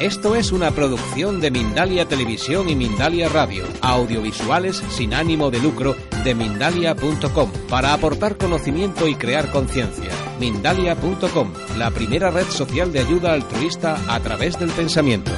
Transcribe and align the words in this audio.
Esto 0.00 0.36
es 0.36 0.52
una 0.52 0.72
producción 0.72 1.40
de 1.40 1.50
Mindalia 1.50 2.06
Televisión 2.06 2.68
y 2.68 2.76
Mindalia 2.76 3.30
Radio, 3.30 3.64
audiovisuales 3.80 4.76
sin 4.90 5.14
ánimo 5.14 5.50
de 5.50 5.58
lucro 5.58 5.94
de 6.22 6.34
mindalia.com, 6.34 7.50
para 7.70 7.94
aportar 7.94 8.36
conocimiento 8.36 9.08
y 9.08 9.14
crear 9.14 9.50
conciencia. 9.50 10.10
Mindalia.com, 10.38 11.50
la 11.78 11.90
primera 11.92 12.30
red 12.30 12.44
social 12.44 12.92
de 12.92 12.98
ayuda 12.98 13.32
altruista 13.32 13.96
a 14.14 14.20
través 14.20 14.58
del 14.58 14.68
pensamiento. 14.68 15.30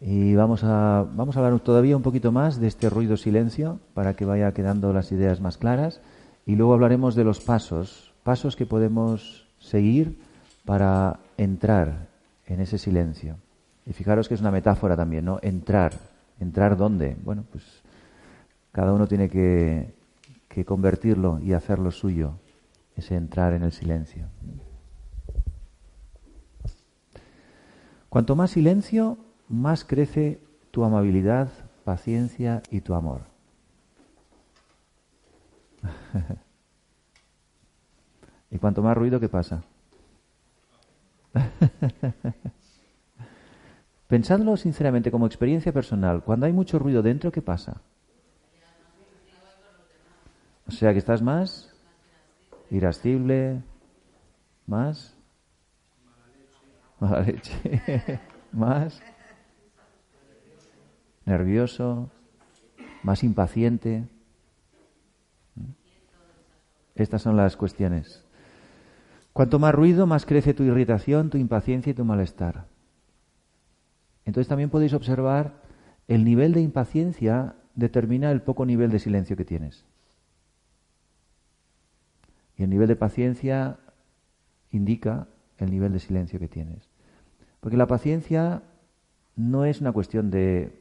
Y 0.00 0.36
vamos 0.36 0.62
a, 0.62 1.04
vamos 1.16 1.36
a 1.36 1.40
hablar 1.40 1.58
todavía 1.58 1.96
un 1.96 2.02
poquito 2.02 2.30
más 2.30 2.60
de 2.60 2.68
este 2.68 2.88
ruido 2.90 3.16
silencio 3.16 3.80
para 3.92 4.14
que 4.14 4.24
vaya 4.24 4.52
quedando 4.52 4.92
las 4.92 5.10
ideas 5.10 5.40
más 5.40 5.58
claras. 5.58 6.00
Y 6.46 6.54
luego 6.54 6.74
hablaremos 6.74 7.16
de 7.16 7.24
los 7.24 7.40
pasos, 7.40 8.12
pasos 8.22 8.54
que 8.54 8.66
podemos 8.66 9.43
seguir 9.74 10.16
para 10.64 11.18
entrar 11.36 12.06
en 12.46 12.60
ese 12.60 12.78
silencio. 12.78 13.38
Y 13.84 13.92
fijaros 13.92 14.28
que 14.28 14.34
es 14.34 14.40
una 14.40 14.52
metáfora 14.52 14.96
también, 14.96 15.24
¿no? 15.24 15.40
Entrar. 15.42 15.94
¿Entrar 16.38 16.76
dónde? 16.76 17.16
Bueno, 17.24 17.44
pues 17.50 17.64
cada 18.70 18.92
uno 18.92 19.08
tiene 19.08 19.28
que, 19.28 19.92
que 20.48 20.64
convertirlo 20.64 21.40
y 21.40 21.54
hacerlo 21.54 21.90
suyo, 21.90 22.34
ese 22.94 23.16
entrar 23.16 23.52
en 23.52 23.64
el 23.64 23.72
silencio. 23.72 24.28
Cuanto 28.08 28.36
más 28.36 28.52
silencio, 28.52 29.18
más 29.48 29.84
crece 29.84 30.38
tu 30.70 30.84
amabilidad, 30.84 31.48
paciencia 31.82 32.62
y 32.70 32.80
tu 32.80 32.94
amor. 32.94 33.22
y 38.52 38.58
cuanto 38.58 38.80
más 38.80 38.96
ruido, 38.96 39.18
¿qué 39.18 39.28
pasa? 39.28 39.64
Pensadlo 44.08 44.56
sinceramente 44.56 45.10
como 45.10 45.26
experiencia 45.26 45.72
personal. 45.72 46.22
Cuando 46.22 46.46
hay 46.46 46.52
mucho 46.52 46.78
ruido 46.78 47.02
dentro, 47.02 47.32
¿qué 47.32 47.42
pasa? 47.42 47.80
O 50.66 50.70
sea 50.70 50.92
que 50.92 50.98
estás 50.98 51.20
más 51.20 51.70
irascible, 52.70 53.62
más 54.66 55.14
más 58.52 59.02
nervioso, 61.26 62.10
más 63.02 63.22
impaciente. 63.22 64.08
Estas 66.94 67.22
son 67.22 67.36
las 67.36 67.56
cuestiones. 67.56 68.23
Cuanto 69.34 69.58
más 69.58 69.74
ruido, 69.74 70.06
más 70.06 70.26
crece 70.26 70.54
tu 70.54 70.62
irritación, 70.62 71.28
tu 71.28 71.38
impaciencia 71.38 71.90
y 71.90 71.94
tu 71.94 72.04
malestar. 72.04 72.66
Entonces 74.24 74.48
también 74.48 74.70
podéis 74.70 74.94
observar 74.94 75.60
el 76.06 76.24
nivel 76.24 76.52
de 76.52 76.60
impaciencia 76.60 77.56
determina 77.74 78.30
el 78.30 78.42
poco 78.42 78.64
nivel 78.64 78.92
de 78.92 79.00
silencio 79.00 79.36
que 79.36 79.44
tienes. 79.44 79.84
Y 82.56 82.62
el 82.62 82.70
nivel 82.70 82.86
de 82.86 82.94
paciencia 82.94 83.78
indica 84.70 85.26
el 85.58 85.72
nivel 85.72 85.92
de 85.92 85.98
silencio 85.98 86.38
que 86.38 86.46
tienes. 86.46 86.88
Porque 87.58 87.76
la 87.76 87.88
paciencia 87.88 88.62
no 89.34 89.64
es 89.64 89.80
una 89.80 89.90
cuestión 89.90 90.30
de, 90.30 90.80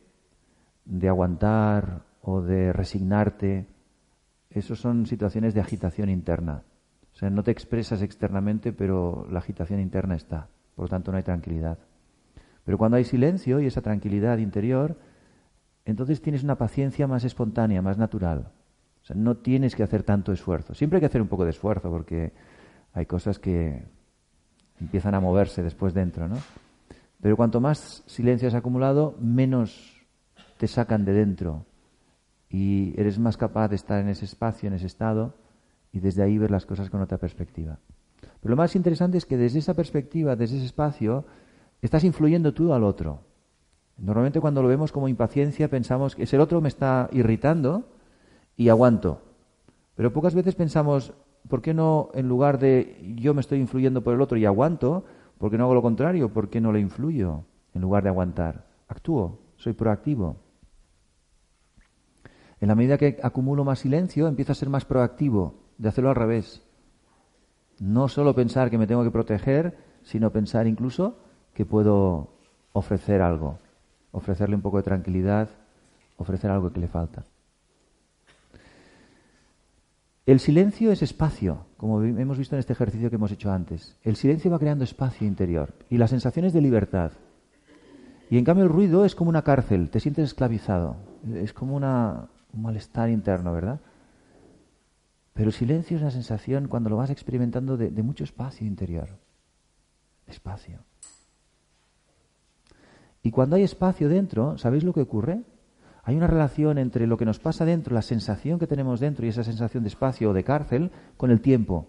de 0.85 1.09
aguantar 1.09 2.03
o 2.21 2.41
de 2.41 2.71
resignarte. 2.71 3.65
Eso 4.51 4.75
son 4.75 5.07
situaciones 5.07 5.55
de 5.55 5.61
agitación 5.61 6.09
interna. 6.09 6.61
O 7.13 7.15
sea, 7.15 7.29
no 7.29 7.43
te 7.43 7.51
expresas 7.51 8.01
externamente, 8.01 8.73
pero 8.73 9.27
la 9.29 9.39
agitación 9.39 9.79
interna 9.79 10.15
está. 10.15 10.47
Por 10.75 10.85
lo 10.85 10.89
tanto, 10.89 11.11
no 11.11 11.17
hay 11.17 11.23
tranquilidad. 11.23 11.77
Pero 12.65 12.77
cuando 12.77 12.97
hay 12.97 13.03
silencio 13.03 13.59
y 13.59 13.67
esa 13.67 13.81
tranquilidad 13.81 14.39
interior, 14.39 14.97
entonces 15.85 16.21
tienes 16.21 16.43
una 16.43 16.55
paciencia 16.55 17.07
más 17.07 17.23
espontánea, 17.23 17.81
más 17.81 17.97
natural. 17.97 18.51
O 19.03 19.05
sea, 19.05 19.15
no 19.15 19.37
tienes 19.37 19.75
que 19.75 19.83
hacer 19.83 20.03
tanto 20.03 20.31
esfuerzo. 20.31 20.73
Siempre 20.73 20.97
hay 20.97 21.01
que 21.01 21.07
hacer 21.07 21.21
un 21.21 21.27
poco 21.27 21.43
de 21.43 21.51
esfuerzo 21.51 21.89
porque 21.89 22.31
hay 22.93 23.05
cosas 23.05 23.37
que 23.37 23.83
empiezan 24.79 25.13
a 25.13 25.19
moverse 25.19 25.61
después 25.61 25.93
dentro, 25.93 26.27
¿no? 26.27 26.37
Pero 27.21 27.37
cuanto 27.37 27.61
más 27.61 28.03
silencio 28.05 28.47
has 28.47 28.55
acumulado, 28.55 29.15
menos 29.19 30.01
te 30.57 30.67
sacan 30.67 31.05
de 31.05 31.13
dentro 31.13 31.65
y 32.49 32.99
eres 32.99 33.19
más 33.19 33.37
capaz 33.37 33.67
de 33.69 33.75
estar 33.75 33.99
en 33.99 34.09
ese 34.09 34.25
espacio, 34.25 34.67
en 34.67 34.73
ese 34.73 34.87
estado 34.87 35.33
y 35.93 35.99
desde 35.99 36.23
ahí 36.23 36.37
ver 36.37 36.51
las 36.51 36.65
cosas 36.65 36.89
con 36.89 37.01
otra 37.01 37.19
perspectiva. 37.19 37.79
Pero 38.41 38.49
lo 38.49 38.57
más 38.57 38.75
interesante 38.75 39.17
es 39.17 39.25
que 39.25 39.37
desde 39.37 39.59
esa 39.59 39.75
perspectiva, 39.75 40.35
desde 40.35 40.57
ese 40.57 40.65
espacio, 40.65 41.23
estás 41.81 42.03
influyendo 42.03 42.53
tú 42.53 42.73
al 42.73 42.83
otro. 42.83 43.21
Normalmente 43.97 44.41
cuando 44.41 44.61
lo 44.63 44.67
vemos 44.67 44.91
como 44.91 45.07
impaciencia 45.07 45.69
pensamos 45.69 46.15
que 46.15 46.23
es 46.23 46.33
el 46.33 46.41
otro 46.41 46.59
me 46.59 46.67
está 46.67 47.09
irritando 47.13 47.85
y 48.57 48.69
aguanto. 48.69 49.21
Pero 49.95 50.11
pocas 50.11 50.33
veces 50.33 50.55
pensamos, 50.55 51.13
¿por 51.47 51.61
qué 51.61 51.75
no 51.75 52.09
en 52.15 52.27
lugar 52.27 52.57
de 52.57 53.15
yo 53.15 53.35
me 53.35 53.41
estoy 53.41 53.59
influyendo 53.59 54.03
por 54.03 54.15
el 54.15 54.21
otro 54.21 54.37
y 54.37 54.45
aguanto, 54.45 55.05
¿por 55.37 55.51
qué 55.51 55.57
no 55.59 55.65
hago 55.65 55.75
lo 55.75 55.83
contrario? 55.83 56.33
¿Por 56.33 56.49
qué 56.49 56.59
no 56.59 56.71
le 56.71 56.79
influyo 56.79 57.45
en 57.75 57.81
lugar 57.81 58.01
de 58.01 58.09
aguantar? 58.09 58.65
Actúo, 58.87 59.39
soy 59.57 59.73
proactivo. 59.73 60.37
En 62.59 62.69
la 62.69 62.75
medida 62.75 62.97
que 62.97 63.19
acumulo 63.21 63.63
más 63.63 63.79
silencio, 63.79 64.27
empiezo 64.27 64.53
a 64.53 64.55
ser 64.55 64.69
más 64.69 64.85
proactivo, 64.85 65.62
de 65.77 65.89
hacerlo 65.89 66.09
al 66.09 66.15
revés. 66.15 66.63
No 67.79 68.07
solo 68.07 68.35
pensar 68.35 68.69
que 68.69 68.77
me 68.77 68.87
tengo 68.87 69.03
que 69.03 69.11
proteger, 69.11 69.77
sino 70.03 70.31
pensar 70.31 70.67
incluso 70.67 71.17
que 71.53 71.65
puedo 71.65 72.29
ofrecer 72.73 73.21
algo, 73.21 73.59
ofrecerle 74.11 74.55
un 74.55 74.61
poco 74.61 74.77
de 74.77 74.83
tranquilidad, 74.83 75.49
ofrecer 76.17 76.51
algo 76.51 76.71
que 76.71 76.79
le 76.79 76.87
falta. 76.87 77.23
El 80.25 80.39
silencio 80.39 80.91
es 80.91 81.01
espacio, 81.01 81.65
como 81.75 82.01
hemos 82.01 82.37
visto 82.37 82.55
en 82.55 82.59
este 82.59 82.71
ejercicio 82.71 83.09
que 83.09 83.17
hemos 83.17 83.31
hecho 83.31 83.51
antes. 83.51 83.97
El 84.03 84.15
silencio 84.15 84.49
va 84.49 84.59
creando 84.59 84.85
espacio 84.85 85.27
interior 85.27 85.73
y 85.89 85.97
las 85.97 86.11
sensaciones 86.11 86.53
de 86.53 86.61
libertad. 86.61 87.11
Y 88.29 88.37
en 88.37 88.45
cambio 88.45 88.63
el 88.63 88.71
ruido 88.71 89.03
es 89.03 89.15
como 89.15 89.29
una 89.29 89.41
cárcel, 89.41 89.89
te 89.89 89.99
sientes 89.99 90.23
esclavizado, 90.23 90.95
es 91.33 91.51
como 91.51 91.75
un 91.75 92.61
malestar 92.61 93.09
interno, 93.09 93.51
¿verdad? 93.51 93.81
Pero 95.33 95.49
el 95.49 95.53
silencio 95.53 95.97
es 95.97 96.03
una 96.03 96.11
sensación 96.11 96.67
cuando 96.67 96.89
lo 96.89 96.97
vas 96.97 97.09
experimentando 97.09 97.75
de, 97.75 97.89
mucho 98.03 98.23
espacio 98.23 98.67
interior. 98.67 99.09
Espacio. 100.27 100.79
Y 103.23 103.31
cuando 103.31 103.55
hay 103.55 103.63
espacio 103.63 104.09
dentro, 104.09 104.57
¿sabéis 104.57 104.83
lo 104.83 104.93
que 104.93 105.01
ocurre? 105.01 105.41
Hay 106.03 106.15
una 106.15 106.27
relación 106.27 106.77
entre 106.77 107.07
lo 107.07 107.17
que 107.17 107.25
nos 107.25 107.39
pasa 107.39 107.65
dentro, 107.65 107.95
la 107.95 108.01
sensación 108.01 108.59
que 108.59 108.67
tenemos 108.67 108.99
dentro 108.99 109.25
y 109.25 109.29
esa 109.29 109.43
sensación 109.43 109.83
de 109.83 109.89
espacio 109.89 110.29
o 110.29 110.33
de 110.33 110.43
cárcel, 110.43 110.91
con 111.17 111.31
el 111.31 111.41
tiempo. 111.41 111.87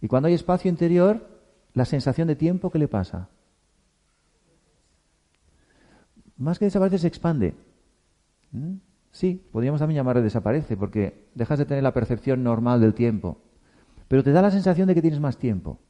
Y 0.00 0.08
cuando 0.08 0.28
hay 0.28 0.34
espacio 0.34 0.70
interior, 0.70 1.28
la 1.74 1.84
sensación 1.84 2.26
de 2.26 2.36
tiempo, 2.36 2.70
¿qué 2.70 2.78
le 2.78 2.88
pasa? 2.88 3.28
Más 6.36 6.58
que 6.58 6.64
desaparece, 6.64 6.98
se 6.98 7.06
expande. 7.06 7.54
¿Mm? 8.50 8.76
Sí, 9.12 9.42
podríamos 9.50 9.80
también 9.80 9.96
llamarle 9.96 10.22
desaparece, 10.22 10.76
porque 10.76 11.28
dejas 11.34 11.58
de 11.58 11.66
tener 11.66 11.82
la 11.82 11.92
percepción 11.92 12.42
normal 12.44 12.80
del 12.80 12.94
tiempo. 12.94 13.38
Pero 14.08 14.22
te 14.22 14.32
da 14.32 14.42
la 14.42 14.50
sensación 14.50 14.88
de 14.88 14.94
que 14.94 15.02
tienes 15.02 15.20
más 15.20 15.36
tiempo. 15.36 15.80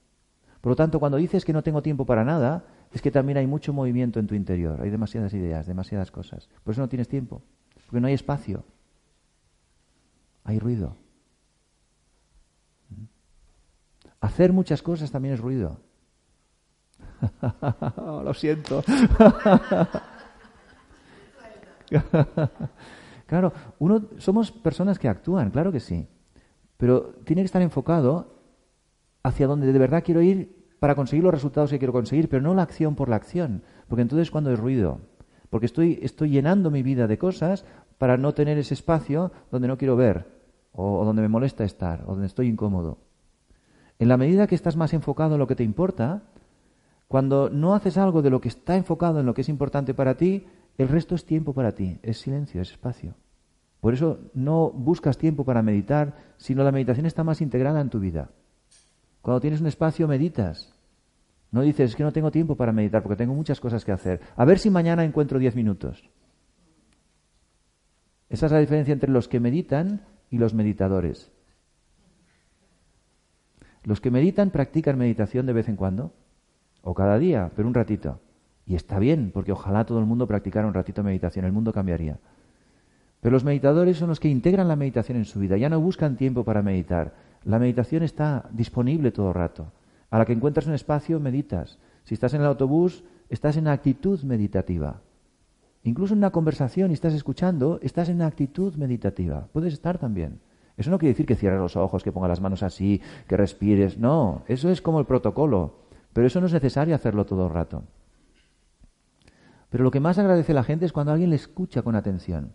Por 0.60 0.70
lo 0.70 0.76
tanto, 0.76 1.00
cuando 1.00 1.18
dices 1.18 1.44
que 1.44 1.52
no 1.52 1.62
tengo 1.62 1.82
tiempo 1.82 2.04
para 2.04 2.24
nada, 2.24 2.64
es 2.92 3.00
que 3.00 3.10
también 3.10 3.38
hay 3.38 3.46
mucho 3.46 3.72
movimiento 3.72 4.20
en 4.20 4.26
tu 4.26 4.34
interior. 4.34 4.80
Hay 4.80 4.90
demasiadas 4.90 5.32
ideas, 5.32 5.66
demasiadas 5.66 6.10
cosas. 6.10 6.48
Por 6.64 6.72
eso 6.72 6.80
no 6.82 6.88
tienes 6.88 7.08
tiempo. 7.08 7.42
Porque 7.86 8.00
no 8.00 8.08
hay 8.08 8.14
espacio. 8.14 8.64
Hay 10.44 10.58
ruido. 10.58 10.96
¿Mm? 12.90 13.04
Hacer 14.20 14.52
muchas 14.52 14.82
cosas 14.82 15.10
también 15.10 15.34
es 15.34 15.40
ruido. 15.40 15.80
Lo 17.96 18.34
siento. 18.34 18.82
claro, 23.30 23.52
uno 23.78 24.02
somos 24.18 24.50
personas 24.50 24.98
que 24.98 25.08
actúan, 25.08 25.50
claro 25.50 25.70
que 25.70 25.78
sí, 25.78 26.08
pero 26.76 27.14
tiene 27.24 27.42
que 27.42 27.46
estar 27.46 27.62
enfocado 27.62 28.34
hacia 29.22 29.46
donde 29.46 29.72
de 29.72 29.78
verdad 29.78 30.02
quiero 30.04 30.20
ir 30.20 30.66
para 30.80 30.96
conseguir 30.96 31.22
los 31.22 31.32
resultados 31.32 31.70
que 31.70 31.78
quiero 31.78 31.92
conseguir, 31.92 32.28
pero 32.28 32.42
no 32.42 32.54
la 32.54 32.62
acción 32.62 32.96
por 32.96 33.08
la 33.08 33.14
acción, 33.14 33.62
porque 33.86 34.02
entonces 34.02 34.32
cuando 34.32 34.50
es 34.50 34.58
ruido, 34.58 34.98
porque 35.48 35.66
estoy, 35.66 36.00
estoy 36.02 36.30
llenando 36.30 36.72
mi 36.72 36.82
vida 36.82 37.06
de 37.06 37.18
cosas 37.18 37.64
para 37.98 38.16
no 38.16 38.34
tener 38.34 38.58
ese 38.58 38.74
espacio 38.74 39.30
donde 39.52 39.68
no 39.68 39.78
quiero 39.78 39.94
ver, 39.94 40.26
o, 40.72 40.98
o 40.98 41.04
donde 41.04 41.22
me 41.22 41.28
molesta 41.28 41.62
estar, 41.62 42.02
o 42.08 42.12
donde 42.12 42.26
estoy 42.26 42.48
incómodo. 42.48 42.98
En 44.00 44.08
la 44.08 44.16
medida 44.16 44.48
que 44.48 44.56
estás 44.56 44.74
más 44.74 44.92
enfocado 44.92 45.34
en 45.34 45.38
lo 45.38 45.46
que 45.46 45.54
te 45.54 45.62
importa, 45.62 46.24
cuando 47.06 47.48
no 47.48 47.76
haces 47.76 47.96
algo 47.96 48.22
de 48.22 48.30
lo 48.30 48.40
que 48.40 48.48
está 48.48 48.74
enfocado 48.74 49.20
en 49.20 49.26
lo 49.26 49.34
que 49.34 49.42
es 49.42 49.48
importante 49.48 49.94
para 49.94 50.16
ti, 50.16 50.46
el 50.80 50.88
resto 50.88 51.14
es 51.14 51.26
tiempo 51.26 51.52
para 51.52 51.72
ti, 51.72 51.98
es 52.02 52.22
silencio, 52.22 52.62
es 52.62 52.70
espacio. 52.70 53.14
Por 53.80 53.92
eso 53.92 54.30
no 54.32 54.70
buscas 54.70 55.18
tiempo 55.18 55.44
para 55.44 55.60
meditar, 55.60 56.32
sino 56.38 56.64
la 56.64 56.72
meditación 56.72 57.04
está 57.04 57.22
más 57.22 57.42
integrada 57.42 57.82
en 57.82 57.90
tu 57.90 58.00
vida. 58.00 58.30
Cuando 59.20 59.42
tienes 59.42 59.60
un 59.60 59.66
espacio, 59.66 60.08
meditas. 60.08 60.74
No 61.50 61.60
dices, 61.60 61.90
es 61.90 61.96
que 61.96 62.02
no 62.02 62.12
tengo 62.12 62.30
tiempo 62.30 62.56
para 62.56 62.72
meditar 62.72 63.02
porque 63.02 63.16
tengo 63.16 63.34
muchas 63.34 63.60
cosas 63.60 63.84
que 63.84 63.92
hacer. 63.92 64.22
A 64.36 64.46
ver 64.46 64.58
si 64.58 64.70
mañana 64.70 65.04
encuentro 65.04 65.38
diez 65.38 65.54
minutos. 65.54 66.08
Esa 68.30 68.46
es 68.46 68.52
la 68.52 68.60
diferencia 68.60 68.94
entre 68.94 69.10
los 69.10 69.28
que 69.28 69.38
meditan 69.38 70.06
y 70.30 70.38
los 70.38 70.54
meditadores. 70.54 71.30
Los 73.82 74.00
que 74.00 74.10
meditan 74.10 74.48
practican 74.48 74.96
meditación 74.96 75.44
de 75.44 75.52
vez 75.52 75.68
en 75.68 75.76
cuando, 75.76 76.14
o 76.80 76.94
cada 76.94 77.18
día, 77.18 77.52
pero 77.54 77.68
un 77.68 77.74
ratito. 77.74 78.22
Y 78.70 78.76
está 78.76 79.00
bien, 79.00 79.32
porque 79.34 79.50
ojalá 79.50 79.84
todo 79.84 79.98
el 79.98 80.06
mundo 80.06 80.28
practicara 80.28 80.68
un 80.68 80.74
ratito 80.74 81.02
meditación, 81.02 81.44
el 81.44 81.50
mundo 81.50 81.72
cambiaría. 81.72 82.20
Pero 83.20 83.32
los 83.32 83.42
meditadores 83.42 83.96
son 83.96 84.10
los 84.10 84.20
que 84.20 84.28
integran 84.28 84.68
la 84.68 84.76
meditación 84.76 85.18
en 85.18 85.24
su 85.24 85.40
vida, 85.40 85.56
ya 85.56 85.68
no 85.68 85.80
buscan 85.80 86.16
tiempo 86.16 86.44
para 86.44 86.62
meditar. 86.62 87.14
La 87.42 87.58
meditación 87.58 88.04
está 88.04 88.48
disponible 88.52 89.10
todo 89.10 89.30
el 89.30 89.34
rato. 89.34 89.72
A 90.08 90.18
la 90.18 90.24
que 90.24 90.34
encuentras 90.34 90.68
un 90.68 90.74
espacio, 90.74 91.18
meditas. 91.18 91.80
Si 92.04 92.14
estás 92.14 92.32
en 92.34 92.42
el 92.42 92.46
autobús, 92.46 93.02
estás 93.28 93.56
en 93.56 93.66
actitud 93.66 94.22
meditativa. 94.22 95.00
Incluso 95.82 96.14
en 96.14 96.18
una 96.18 96.30
conversación 96.30 96.92
y 96.92 96.94
estás 96.94 97.14
escuchando, 97.14 97.80
estás 97.82 98.08
en 98.08 98.22
actitud 98.22 98.76
meditativa. 98.76 99.48
Puedes 99.52 99.72
estar 99.72 99.98
también. 99.98 100.38
Eso 100.76 100.92
no 100.92 100.98
quiere 101.00 101.14
decir 101.14 101.26
que 101.26 101.34
cierres 101.34 101.58
los 101.58 101.74
ojos, 101.74 102.04
que 102.04 102.12
pongas 102.12 102.28
las 102.28 102.40
manos 102.40 102.62
así, 102.62 103.02
que 103.26 103.36
respires. 103.36 103.98
No, 103.98 104.44
eso 104.46 104.70
es 104.70 104.80
como 104.80 105.00
el 105.00 105.06
protocolo. 105.06 105.74
Pero 106.12 106.28
eso 106.28 106.38
no 106.40 106.46
es 106.46 106.52
necesario 106.52 106.94
hacerlo 106.94 107.26
todo 107.26 107.48
el 107.48 107.52
rato. 107.52 107.82
Pero 109.70 109.84
lo 109.84 109.90
que 109.90 110.00
más 110.00 110.18
agradece 110.18 110.52
la 110.52 110.64
gente 110.64 110.84
es 110.84 110.92
cuando 110.92 111.12
alguien 111.12 111.30
le 111.30 111.36
escucha 111.36 111.82
con 111.82 111.94
atención. 111.94 112.52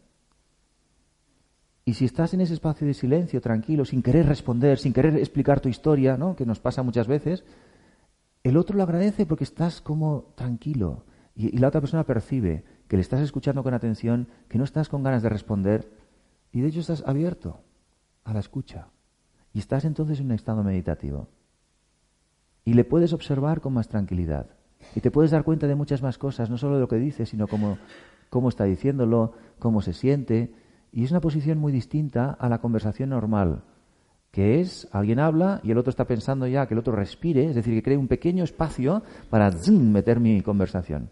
Y 1.85 1.93
si 1.93 2.05
estás 2.05 2.33
en 2.33 2.41
ese 2.41 2.53
espacio 2.53 2.85
de 2.85 2.93
silencio, 2.93 3.41
tranquilo, 3.41 3.85
sin 3.85 4.01
querer 4.01 4.27
responder, 4.27 4.77
sin 4.77 4.91
querer 4.91 5.15
explicar 5.17 5.61
tu 5.61 5.69
historia, 5.69 6.17
¿no? 6.17 6.35
que 6.35 6.45
nos 6.45 6.59
pasa 6.59 6.83
muchas 6.83 7.07
veces, 7.07 7.45
el 8.43 8.57
otro 8.57 8.75
lo 8.75 8.83
agradece 8.83 9.25
porque 9.25 9.43
estás 9.43 9.81
como 9.81 10.33
tranquilo. 10.35 11.05
Y, 11.35 11.55
y, 11.55 11.59
la 11.59 11.67
otra 11.67 11.81
persona 11.81 12.03
percibe 12.03 12.63
que 12.87 12.97
le 12.97 13.01
estás 13.01 13.21
escuchando 13.21 13.63
con 13.63 13.73
atención, 13.73 14.27
que 14.49 14.57
no 14.57 14.63
estás 14.63 14.89
con 14.89 15.03
ganas 15.03 15.21
de 15.21 15.29
responder, 15.29 15.91
y 16.51 16.61
de 16.61 16.69
hecho 16.69 16.79
estás 16.79 17.03
abierto 17.05 17.61
a 18.23 18.33
la 18.33 18.39
escucha. 18.39 18.87
Y 19.53 19.59
estás 19.59 19.85
entonces 19.85 20.19
en 20.19 20.27
un 20.27 20.31
estado 20.33 20.63
meditativo. 20.63 21.29
Y 22.63 22.73
le 22.73 22.83
puedes 22.83 23.13
observar 23.13 23.61
con 23.61 23.73
más 23.73 23.87
tranquilidad. 23.87 24.49
Y 24.95 25.01
te 25.01 25.11
puedes 25.11 25.31
dar 25.31 25.43
cuenta 25.43 25.67
de 25.67 25.75
muchas 25.75 26.01
más 26.01 26.17
cosas, 26.17 26.49
no 26.49 26.57
solo 26.57 26.75
de 26.75 26.81
lo 26.81 26.87
que 26.87 26.97
dice, 26.97 27.25
sino 27.25 27.47
cómo, 27.47 27.77
cómo 28.29 28.49
está 28.49 28.65
diciéndolo, 28.65 29.33
cómo 29.59 29.81
se 29.81 29.93
siente. 29.93 30.53
Y 30.91 31.03
es 31.03 31.11
una 31.11 31.21
posición 31.21 31.57
muy 31.57 31.71
distinta 31.71 32.31
a 32.31 32.47
la 32.49 32.59
conversación 32.59 33.09
normal, 33.09 33.63
que 34.31 34.61
es 34.61 34.87
alguien 34.91 35.19
habla 35.19 35.61
y 35.63 35.71
el 35.71 35.77
otro 35.77 35.89
está 35.89 36.05
pensando 36.05 36.47
ya 36.47 36.67
que 36.67 36.73
el 36.73 36.79
otro 36.79 36.93
respire, 36.93 37.45
es 37.45 37.55
decir, 37.55 37.73
que 37.73 37.83
cree 37.83 37.97
un 37.97 38.07
pequeño 38.07 38.43
espacio 38.43 39.03
para 39.29 39.51
meter 39.69 40.19
mi 40.19 40.41
conversación. 40.41 41.09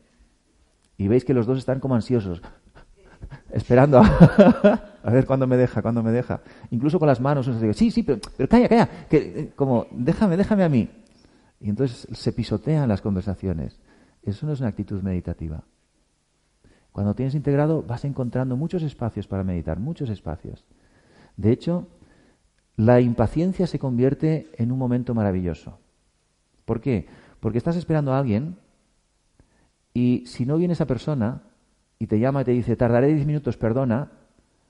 Y 0.98 1.08
veis 1.08 1.26
que 1.26 1.34
los 1.34 1.46
dos 1.46 1.58
están 1.58 1.80
como 1.80 1.96
ansiosos, 1.96 2.42
esperando 3.52 4.00
a, 5.04 5.12
ver 5.12 5.26
cuándo 5.26 5.48
me 5.48 5.58
deja, 5.58 5.82
cuándo 5.82 6.04
me 6.04 6.12
deja. 6.12 6.42
Incluso 6.72 7.00
con 7.00 7.08
las 7.08 7.20
manos, 7.20 7.50
sí, 7.74 7.92
sí, 7.92 8.04
pero, 8.04 8.20
pero 8.38 8.48
calla, 8.48 8.70
calla, 8.70 8.90
que, 9.10 9.18
eh, 9.18 9.52
como, 9.56 9.88
déjame, 9.92 10.38
déjame 10.38 10.64
a 10.64 10.70
mí. 10.70 10.90
Y 11.64 11.70
entonces 11.70 12.08
se 12.12 12.34
pisotean 12.34 12.90
las 12.90 13.02
conversaciones. 13.02 13.80
Eso 14.22 14.46
no 14.46 14.52
es 14.52 14.60
una 14.60 14.68
actitud 14.68 15.02
meditativa. 15.02 15.64
Cuando 16.92 17.16
tienes 17.16 17.36
integrado 17.36 17.82
vas 17.82 18.04
encontrando 18.04 18.58
muchos 18.58 18.84
espacios 18.84 19.28
para 19.28 19.46
meditar, 19.46 19.80
muchos 19.80 20.10
espacios. 20.10 20.66
De 21.38 21.54
hecho, 21.54 21.88
la 22.76 23.00
impaciencia 23.00 23.66
se 23.66 23.80
convierte 23.80 24.50
en 24.58 24.74
un 24.74 24.78
momento 24.78 25.16
maravilloso. 25.16 25.80
¿Por 26.66 26.82
qué? 26.82 27.08
Porque 27.40 27.60
estás 27.60 27.78
esperando 27.78 28.12
a 28.12 28.20
alguien 28.20 28.58
y 29.94 30.26
si 30.28 30.46
no 30.46 30.58
viene 30.58 30.74
esa 30.74 30.86
persona 30.86 31.44
y 31.98 32.08
te 32.08 32.20
llama 32.20 32.42
y 32.42 32.46
te 32.46 32.52
dice, 32.52 32.76
tardaré 32.76 33.08
diez 33.14 33.26
minutos, 33.26 33.56
perdona, 33.56 34.12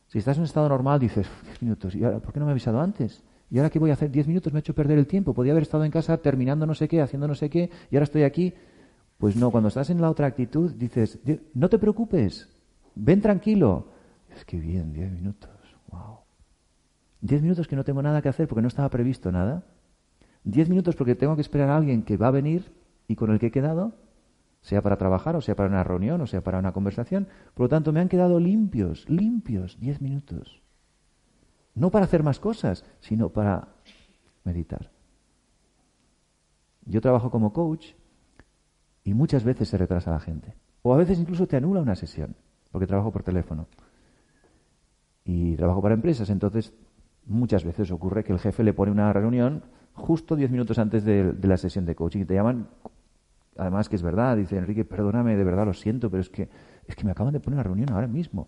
si 0.09 0.19
estás 0.19 0.37
en 0.37 0.41
un 0.41 0.45
estado 0.45 0.69
normal 0.69 0.99
dices, 0.99 1.27
diez 1.43 1.59
minutos, 1.59 1.95
¿y 1.95 2.03
ahora 2.03 2.19
por 2.19 2.33
qué 2.33 2.39
no 2.39 2.45
me 2.45 2.51
ha 2.51 2.53
avisado 2.53 2.79
antes? 2.79 3.23
¿Y 3.49 3.57
ahora 3.57 3.69
qué 3.69 3.79
voy 3.79 3.91
a 3.91 3.93
hacer? 3.93 4.09
Diez 4.09 4.27
minutos 4.27 4.51
me 4.51 4.57
ha 4.57 4.61
hecho 4.61 4.73
perder 4.73 4.97
el 4.97 5.07
tiempo. 5.07 5.33
Podía 5.33 5.51
haber 5.51 5.63
estado 5.63 5.85
en 5.85 5.91
casa 5.91 6.17
terminando 6.17 6.65
no 6.65 6.73
sé 6.73 6.87
qué, 6.87 7.01
haciendo 7.01 7.27
no 7.27 7.35
sé 7.35 7.49
qué, 7.49 7.69
y 7.91 7.95
ahora 7.95 8.05
estoy 8.05 8.23
aquí. 8.23 8.53
Pues 9.17 9.35
no, 9.35 9.51
cuando 9.51 9.69
estás 9.69 9.89
en 9.89 10.01
la 10.01 10.09
otra 10.09 10.27
actitud, 10.27 10.71
dices, 10.73 11.19
no 11.53 11.69
te 11.69 11.79
preocupes, 11.79 12.49
ven 12.95 13.21
tranquilo. 13.21 13.89
Es 14.35 14.43
que 14.43 14.59
bien, 14.59 14.91
diez 14.91 15.11
minutos, 15.11 15.51
wow. 15.91 16.17
Diez 17.21 17.41
minutos 17.41 17.67
que 17.67 17.75
no 17.75 17.83
tengo 17.83 18.01
nada 18.01 18.21
que 18.21 18.29
hacer 18.29 18.47
porque 18.47 18.63
no 18.63 18.67
estaba 18.67 18.89
previsto 18.89 19.31
nada. 19.31 19.65
Diez 20.43 20.67
minutos 20.67 20.95
porque 20.95 21.15
tengo 21.15 21.35
que 21.35 21.41
esperar 21.41 21.69
a 21.69 21.77
alguien 21.77 22.03
que 22.03 22.17
va 22.17 22.27
a 22.27 22.31
venir 22.31 22.73
y 23.07 23.15
con 23.15 23.31
el 23.31 23.39
que 23.39 23.47
he 23.47 23.51
quedado, 23.51 23.95
sea 24.61 24.81
para 24.81 24.97
trabajar, 24.97 25.35
o 25.35 25.41
sea 25.41 25.55
para 25.55 25.69
una 25.69 25.83
reunión, 25.83 26.19
o 26.21 26.27
sea 26.27 26.41
para 26.41 26.59
una 26.59 26.73
conversación. 26.73 27.27
Por 27.53 27.65
lo 27.65 27.69
tanto, 27.69 27.93
me 27.93 27.99
han 27.99 28.09
quedado 28.09 28.39
limpios, 28.39 29.07
limpios, 29.09 29.79
diez 29.79 30.01
minutos. 30.01 30.62
No 31.75 31.89
para 31.89 32.05
hacer 32.05 32.23
más 32.23 32.39
cosas, 32.39 32.85
sino 32.99 33.29
para 33.29 33.67
meditar. 34.43 34.91
Yo 36.85 37.01
trabajo 37.01 37.31
como 37.31 37.53
coach 37.53 37.93
y 39.03 39.13
muchas 39.13 39.43
veces 39.43 39.69
se 39.69 39.77
retrasa 39.77 40.11
la 40.11 40.19
gente. 40.19 40.55
O 40.81 40.93
a 40.93 40.97
veces 40.97 41.19
incluso 41.19 41.47
te 41.47 41.57
anula 41.57 41.81
una 41.81 41.95
sesión, 41.95 42.35
porque 42.71 42.87
trabajo 42.87 43.11
por 43.11 43.23
teléfono. 43.23 43.67
Y 45.25 45.55
trabajo 45.55 45.81
para 45.81 45.95
empresas, 45.95 46.29
entonces 46.29 46.73
muchas 47.25 47.63
veces 47.63 47.91
ocurre 47.91 48.23
que 48.23 48.33
el 48.33 48.39
jefe 48.39 48.63
le 48.63 48.73
pone 48.73 48.91
una 48.91 49.13
reunión 49.13 49.63
justo 49.93 50.35
diez 50.35 50.51
minutos 50.51 50.77
antes 50.79 51.05
de, 51.05 51.33
la 51.41 51.57
sesión 51.57 51.85
de 51.85 51.95
coaching 51.95 52.21
y 52.21 52.25
te 52.25 52.33
llaman, 52.33 52.67
además 53.57 53.87
que 53.87 53.95
es 53.95 54.01
verdad, 54.01 54.35
dice 54.35 54.57
Enrique, 54.57 54.83
perdóname, 54.83 55.37
de 55.37 55.43
verdad 55.43 55.65
lo 55.65 55.73
siento, 55.73 56.09
pero 56.09 56.21
es 56.21 56.29
que, 56.29 56.49
es 56.87 56.95
que 56.95 57.05
me 57.05 57.11
acaban 57.11 57.31
de 57.31 57.39
poner 57.39 57.57
una 57.57 57.63
reunión 57.63 57.91
ahora 57.91 58.07
mismo. 58.07 58.47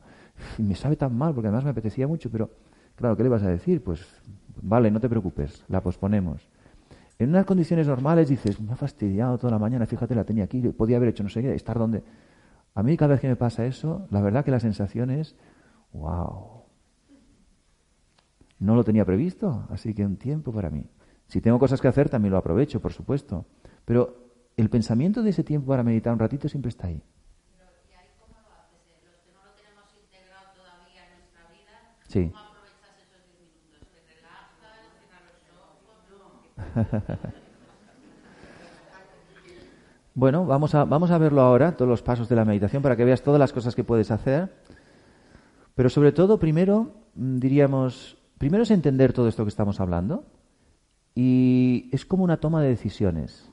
Y 0.57 0.63
me 0.63 0.75
sabe 0.75 0.95
tan 0.95 1.15
mal, 1.17 1.33
porque 1.33 1.47
además 1.47 1.63
me 1.63 1.69
apetecía 1.69 2.07
mucho, 2.07 2.29
pero 2.29 2.49
claro, 2.95 3.15
¿qué 3.15 3.23
le 3.23 3.29
vas 3.29 3.43
a 3.43 3.49
decir? 3.49 3.83
Pues 3.83 4.05
vale, 4.61 4.91
no 4.91 4.99
te 4.99 5.09
preocupes, 5.09 5.63
la 5.67 5.81
posponemos. 5.81 6.47
En 7.17 7.29
unas 7.29 7.45
condiciones 7.45 7.87
normales 7.87 8.27
dices, 8.27 8.59
me 8.59 8.73
ha 8.73 8.75
fastidiado 8.75 9.37
toda 9.37 9.51
la 9.51 9.59
mañana, 9.59 9.85
fíjate, 9.85 10.15
la 10.15 10.25
tenía 10.25 10.43
aquí, 10.43 10.61
podía 10.69 10.97
haber 10.97 11.09
hecho 11.09 11.23
no 11.23 11.29
sé 11.29 11.41
qué, 11.41 11.53
estar 11.53 11.77
donde... 11.77 12.03
A 12.73 12.83
mí 12.83 12.97
cada 12.97 13.13
vez 13.13 13.21
que 13.21 13.29
me 13.29 13.37
pasa 13.37 13.65
eso, 13.65 14.05
la 14.11 14.19
verdad 14.21 14.43
que 14.43 14.51
la 14.51 14.59
sensación 14.59 15.09
es, 15.09 15.37
wow, 15.93 16.65
no 18.59 18.75
lo 18.75 18.83
tenía 18.83 19.05
previsto, 19.05 19.65
así 19.69 19.93
que 19.93 20.05
un 20.05 20.17
tiempo 20.17 20.51
para 20.51 20.69
mí. 20.69 20.85
Si 21.27 21.39
tengo 21.41 21.57
cosas 21.57 21.81
que 21.81 21.87
hacer, 21.87 22.09
también 22.09 22.31
lo 22.31 22.37
aprovecho, 22.37 22.81
por 22.81 22.93
supuesto. 22.93 23.45
Pero 23.85 24.25
el 24.57 24.69
pensamiento 24.69 25.23
de 25.23 25.29
ese 25.29 25.43
tiempo 25.43 25.67
para 25.67 25.83
meditar 25.83 26.13
un 26.13 26.19
ratito 26.19 26.49
siempre 26.49 26.69
está 26.69 26.87
ahí. 26.87 27.01
Sí. 32.07 32.31
bueno, 40.13 40.45
vamos 40.45 40.75
a, 40.75 40.85
vamos 40.85 41.11
a 41.11 41.17
verlo 41.17 41.41
ahora, 41.41 41.75
todos 41.75 41.89
los 41.89 42.01
pasos 42.01 42.29
de 42.29 42.35
la 42.35 42.45
meditación, 42.45 42.81
para 42.81 42.95
que 42.95 43.05
veas 43.05 43.21
todas 43.21 43.39
las 43.39 43.53
cosas 43.53 43.75
que 43.75 43.83
puedes 43.83 44.11
hacer. 44.11 44.51
Pero 45.75 45.89
sobre 45.89 46.11
todo, 46.11 46.39
primero, 46.39 46.93
mm, 47.15 47.37
diríamos, 47.37 48.17
primero 48.37 48.63
es 48.63 48.71
entender 48.71 49.13
todo 49.13 49.27
esto 49.27 49.43
que 49.43 49.49
estamos 49.49 49.79
hablando. 49.79 50.25
Y 51.15 51.89
es 51.93 52.05
como 52.05 52.23
una 52.25 52.37
toma 52.37 52.61
de 52.61 52.69
decisiones. 52.69 53.49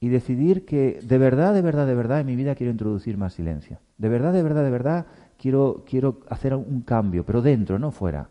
Y 0.00 0.08
decidir 0.08 0.66
que 0.66 1.00
de 1.02 1.18
verdad, 1.18 1.54
de 1.54 1.62
verdad, 1.62 1.86
de 1.86 1.94
verdad 1.94 2.20
en 2.20 2.26
mi 2.26 2.36
vida 2.36 2.54
quiero 2.54 2.72
introducir 2.72 3.16
más 3.16 3.34
silencio. 3.34 3.78
De 3.96 4.08
verdad, 4.08 4.32
de 4.32 4.42
verdad, 4.42 4.64
de 4.64 4.70
verdad 4.70 5.06
quiero, 5.38 5.84
quiero 5.88 6.20
hacer 6.28 6.54
un 6.54 6.82
cambio, 6.82 7.24
pero 7.24 7.40
dentro, 7.40 7.78
no 7.78 7.92
fuera. 7.92 8.28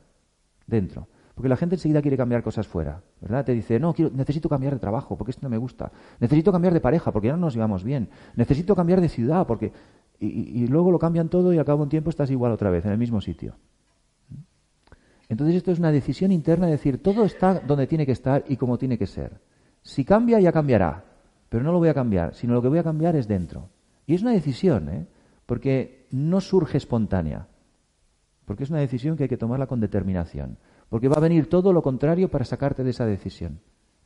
Dentro. 0.68 1.08
Porque 1.36 1.50
la 1.50 1.58
gente 1.58 1.76
enseguida 1.76 2.02
quiere 2.02 2.16
cambiar 2.16 2.42
cosas 2.42 2.66
fuera, 2.66 3.02
¿verdad? 3.20 3.44
Te 3.44 3.54
dice, 3.54 3.78
no, 3.78 3.94
quiero, 3.94 4.10
necesito 4.16 4.48
cambiar 4.48 4.74
de 4.74 4.80
trabajo 4.80 5.18
porque 5.18 5.32
esto 5.32 5.44
no 5.44 5.50
me 5.50 5.58
gusta. 5.58 5.92
Necesito 6.22 6.50
cambiar 6.50 6.74
de 6.74 6.80
pareja 6.80 7.12
porque 7.12 7.28
ya 7.28 7.34
no 7.34 7.40
nos 7.40 7.54
llevamos 7.54 7.84
bien. 7.84 8.10
Necesito 8.36 8.74
cambiar 8.76 9.02
de 9.02 9.10
ciudad 9.10 9.46
porque... 9.46 9.74
Y, 10.18 10.66
luego 10.68 10.92
lo 10.92 10.98
cambian 10.98 11.28
todo 11.28 11.54
y 11.54 11.58
al 11.58 11.66
cabo 11.66 11.80
de 11.80 11.84
un 11.84 11.90
tiempo 11.90 12.10
estás 12.10 12.32
igual 12.32 12.54
otra 12.54 12.70
vez, 12.70 12.86
en 12.86 12.94
el 12.94 12.98
mismo 12.98 13.20
sitio. 13.20 13.56
Entonces 15.28 15.58
esto 15.58 15.74
es 15.74 15.80
una 15.80 15.92
decisión 15.92 16.32
interna 16.32 16.68
de 16.68 16.72
decir, 16.72 17.04
todo 17.04 17.26
está 17.26 17.60
donde 17.60 17.86
tiene 17.86 18.06
que 18.06 18.14
estar 18.14 18.46
y 18.48 18.56
como 18.56 18.78
tiene 18.78 18.98
que 18.98 19.06
ser. 19.06 19.42
Si 19.82 20.06
cambia, 20.06 20.40
ya 20.40 20.54
cambiará. 20.54 21.04
Pero 21.50 21.66
no 21.66 21.74
lo 21.74 21.80
voy 21.80 21.90
a 21.90 21.94
cambiar, 21.94 22.34
sino 22.34 22.54
lo 22.54 22.62
que 22.62 22.70
voy 22.70 22.80
a 22.80 22.84
cambiar 22.84 23.18
es 23.18 23.28
dentro. 23.28 23.70
Y 24.08 24.16
es 24.16 24.22
una 24.22 24.32
decisión, 24.32 24.88
¿eh? 24.88 25.06
Porque 25.46 26.08
no 26.12 26.40
surge 26.40 26.78
espontánea. 26.78 27.48
Porque 28.46 28.64
es 28.64 28.70
una 28.70 28.80
decisión 28.80 29.18
que 29.18 29.24
hay 29.24 29.30
que 29.30 29.38
tomarla 29.38 29.68
con 29.68 29.82
determinación. 29.82 30.58
Porque 30.90 31.08
va 31.08 31.18
a 31.18 31.22
venir 31.22 31.50
todo 31.50 31.74
lo 31.74 31.82
contrario 31.82 32.30
para 32.30 32.46
sacarte 32.46 32.84
de 32.84 32.92
esa 32.92 33.06
decisión. 33.06 33.60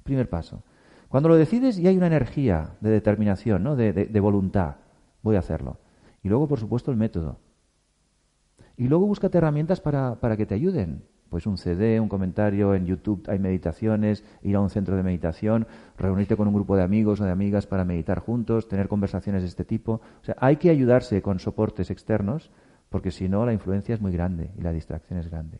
Primer 0.03 0.29
paso. 0.29 0.63
Cuando 1.09 1.29
lo 1.29 1.35
decides 1.35 1.77
ya 1.77 1.89
hay 1.89 1.97
una 1.97 2.07
energía 2.07 2.75
de 2.81 2.91
determinación, 2.91 3.63
¿no? 3.63 3.75
de, 3.75 4.19
voluntad. 4.19 4.75
Voy 5.21 5.35
a 5.35 5.39
hacerlo. 5.39 5.77
Y 6.23 6.29
luego, 6.29 6.47
por 6.47 6.59
supuesto, 6.59 6.91
el 6.91 6.97
método. 6.97 7.39
Y 8.77 8.87
luego 8.87 9.07
búscate 9.07 9.37
herramientas 9.37 9.81
para, 9.81 10.19
para 10.19 10.37
que 10.37 10.45
te 10.45 10.55
ayuden. 10.55 11.03
Pues 11.29 11.45
un 11.45 11.57
CD, 11.57 11.99
un 11.99 12.09
comentario, 12.09 12.73
en 12.73 12.85
YouTube 12.85 13.23
hay 13.27 13.37
meditaciones, 13.37 14.23
ir 14.41 14.55
a 14.55 14.61
un 14.61 14.69
centro 14.69 14.95
de 14.95 15.03
meditación, 15.03 15.67
reunirte 15.97 16.35
con 16.35 16.47
un 16.47 16.53
grupo 16.53 16.75
de 16.75 16.83
amigos 16.83 17.21
o 17.21 17.25
de 17.25 17.31
amigas 17.31 17.67
para 17.67 17.85
meditar 17.85 18.19
juntos, 18.19 18.67
tener 18.67 18.87
conversaciones 18.87 19.43
de 19.43 19.49
este 19.49 19.65
tipo. 19.65 20.01
O 20.21 20.23
sea, 20.23 20.35
hay 20.39 20.57
que 20.57 20.71
ayudarse 20.71 21.21
con 21.21 21.39
soportes 21.39 21.91
externos 21.91 22.51
porque 22.89 23.11
si 23.11 23.29
no 23.29 23.45
la 23.45 23.53
influencia 23.53 23.93
es 23.93 24.01
muy 24.01 24.11
grande 24.11 24.51
y 24.57 24.61
la 24.61 24.71
distracción 24.71 25.19
es 25.19 25.29
grande. 25.29 25.59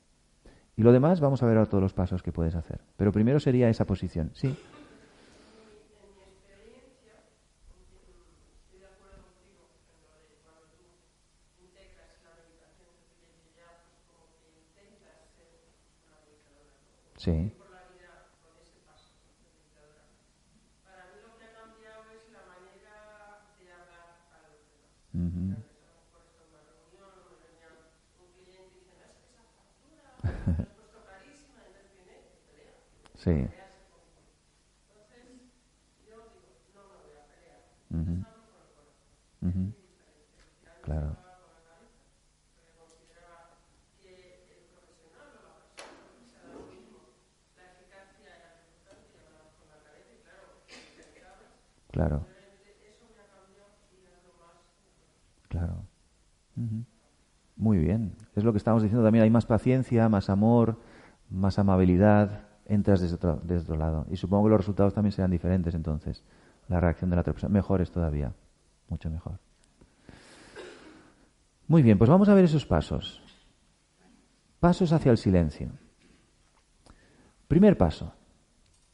Y 0.79 0.81
lo 0.81 0.93
demás 0.93 1.19
vamos 1.19 1.43
a 1.43 1.45
ver 1.45 1.57
ahora 1.57 1.69
todos 1.69 1.83
los 1.83 1.91
pasos 1.93 2.23
que 2.23 2.31
puedes 2.31 2.55
hacer. 2.55 2.79
Pero 2.95 3.11
primero 3.11 3.37
sería 3.41 3.67
esa 3.67 3.83
posición. 3.83 4.31
Sí. 4.33 4.55
Sí. 17.17 17.51
Para 20.85 21.03
mí 21.11 21.19
lo 21.19 21.35
que 21.37 21.43
ha 21.43 21.51
cambiado 21.51 22.07
es 22.15 22.31
la 22.31 22.47
manera 22.47 23.43
de 23.59 23.67
hablar 23.69 24.15
a 24.31 24.47
los 24.47 24.55
demás. 24.63 25.59
Por 26.15 26.23
ejemplo, 26.23 26.39
en 26.39 26.55
una 26.55 26.63
reunión, 26.63 27.11
me 27.27 27.43
venía 27.43 27.67
un 28.23 28.31
cliente 28.39 28.71
y 28.71 28.87
dice, 28.87 28.95
es 29.03 29.19
que 29.19 29.27
esa 29.27 29.43
factura 29.51 30.15
me 30.23 30.39
ha 30.39 30.71
puesto 30.79 31.03
carísima, 31.03 31.59
entonces 31.67 31.91
viene 31.91 32.23
y 32.23 32.39
pelea. 32.47 32.79
Sí. 33.19 33.31
Entonces, 33.31 33.51
yo 36.07 36.15
digo, 36.15 36.23
no 36.73 36.81
me 36.87 36.95
voy 37.03 37.17
a 37.19 37.27
pelear. 37.27 37.59
Uh 37.91 37.97
-huh. 39.47 39.73
Claro. 40.81 41.17
Claro. 51.91 52.25
Claro. 55.49 55.83
Muy 57.57 57.77
bien. 57.79 58.15
Es 58.35 58.43
lo 58.45 58.53
que 58.53 58.57
estamos 58.57 58.81
diciendo 58.81 59.03
también. 59.03 59.23
Hay 59.23 59.29
más 59.29 59.45
paciencia, 59.45 60.07
más 60.07 60.29
amor, 60.29 60.77
más 61.29 61.59
amabilidad. 61.59 62.48
Entras 62.69 63.01
desde 63.01 63.15
otro, 63.15 63.75
lado. 63.75 64.05
Y 64.11 64.15
supongo 64.15 64.43
que 64.43 64.51
los 64.51 64.59
resultados 64.59 64.93
también 64.93 65.11
serán 65.11 65.31
diferentes 65.31 65.73
entonces. 65.73 66.23
La 66.67 66.79
reacción 66.79 67.09
de 67.09 67.15
la 67.15 67.21
otra 67.21 67.33
persona. 67.33 67.51
Mejores 67.51 67.89
todavía. 67.89 68.31
Mucho 68.87 69.09
mejor. 69.09 69.39
Muy 71.67 71.81
bien, 71.81 71.97
pues 71.97 72.09
vamos 72.09 72.29
a 72.29 72.35
ver 72.35 72.45
esos 72.45 72.67
pasos. 72.67 73.23
Pasos 74.59 74.93
hacia 74.93 75.11
el 75.11 75.17
silencio. 75.17 75.71
Primer 77.47 77.75
paso. 77.75 78.13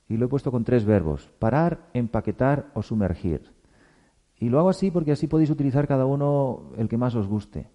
Y 0.08 0.16
lo 0.16 0.28
he 0.28 0.30
puesto 0.30 0.52
con 0.52 0.64
tres 0.64 0.86
verbos, 0.86 1.30
parar, 1.40 1.90
empaquetar 1.94 2.72
o 2.76 2.82
sumergir. 2.82 3.52
Y 4.40 4.48
lo 4.48 4.60
hago 4.60 4.70
así 4.70 4.90
porque 4.90 5.12
así 5.12 5.28
podéis 5.28 5.50
utilizar 5.50 5.86
cada 5.86 6.06
uno 6.06 6.72
el 6.78 6.88
que 6.88 6.98
más 6.98 7.14
os 7.16 7.28
guste. 7.28 7.68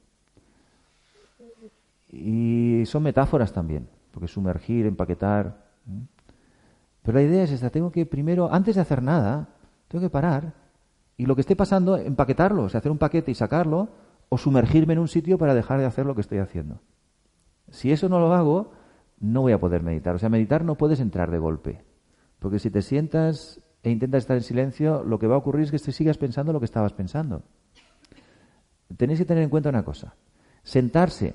Y 2.09 2.85
son 2.87 3.02
metáforas 3.02 3.52
también, 3.52 3.88
porque 4.12 4.28
sumergir, 4.28 4.87
empaquetar. 4.87 5.70
Pero 7.02 7.18
la 7.18 7.23
idea 7.23 7.42
es 7.42 7.50
esta, 7.50 7.70
tengo 7.70 7.90
que 7.90 8.06
primero, 8.06 8.52
antes 8.52 8.75
de 8.75 8.80
hacer 8.80 9.02
nada, 9.02 9.49
tengo 9.88 10.02
que 10.02 10.11
parar 10.11 10.54
y 11.16 11.26
lo 11.26 11.35
que 11.35 11.42
esté 11.42 11.54
pasando, 11.54 11.97
empaquetarlo, 11.99 12.64
hacer 12.64 12.90
un 12.90 12.97
paquete 12.97 13.30
y 13.30 13.35
sacarlo, 13.35 13.90
o 14.30 14.38
sumergirme 14.38 14.94
en 14.94 15.00
un 15.00 15.09
sitio 15.09 15.37
para 15.37 15.54
dejar 15.54 15.78
de 15.78 15.85
hacer 15.85 16.06
lo 16.06 16.14
que 16.14 16.23
estoy 16.23 16.38
haciendo. 16.38 16.80
Si 17.68 17.92
eso 17.92 18.09
no 18.09 18.20
lo 18.20 18.32
hago, 18.32 18.73
no 19.18 19.42
voy 19.42 19.52
a 19.52 19.61
poder 19.61 19.82
meditar. 19.82 20.14
O 20.14 20.18
sea, 20.18 20.30
meditar 20.30 20.64
no 20.64 20.76
puedes 20.76 20.99
entrar 20.99 21.30
de 21.30 21.38
golpe. 21.38 21.85
Porque 22.38 22.59
si 22.59 22.70
te 22.70 22.80
sientas 22.80 23.61
e 23.82 23.90
intentas 23.90 24.23
estar 24.23 24.37
en 24.37 24.42
silencio, 24.42 25.04
lo 25.04 25.18
que 25.18 25.26
va 25.26 25.35
a 25.35 25.38
ocurrir 25.38 25.64
es 25.64 25.70
que 25.70 25.78
te 25.78 25.92
sigas 25.92 26.16
pensando 26.16 26.52
lo 26.52 26.59
que 26.59 26.64
estabas 26.64 26.92
pensando. 26.94 27.42
Tenéis 28.97 29.18
que 29.18 29.26
tener 29.26 29.42
en 29.42 29.50
cuenta 29.50 29.68
una 29.68 29.85
cosa. 29.85 30.14
Sentarse, 30.62 31.35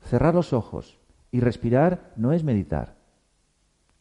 cerrar 0.00 0.34
los 0.34 0.52
ojos 0.52 0.98
y 1.30 1.40
respirar 1.40 2.12
no 2.16 2.32
es 2.32 2.44
meditar. 2.44 2.96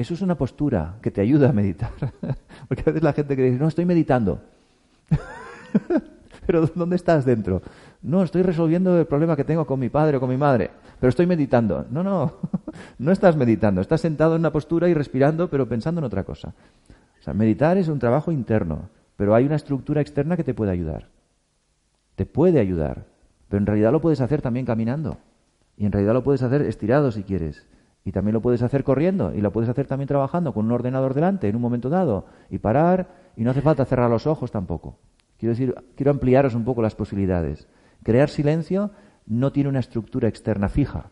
Eso 0.02 0.16
es 0.16 0.22
una 0.22 0.36
postura 0.36 0.96
que 1.02 1.12
te 1.12 1.22
ayuda 1.22 1.50
a 1.50 1.54
meditar. 1.54 1.92
Porque 2.68 2.82
a 2.82 2.86
veces 2.86 3.04
la 3.04 3.14
gente 3.14 3.36
cree, 3.36 3.52
no, 3.52 3.68
estoy 3.68 3.86
meditando. 3.86 4.42
Pero 6.48 6.66
¿dónde 6.66 6.96
estás 6.96 7.24
dentro? 7.24 7.62
No, 8.02 8.24
estoy 8.24 8.42
resolviendo 8.42 9.00
el 9.00 9.06
problema 9.06 9.36
que 9.36 9.44
tengo 9.44 9.66
con 9.66 9.80
mi 9.80 9.90
padre 9.90 10.18
o 10.18 10.20
con 10.20 10.30
mi 10.30 10.38
madre, 10.38 10.72
pero 11.00 11.10
estoy 11.10 11.28
meditando. 11.28 11.86
No, 11.92 12.02
no, 12.02 12.34
no 12.98 13.12
estás 13.12 13.36
meditando, 13.36 13.80
estás 13.80 14.02
sentado 14.02 14.36
en 14.36 14.42
una 14.42 14.52
postura 14.52 14.90
y 14.90 14.96
respirando, 14.96 15.52
pero 15.52 15.70
pensando 15.70 16.00
en 16.00 16.06
otra 16.06 16.24
cosa. 16.24 16.56
O 17.20 17.24
sea, 17.24 17.36
meditar 17.36 17.78
es 17.78 17.88
un 17.88 18.00
trabajo 18.00 18.32
interno, 18.32 18.90
pero 19.18 19.36
hay 19.36 19.46
una 19.46 19.56
estructura 19.56 20.02
externa 20.02 20.36
que 20.36 20.44
te 20.44 20.56
puede 20.56 20.72
ayudar. 20.72 21.10
Te 22.16 22.26
puede 22.26 22.60
ayudar, 22.60 23.06
pero 23.48 23.60
en 23.60 23.68
realidad 23.68 23.92
lo 23.92 24.02
puedes 24.02 24.20
hacer 24.20 24.42
también 24.42 24.66
caminando. 24.66 25.20
Y 25.78 25.86
en 25.86 25.92
realidad 25.92 26.14
lo 26.14 26.24
puedes 26.24 26.42
hacer 26.42 26.64
estirado 26.64 27.12
si 27.12 27.22
quieres. 27.22 27.68
Y 28.04 28.12
también 28.12 28.34
lo 28.34 28.42
puedes 28.42 28.62
hacer 28.62 28.84
corriendo. 28.84 29.34
Y 29.34 29.42
lo 29.42 29.52
puedes 29.52 29.70
hacer 29.70 29.88
también 29.88 30.08
trabajando 30.08 30.54
con 30.54 30.66
un 30.66 30.72
ordenador 30.72 31.14
delante 31.14 31.48
en 31.48 31.56
un 31.56 31.62
momento 31.62 31.90
dado. 31.90 32.26
Y 32.50 32.58
parar. 32.58 33.32
Y 33.36 33.44
no 33.44 33.52
hace 33.52 33.62
falta 33.62 33.86
cerrar 33.86 34.10
los 34.10 34.28
ojos 34.28 34.52
tampoco. 34.52 34.98
Quiero 35.38 35.54
decir, 35.54 35.76
quiero 35.96 36.12
ampliaros 36.12 36.54
un 36.54 36.64
poco 36.64 36.82
las 36.82 36.96
posibilidades. 36.96 37.68
Crear 38.04 38.30
silencio 38.30 38.92
no 39.26 39.52
tiene 39.52 39.70
una 39.70 39.80
estructura 39.80 40.28
externa 40.28 40.70
fija. 40.70 41.10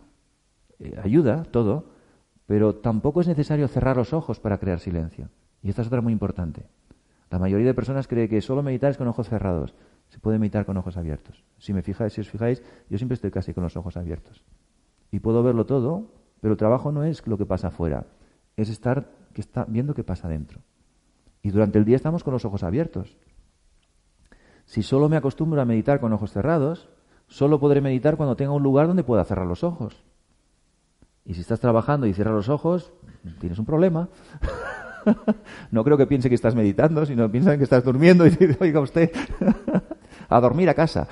Eh, 0.80 1.00
ayuda 1.02 1.44
todo, 1.44 1.92
pero 2.46 2.76
tampoco 2.76 3.22
es 3.22 3.28
necesario 3.28 3.68
cerrar 3.68 3.98
los 3.98 4.14
ojos 4.14 4.40
para 4.40 4.58
crear 4.58 4.80
silencio. 4.80 5.30
Y 5.62 5.70
esta 5.70 5.82
es 5.82 5.88
otra 5.88 6.02
muy 6.02 6.14
importante. 6.14 6.66
La 7.30 7.40
mayoría 7.40 7.68
de 7.68 7.74
personas 7.74 8.08
cree 8.08 8.28
que 8.28 8.42
solo 8.42 8.64
meditar 8.64 8.92
es 8.92 8.98
con 8.98 9.08
ojos 9.08 9.30
cerrados. 9.30 9.76
Se 10.10 10.20
puede 10.20 10.40
meditar 10.40 10.66
con 10.66 10.78
ojos 10.78 10.98
abiertos. 10.98 11.44
Si 11.60 11.74
me 11.74 11.84
fijáis, 11.84 12.14
si 12.14 12.22
os 12.22 12.30
fijáis, 12.30 12.64
yo 12.90 12.98
siempre 12.98 13.14
estoy 13.14 13.32
casi 13.32 13.54
con 13.54 13.64
los 13.64 13.78
ojos 13.78 13.98
abiertos. 13.98 14.44
Y 15.12 15.20
puedo 15.20 15.44
verlo 15.44 15.66
todo, 15.66 16.12
pero 16.42 16.54
el 16.54 16.58
trabajo 16.58 16.92
no 16.92 17.04
es 17.04 17.26
lo 17.28 17.38
que 17.38 17.46
pasa 17.46 17.68
afuera, 17.68 18.06
es 18.56 18.70
estar 18.70 19.10
que 19.34 19.42
está 19.42 19.66
viendo 19.68 19.94
qué 19.94 20.04
pasa 20.04 20.28
dentro. 20.28 20.62
Y 21.42 21.52
durante 21.52 21.80
el 21.80 21.86
día 21.86 21.96
estamos 21.96 22.24
con 22.24 22.34
los 22.34 22.46
ojos 22.46 22.64
abiertos. 22.64 23.18
Si 24.66 24.84
solo 24.84 25.10
me 25.10 25.18
acostumbro 25.18 25.62
a 25.62 25.66
meditar 25.66 26.00
con 26.00 26.14
ojos 26.14 26.32
cerrados, 26.32 26.90
solo 27.28 27.60
podré 27.60 27.82
meditar 27.82 28.18
cuando 28.18 28.36
tenga 28.36 28.52
un 28.52 28.64
lugar 28.64 28.88
donde 28.88 29.04
pueda 29.04 29.24
cerrar 29.26 29.48
los 29.48 29.64
ojos. 29.64 30.04
Y 31.26 31.34
si 31.34 31.42
estás 31.42 31.60
trabajando 31.60 32.08
y 32.08 32.14
cierras 32.14 32.36
los 32.36 32.50
ojos, 32.50 32.92
tienes 33.40 33.60
un 33.60 33.66
problema. 33.66 34.10
no 35.72 35.84
creo 35.84 35.98
que 35.98 36.08
piense 36.08 36.30
que 36.30 36.36
estás 36.36 36.56
meditando, 36.56 37.06
sino 37.06 37.32
piensa 37.32 37.58
que 37.58 37.64
estás 37.64 37.84
durmiendo 37.84 38.26
y 38.26 38.32
dice, 38.32 38.58
oiga 38.60 38.80
usted, 38.80 39.12
a 40.30 40.42
dormir 40.42 40.70
a 40.70 40.74
casa. 40.74 41.08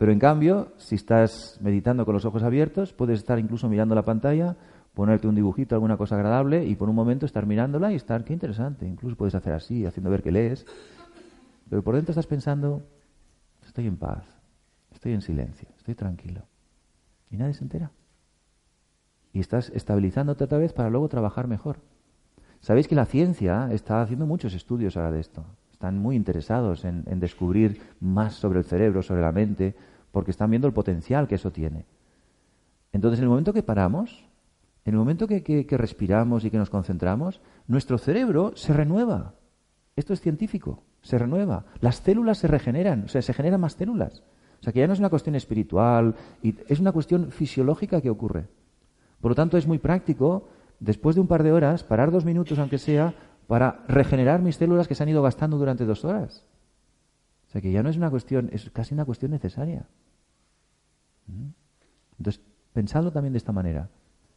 Pero 0.00 0.12
en 0.12 0.18
cambio, 0.18 0.72
si 0.78 0.94
estás 0.94 1.58
meditando 1.60 2.06
con 2.06 2.14
los 2.14 2.24
ojos 2.24 2.42
abiertos, 2.42 2.94
puedes 2.94 3.18
estar 3.18 3.38
incluso 3.38 3.68
mirando 3.68 3.94
la 3.94 4.02
pantalla, 4.02 4.56
ponerte 4.94 5.28
un 5.28 5.34
dibujito, 5.34 5.74
alguna 5.74 5.98
cosa 5.98 6.14
agradable, 6.14 6.64
y 6.64 6.74
por 6.74 6.88
un 6.88 6.94
momento 6.94 7.26
estar 7.26 7.44
mirándola 7.44 7.92
y 7.92 7.96
estar, 7.96 8.24
qué 8.24 8.32
interesante. 8.32 8.86
Incluso 8.86 9.14
puedes 9.14 9.34
hacer 9.34 9.52
así, 9.52 9.84
haciendo 9.84 10.08
ver 10.08 10.22
que 10.22 10.32
lees. 10.32 10.64
Pero 11.68 11.82
por 11.82 11.96
dentro 11.96 12.12
estás 12.12 12.26
pensando, 12.26 12.82
estoy 13.62 13.88
en 13.88 13.98
paz, 13.98 14.24
estoy 14.90 15.12
en 15.12 15.20
silencio, 15.20 15.68
estoy 15.76 15.94
tranquilo. 15.94 16.46
Y 17.30 17.36
nadie 17.36 17.52
se 17.52 17.64
entera. 17.64 17.90
Y 19.34 19.40
estás 19.40 19.68
estabilizándote 19.68 20.44
otra 20.44 20.56
vez 20.56 20.72
para 20.72 20.88
luego 20.88 21.10
trabajar 21.10 21.46
mejor. 21.46 21.76
Sabéis 22.60 22.88
que 22.88 22.94
la 22.94 23.04
ciencia 23.04 23.68
está 23.70 24.00
haciendo 24.00 24.24
muchos 24.24 24.54
estudios 24.54 24.96
ahora 24.96 25.10
de 25.10 25.20
esto. 25.20 25.44
Están 25.80 25.98
muy 25.98 26.14
interesados 26.14 26.84
en, 26.84 27.04
descubrir 27.20 27.80
más 28.00 28.34
sobre 28.34 28.58
el 28.58 28.66
cerebro, 28.66 29.02
sobre 29.02 29.22
la 29.22 29.32
mente, 29.32 29.74
porque 30.12 30.30
están 30.30 30.50
viendo 30.50 30.68
el 30.68 30.74
potencial 30.74 31.26
que 31.26 31.36
eso 31.36 31.50
tiene. 31.50 31.86
Entonces, 32.92 33.18
en 33.18 33.24
el 33.24 33.30
momento 33.30 33.54
que 33.54 33.62
paramos, 33.62 34.28
en 34.84 34.92
el 34.92 34.98
momento 34.98 35.26
que 35.26 35.66
respiramos 35.78 36.44
y 36.44 36.50
que 36.50 36.58
nos 36.58 36.68
concentramos, 36.68 37.40
nuestro 37.66 37.96
cerebro 37.96 38.52
se 38.56 38.74
renueva. 38.74 39.34
Esto 39.96 40.12
es 40.12 40.20
científico 40.20 40.82
se 41.02 41.18
renueva. 41.18 41.64
Las 41.80 41.96
células 41.96 42.38
se 42.38 42.48
regeneran, 42.48 43.04
o 43.04 43.08
sea, 43.08 43.22
se 43.22 43.32
generan 43.32 43.60
más 43.60 43.74
células. 43.74 44.22
O 44.60 44.62
sea, 44.62 44.72
que 44.72 44.80
ya 44.80 44.86
no 44.86 44.92
es 44.92 44.98
una 44.98 45.08
cuestión 45.08 45.34
espiritual, 45.34 46.14
y 46.42 46.54
es 46.68 46.80
una 46.80 46.92
cuestión 46.92 47.30
fisiológica 47.30 48.00
que 48.00 48.10
ocurre. 48.10 48.48
Por 49.20 49.30
lo 49.30 49.34
tanto, 49.34 49.56
es 49.56 49.66
muy 49.66 49.78
práctico, 49.78 50.48
después 50.80 51.16
de 51.16 51.22
un 51.22 51.26
par 51.26 51.42
de 51.42 51.52
horas, 51.52 51.84
parar 51.84 52.10
dos 52.10 52.24
minutos, 52.24 52.58
aunque 52.58 52.78
sea, 52.78 53.14
para 53.50 53.82
regenerar 53.88 54.40
mis 54.40 54.54
células 54.54 54.86
que 54.86 54.94
se 54.94 55.02
han 55.02 55.08
ido 55.08 55.24
gastando 55.24 55.58
durante 55.58 55.84
dos 55.84 56.04
horas. 56.04 56.46
O 57.48 57.50
sea, 57.50 57.60
que 57.60 57.72
ya 57.72 57.82
no 57.82 57.88
es 57.88 57.96
una 57.96 58.08
cuestión, 58.08 58.48
es 58.52 58.70
casi 58.70 58.94
una 58.94 59.04
cuestión 59.04 59.32
necesaria. 59.32 59.88
¿Mm? 61.26 61.48
Entonces, 62.18 62.44
pensadlo 62.72 63.10
también 63.10 63.32
de 63.32 63.38
esta 63.38 63.50
manera. 63.50 63.90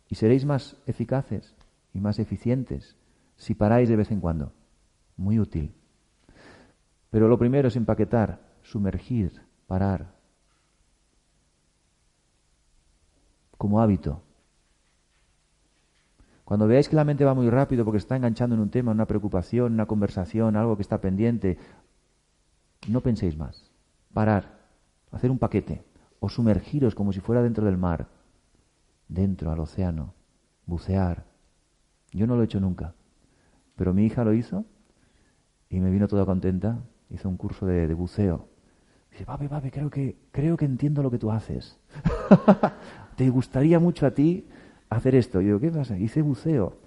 Y 0.10 0.15
seréis 0.15 0.46
más 0.46 0.77
eficaces 0.88 1.53
y 1.93 2.00
más 2.00 2.17
eficientes 2.17 2.98
si 3.36 3.53
paráis 3.53 3.88
de 3.88 3.98
vez 3.98 4.10
en 4.10 4.20
cuando. 4.20 4.51
Muy 5.15 5.38
útil. 5.38 5.75
Pero 7.12 7.27
lo 7.27 7.38
primero 7.38 7.67
es 7.67 7.75
empaquetar, 7.75 8.41
sumergir, 8.63 9.43
parar. 9.67 10.15
Como 13.60 13.79
hábito. 13.79 14.24
Cuando 16.54 16.68
veáis 16.68 16.88
que 16.88 16.96
la 16.96 17.04
mente 17.04 17.26
va 17.26 17.34
muy 17.34 17.50
rápido 17.50 17.84
porque 17.84 17.98
está 17.98 18.16
enganchando 18.16 18.54
en 18.54 18.62
un 18.62 18.70
tema, 18.70 18.92
una 18.92 19.08
preocupación, 19.08 19.74
una 19.74 19.88
conversación, 19.88 20.56
algo 20.56 20.76
que 20.76 20.84
está 20.84 21.02
pendiente, 21.02 21.58
no 22.88 23.02
penséis 23.02 23.36
más. 23.36 23.72
Parar, 24.14 24.60
hacer 25.12 25.32
un 25.32 25.40
paquete 25.40 25.84
o 26.20 26.30
sumergiros 26.30 26.94
como 26.94 27.12
si 27.12 27.22
fuera 27.22 27.42
dentro 27.42 27.66
del 27.66 27.78
mar, 27.78 28.06
dentro 29.08 29.50
al 29.52 29.62
océano, 29.62 30.14
bucear. 30.68 31.26
Yo 32.12 32.28
no 32.28 32.36
lo 32.36 32.44
he 32.44 32.46
hecho 32.46 32.60
nunca, 32.60 32.94
pero 33.76 33.96
mi 33.96 34.06
hija 34.06 34.24
lo 34.24 34.36
hizo 34.36 34.64
y 35.70 35.80
me 35.80 35.90
vino 35.90 36.08
toda 36.08 36.24
contenta. 36.24 36.84
Hizo 37.10 37.30
un 37.30 37.38
curso 37.38 37.66
de, 37.66 37.92
buceo. 37.96 38.48
Dice, 39.10 39.26
papi, 39.26 39.48
papi, 39.48 39.72
creo 39.72 39.90
que, 39.90 40.18
creo 40.30 40.56
que 40.56 40.66
entiendo 40.66 41.02
lo 41.02 41.10
que 41.10 41.18
tú 41.18 41.32
haces. 41.32 41.80
Te 43.16 43.28
gustaría 43.32 43.80
mucho 43.80 44.06
a 44.06 44.12
ti 44.12 44.46
hacer 44.98 45.16
esto. 45.16 45.42
Y 45.42 45.46
digo, 45.46 45.60
¿qué 45.60 45.72
pasa? 45.72 45.98
Hice 45.98 46.22
buceo. 46.22 46.78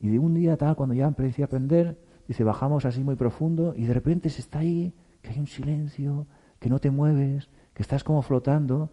Y 0.00 0.08
de 0.08 0.18
un 0.18 0.34
día 0.34 0.56
tal, 0.56 0.76
cuando 0.76 0.94
ya 0.94 1.06
empecé 1.06 1.42
a 1.42 1.46
aprender, 1.46 1.98
dice, 2.26 2.44
bajamos 2.44 2.84
así 2.84 3.04
muy 3.04 3.16
profundo 3.16 3.74
y 3.76 3.84
de 3.84 3.94
repente 3.94 4.30
se 4.30 4.40
está 4.40 4.60
ahí, 4.60 4.94
que 5.22 5.30
hay 5.30 5.38
un 5.38 5.46
silencio, 5.46 6.26
que 6.58 6.70
no 6.70 6.78
te 6.78 6.90
mueves, 6.90 7.48
que 7.74 7.82
estás 7.82 8.04
como 8.04 8.22
flotando 8.22 8.90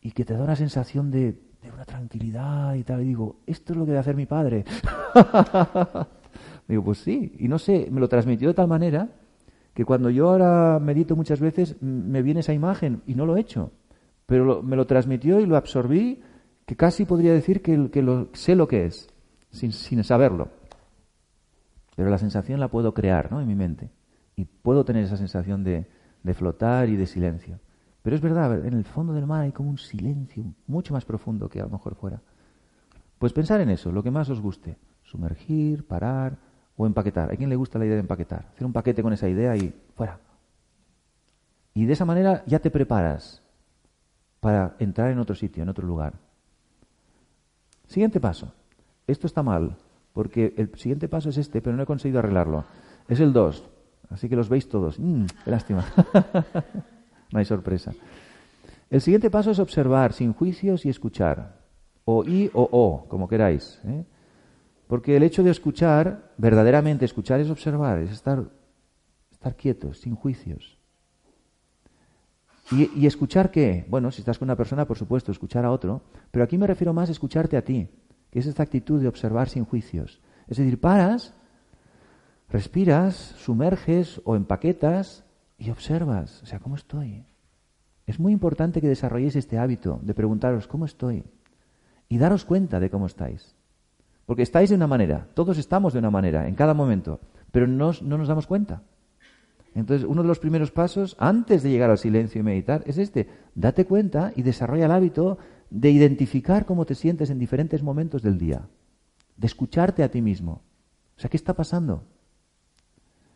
y 0.00 0.12
que 0.12 0.24
te 0.24 0.34
da 0.34 0.44
una 0.44 0.56
sensación 0.56 1.10
de, 1.10 1.32
de 1.62 1.70
una 1.72 1.84
tranquilidad 1.84 2.74
y 2.74 2.84
tal. 2.84 3.02
Y 3.02 3.06
digo, 3.06 3.36
esto 3.46 3.72
es 3.72 3.78
lo 3.78 3.84
que 3.84 3.90
debe 3.90 4.00
hacer 4.00 4.16
mi 4.16 4.26
padre. 4.26 4.64
digo, 6.68 6.84
pues 6.84 6.98
sí. 6.98 7.32
Y 7.38 7.48
no 7.48 7.58
sé, 7.58 7.88
me 7.90 8.00
lo 8.00 8.08
transmitió 8.08 8.48
de 8.48 8.54
tal 8.54 8.68
manera 8.68 9.08
que 9.74 9.84
cuando 9.84 10.08
yo 10.08 10.30
ahora 10.30 10.78
medito 10.80 11.16
muchas 11.16 11.38
veces 11.38 11.80
me 11.82 12.22
viene 12.22 12.40
esa 12.40 12.54
imagen 12.54 13.02
y 13.06 13.14
no 13.14 13.26
lo 13.26 13.36
he 13.36 13.40
hecho. 13.40 13.72
Pero 14.24 14.62
me 14.62 14.74
lo 14.74 14.86
transmitió 14.86 15.38
y 15.38 15.46
lo 15.46 15.56
absorbí, 15.56 16.22
que 16.66 16.76
casi 16.76 17.04
podría 17.04 17.32
decir 17.32 17.62
que, 17.62 18.02
lo, 18.02 18.28
sé 18.34 18.56
lo 18.56 18.66
que 18.66 18.86
es, 18.86 19.08
sin, 19.50 19.72
saberlo. 20.02 20.48
Pero 21.94 22.10
la 22.10 22.18
sensación 22.18 22.60
la 22.60 22.68
puedo 22.68 22.92
crear 22.92 23.28
en 23.30 23.46
mi 23.46 23.54
mente. 23.54 23.90
Y 24.34 24.44
puedo 24.44 24.84
tener 24.84 25.04
esa 25.04 25.16
sensación 25.16 25.64
de, 25.64 25.86
de 26.22 26.34
flotar 26.34 26.88
y 26.88 26.96
de 26.96 27.06
silencio. 27.06 27.60
Pero 28.02 28.16
es 28.16 28.22
verdad, 28.22 28.66
en 28.66 28.74
el 28.74 28.84
fondo 28.84 29.12
del 29.12 29.26
mar 29.26 29.42
hay 29.42 29.52
como 29.52 29.70
un 29.70 29.78
silencio 29.78 30.44
mucho 30.66 30.92
más 30.92 31.04
profundo 31.04 31.48
que 31.48 31.60
a 31.60 31.64
lo 31.64 31.70
mejor 31.70 31.94
fuera. 31.94 32.20
Pues 33.18 33.32
pensar 33.32 33.60
en 33.60 33.70
eso, 33.70 33.92
lo 33.92 34.02
que 34.02 34.10
más 34.10 34.28
os 34.28 34.40
guste. 34.40 34.76
Sumergir, 35.04 35.86
parar 35.86 36.36
o 36.76 36.84
empaquetar. 36.84 37.32
¿A 37.32 37.36
quién 37.36 37.48
le 37.48 37.56
gusta 37.56 37.78
la 37.78 37.86
idea 37.86 37.94
de 37.94 38.00
empaquetar? 38.00 38.48
Hacer 38.52 38.66
un 38.66 38.72
paquete 38.72 39.02
con 39.02 39.12
esa 39.12 39.28
idea 39.28 39.56
y 39.56 39.72
fuera. 39.94 40.18
Y 41.74 41.86
de 41.86 41.92
esa 41.92 42.04
manera 42.04 42.42
ya 42.46 42.58
te 42.58 42.70
preparas 42.70 43.42
para 44.40 44.76
entrar 44.78 45.10
en 45.10 45.18
otro 45.18 45.34
sitio, 45.34 45.62
en 45.62 45.68
otro 45.68 45.86
lugar. 45.86 46.25
Siguiente 47.86 48.20
paso. 48.20 48.52
Esto 49.06 49.26
está 49.26 49.42
mal, 49.42 49.76
porque 50.12 50.54
el 50.56 50.70
siguiente 50.76 51.08
paso 51.08 51.28
es 51.28 51.38
este, 51.38 51.60
pero 51.60 51.76
no 51.76 51.82
he 51.82 51.86
conseguido 51.86 52.18
arreglarlo. 52.18 52.64
Es 53.08 53.20
el 53.20 53.32
2. 53.32 53.62
Así 54.10 54.28
que 54.28 54.36
los 54.36 54.48
veis 54.48 54.68
todos. 54.68 54.98
Mm, 54.98 55.26
qué 55.44 55.50
lástima. 55.50 55.84
no 57.32 57.38
hay 57.38 57.44
sorpresa. 57.44 57.92
El 58.90 59.00
siguiente 59.00 59.30
paso 59.30 59.50
es 59.50 59.58
observar 59.58 60.12
sin 60.12 60.32
juicios 60.32 60.86
y 60.86 60.88
escuchar. 60.88 61.60
O 62.04 62.24
y 62.24 62.50
o 62.54 62.68
o, 62.70 63.08
como 63.08 63.28
queráis. 63.28 63.80
¿eh? 63.84 64.04
Porque 64.86 65.16
el 65.16 65.24
hecho 65.24 65.42
de 65.42 65.50
escuchar, 65.50 66.32
verdaderamente 66.36 67.04
escuchar 67.04 67.40
es 67.40 67.50
observar, 67.50 67.98
es 67.98 68.12
estar, 68.12 68.44
estar 69.30 69.56
quietos, 69.56 69.98
sin 69.98 70.14
juicios. 70.14 70.75
¿Y, 72.70 72.90
¿Y, 72.98 73.06
escuchar 73.06 73.50
qué? 73.50 73.86
Bueno, 73.88 74.10
si 74.10 74.20
estás 74.20 74.38
con 74.38 74.46
una 74.46 74.56
persona, 74.56 74.86
por 74.86 74.98
supuesto, 74.98 75.30
escuchar 75.30 75.64
a 75.64 75.70
otro, 75.70 76.02
pero 76.30 76.44
aquí 76.44 76.58
me 76.58 76.66
refiero 76.66 76.92
más 76.92 77.08
a 77.08 77.12
escucharte 77.12 77.56
a 77.56 77.64
ti, 77.64 77.88
que 78.30 78.40
es 78.40 78.46
esta 78.46 78.64
actitud 78.64 79.00
de 79.00 79.08
observar 79.08 79.48
sin 79.48 79.64
juicios. 79.64 80.20
Es 80.48 80.56
decir, 80.56 80.80
paras, 80.80 81.32
respiras, 82.48 83.14
sumerges 83.38 84.20
o 84.24 84.36
empaquetas 84.36 85.24
y 85.58 85.70
observas, 85.70 86.42
o 86.42 86.46
sea, 86.46 86.58
¿cómo 86.58 86.76
estoy? 86.76 87.24
Es 88.06 88.20
muy 88.20 88.32
importante 88.32 88.80
que 88.80 88.88
desarrolléis 88.88 89.36
este 89.36 89.58
hábito 89.58 90.00
de 90.02 90.14
preguntaros, 90.14 90.68
¿cómo 90.68 90.84
estoy? 90.84 91.24
Y 92.08 92.18
daros 92.18 92.44
cuenta 92.44 92.78
de 92.78 92.90
cómo 92.90 93.06
estáis. 93.06 93.56
Porque 94.26 94.42
estáis 94.42 94.70
de 94.70 94.76
una 94.76 94.86
manera, 94.86 95.28
todos 95.34 95.58
estamos 95.58 95.92
de 95.92 95.98
una 95.98 96.10
manera, 96.10 96.48
en 96.48 96.54
cada 96.54 96.74
momento, 96.74 97.20
pero 97.50 97.66
no, 97.66 97.92
no 98.02 98.18
nos 98.18 98.28
damos 98.28 98.46
cuenta. 98.46 98.82
Entonces, 99.76 100.08
uno 100.08 100.22
de 100.22 100.28
los 100.28 100.38
primeros 100.38 100.70
pasos, 100.70 101.16
antes 101.18 101.62
de 101.62 101.68
llegar 101.68 101.90
al 101.90 101.98
silencio 101.98 102.40
y 102.40 102.42
meditar, 102.42 102.82
es 102.86 102.96
este. 102.96 103.28
Date 103.54 103.84
cuenta 103.84 104.32
y 104.34 104.40
desarrolla 104.40 104.86
el 104.86 104.90
hábito 104.90 105.36
de 105.68 105.90
identificar 105.90 106.64
cómo 106.64 106.86
te 106.86 106.94
sientes 106.94 107.28
en 107.28 107.38
diferentes 107.38 107.82
momentos 107.82 108.22
del 108.22 108.38
día. 108.38 108.68
De 109.36 109.46
escucharte 109.46 110.02
a 110.02 110.10
ti 110.10 110.22
mismo. 110.22 110.62
O 111.18 111.20
sea, 111.20 111.28
¿qué 111.28 111.36
está 111.36 111.52
pasando? 111.52 112.04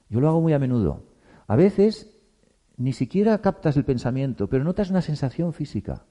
Yo 0.08 0.20
lo 0.20 0.30
hago 0.30 0.40
muy 0.40 0.54
a 0.54 0.58
menudo. 0.58 1.04
A 1.46 1.56
veces 1.56 2.10
ni 2.78 2.94
siquiera 2.94 3.36
captas 3.42 3.76
el 3.76 3.84
pensamiento, 3.84 4.48
pero 4.48 4.64
notas 4.64 4.88
una 4.88 5.02
sensación 5.02 5.52
física. 5.52 6.06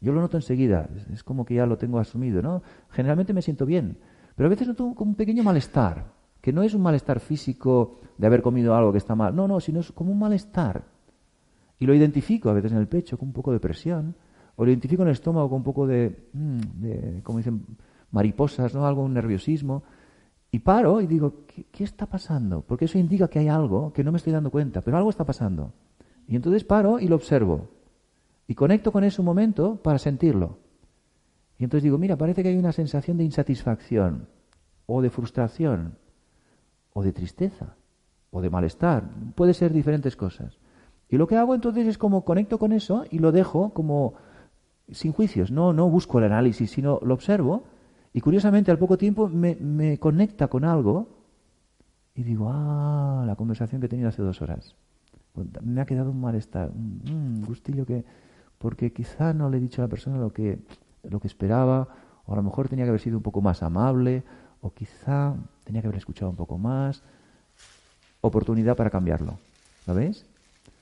Yo 0.00 0.14
lo 0.14 0.22
noto 0.22 0.38
enseguida, 0.38 0.88
es 1.12 1.22
como 1.22 1.44
que 1.44 1.56
ya 1.56 1.66
lo 1.66 1.76
tengo 1.76 1.98
asumido, 1.98 2.40
¿no? 2.40 2.62
Generalmente 2.88 3.34
me 3.34 3.42
siento 3.42 3.66
bien, 3.66 3.98
pero 4.34 4.46
a 4.46 4.50
veces 4.50 4.66
noto 4.66 4.94
como 4.94 5.10
un 5.10 5.16
pequeño 5.16 5.42
malestar, 5.42 6.06
que 6.40 6.52
no 6.52 6.62
es 6.62 6.74
un 6.74 6.82
malestar 6.82 7.20
físico 7.20 8.00
de 8.16 8.26
haber 8.26 8.42
comido 8.42 8.74
algo 8.74 8.92
que 8.92 8.98
está 8.98 9.14
mal, 9.14 9.34
no, 9.34 9.48
no, 9.48 9.60
sino 9.60 9.80
es 9.80 9.92
como 9.92 10.12
un 10.12 10.18
malestar. 10.18 10.84
Y 11.78 11.86
lo 11.86 11.94
identifico 11.94 12.50
a 12.50 12.52
veces 12.52 12.72
en 12.72 12.78
el 12.78 12.88
pecho 12.88 13.18
con 13.18 13.28
un 13.28 13.34
poco 13.34 13.52
de 13.52 13.60
presión, 13.60 14.14
o 14.56 14.64
lo 14.64 14.70
identifico 14.70 15.02
en 15.02 15.08
el 15.08 15.12
estómago 15.12 15.48
con 15.48 15.58
un 15.58 15.64
poco 15.64 15.86
de, 15.86 16.28
mm, 16.32 17.20
como 17.22 17.38
dicen, 17.38 17.64
mariposas, 18.10 18.74
¿no? 18.74 18.86
Algo, 18.86 19.02
un 19.02 19.14
nerviosismo. 19.14 19.84
Y 20.50 20.60
paro 20.60 21.00
y 21.00 21.06
digo, 21.06 21.44
¿qué, 21.46 21.84
está 21.84 22.06
pasando? 22.06 22.62
Porque 22.62 22.86
eso 22.86 22.98
indica 22.98 23.28
que 23.28 23.38
hay 23.38 23.48
algo 23.48 23.92
que 23.92 24.02
no 24.02 24.10
me 24.10 24.16
estoy 24.16 24.32
dando 24.32 24.50
cuenta, 24.50 24.80
pero 24.80 24.96
algo 24.96 25.10
está 25.10 25.24
pasando. 25.24 25.72
Y 26.26 26.36
entonces 26.36 26.64
paro 26.64 26.98
y 26.98 27.06
lo 27.06 27.16
observo. 27.16 27.68
Y 28.46 28.54
conecto 28.54 28.90
con 28.90 29.04
ese 29.04 29.22
momento 29.22 29.76
para 29.76 29.98
sentirlo. 29.98 30.58
Y 31.58 31.64
entonces 31.64 31.84
digo, 31.84 31.98
mira, 31.98 32.16
parece 32.16 32.42
que 32.42 32.48
hay 32.48 32.56
una 32.56 32.72
sensación 32.72 33.18
de 33.18 33.24
insatisfacción, 33.24 34.26
o 34.86 35.02
de 35.02 35.10
frustración, 35.10 35.98
o 36.98 37.02
de 37.04 37.12
tristeza, 37.12 37.76
o 38.32 38.40
de 38.40 38.50
malestar. 38.50 39.08
Puede 39.36 39.54
ser 39.54 39.72
diferentes 39.72 40.16
cosas. 40.16 40.58
Y 41.08 41.16
lo 41.16 41.28
que 41.28 41.36
hago 41.36 41.54
entonces 41.54 41.86
es 41.86 41.96
como 41.96 42.24
conecto 42.24 42.58
con 42.58 42.72
eso 42.72 43.04
y 43.08 43.20
lo 43.20 43.30
dejo 43.30 43.70
como 43.72 44.14
sin 44.90 45.12
juicios. 45.12 45.52
No, 45.52 45.72
no 45.72 45.88
busco 45.88 46.18
el 46.18 46.24
análisis, 46.24 46.72
sino 46.72 46.98
lo 47.02 47.14
observo 47.14 47.62
y 48.12 48.20
curiosamente, 48.20 48.72
al 48.72 48.78
poco 48.78 48.98
tiempo 48.98 49.28
me, 49.28 49.98
conecta 49.98 50.48
con 50.48 50.64
algo 50.64 51.06
y 52.16 52.24
digo, 52.24 52.50
ah, 52.50 53.22
la 53.24 53.36
conversación 53.36 53.80
que 53.80 53.86
he 53.86 53.88
tenido 53.88 54.08
hace 54.08 54.22
dos 54.22 54.42
horas. 54.42 54.74
Me 55.62 55.80
ha 55.80 55.86
quedado 55.86 56.10
un 56.10 56.20
malestar, 56.20 56.72
un, 56.72 57.44
gustillo 57.46 57.86
que, 57.86 58.04
porque 58.58 58.92
quizá 58.92 59.32
no 59.34 59.48
le 59.48 59.58
he 59.58 59.60
dicho 59.60 59.82
a 59.82 59.84
la 59.84 59.88
persona 59.88 60.18
lo 60.18 60.32
que, 60.32 60.58
lo 61.04 61.20
que 61.20 61.28
esperaba, 61.28 61.88
o 62.26 62.32
a 62.32 62.36
lo 62.36 62.42
mejor 62.42 62.68
tenía 62.68 62.84
que 62.84 62.88
haber 62.88 63.00
sido 63.00 63.18
un 63.18 63.22
poco 63.22 63.40
más 63.40 63.62
amable, 63.62 64.24
o 64.60 64.72
quizá 64.72 65.34
tenía 65.64 65.80
que 65.80 65.88
haber 65.88 65.98
escuchado 65.98 66.30
un 66.30 66.36
poco 66.36 66.58
más. 66.58 67.02
Oportunidad 68.20 68.76
para 68.76 68.90
cambiarlo. 68.90 69.38
¿Lo 69.86 69.94
veis? 69.94 70.26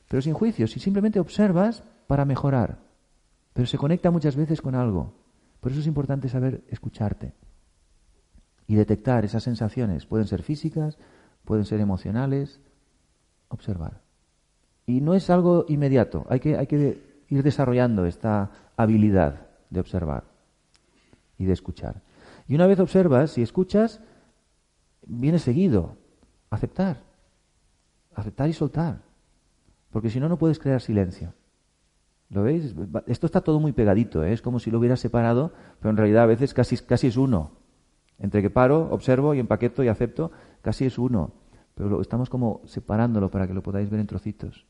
Pero 0.08 0.22
sin 0.22 0.34
juicio, 0.34 0.66
si 0.66 0.80
simplemente 0.80 1.20
observas 1.20 1.82
para 2.06 2.24
mejorar. 2.24 2.78
Pero 3.52 3.66
se 3.66 3.78
conecta 3.78 4.10
muchas 4.10 4.36
veces 4.36 4.60
con 4.60 4.74
algo. 4.74 5.12
Por 5.60 5.72
eso 5.72 5.80
es 5.80 5.86
importante 5.86 6.28
saber 6.28 6.62
escucharte 6.68 7.32
y 8.66 8.74
detectar 8.74 9.24
esas 9.24 9.42
sensaciones. 9.42 10.06
Pueden 10.06 10.26
ser 10.26 10.42
físicas, 10.42 10.98
pueden 11.44 11.64
ser 11.64 11.80
emocionales. 11.80 12.60
Observar. 13.48 14.00
Y 14.86 15.00
no 15.00 15.14
es 15.14 15.30
algo 15.30 15.66
inmediato, 15.68 16.26
hay 16.28 16.40
que, 16.40 16.56
hay 16.56 16.66
que 16.66 17.24
ir 17.28 17.42
desarrollando 17.42 18.06
esta 18.06 18.50
habilidad 18.76 19.46
de 19.70 19.80
observar 19.80 20.24
y 21.38 21.44
de 21.44 21.52
escuchar. 21.52 22.02
Y 22.48 22.54
una 22.54 22.66
vez 22.66 22.78
observas, 22.80 23.32
si 23.32 23.42
escuchas, 23.42 24.00
viene 25.06 25.38
seguido 25.38 25.96
aceptar. 26.50 27.02
Aceptar 28.14 28.48
y 28.48 28.52
soltar. 28.52 29.02
Porque 29.90 30.10
si 30.10 30.20
no, 30.20 30.28
no 30.28 30.38
puedes 30.38 30.58
crear 30.58 30.80
silencio. 30.80 31.34
¿Lo 32.28 32.42
veis? 32.42 32.74
Esto 33.06 33.26
está 33.26 33.40
todo 33.40 33.60
muy 33.60 33.72
pegadito, 33.72 34.24
¿eh? 34.24 34.32
es 34.32 34.42
como 34.42 34.58
si 34.58 34.70
lo 34.70 34.78
hubiera 34.78 34.96
separado, 34.96 35.52
pero 35.78 35.90
en 35.90 35.96
realidad 35.96 36.24
a 36.24 36.26
veces 36.26 36.54
casi, 36.54 36.76
casi 36.78 37.06
es 37.08 37.16
uno. 37.16 37.52
Entre 38.18 38.42
que 38.42 38.50
paro, 38.50 38.88
observo 38.90 39.34
y 39.34 39.38
empaqueto 39.38 39.84
y 39.84 39.88
acepto, 39.88 40.32
casi 40.62 40.86
es 40.86 40.98
uno. 40.98 41.32
Pero 41.74 41.88
lo, 41.88 42.00
estamos 42.00 42.30
como 42.30 42.62
separándolo 42.64 43.30
para 43.30 43.46
que 43.46 43.54
lo 43.54 43.62
podáis 43.62 43.90
ver 43.90 44.00
en 44.00 44.06
trocitos. 44.06 44.66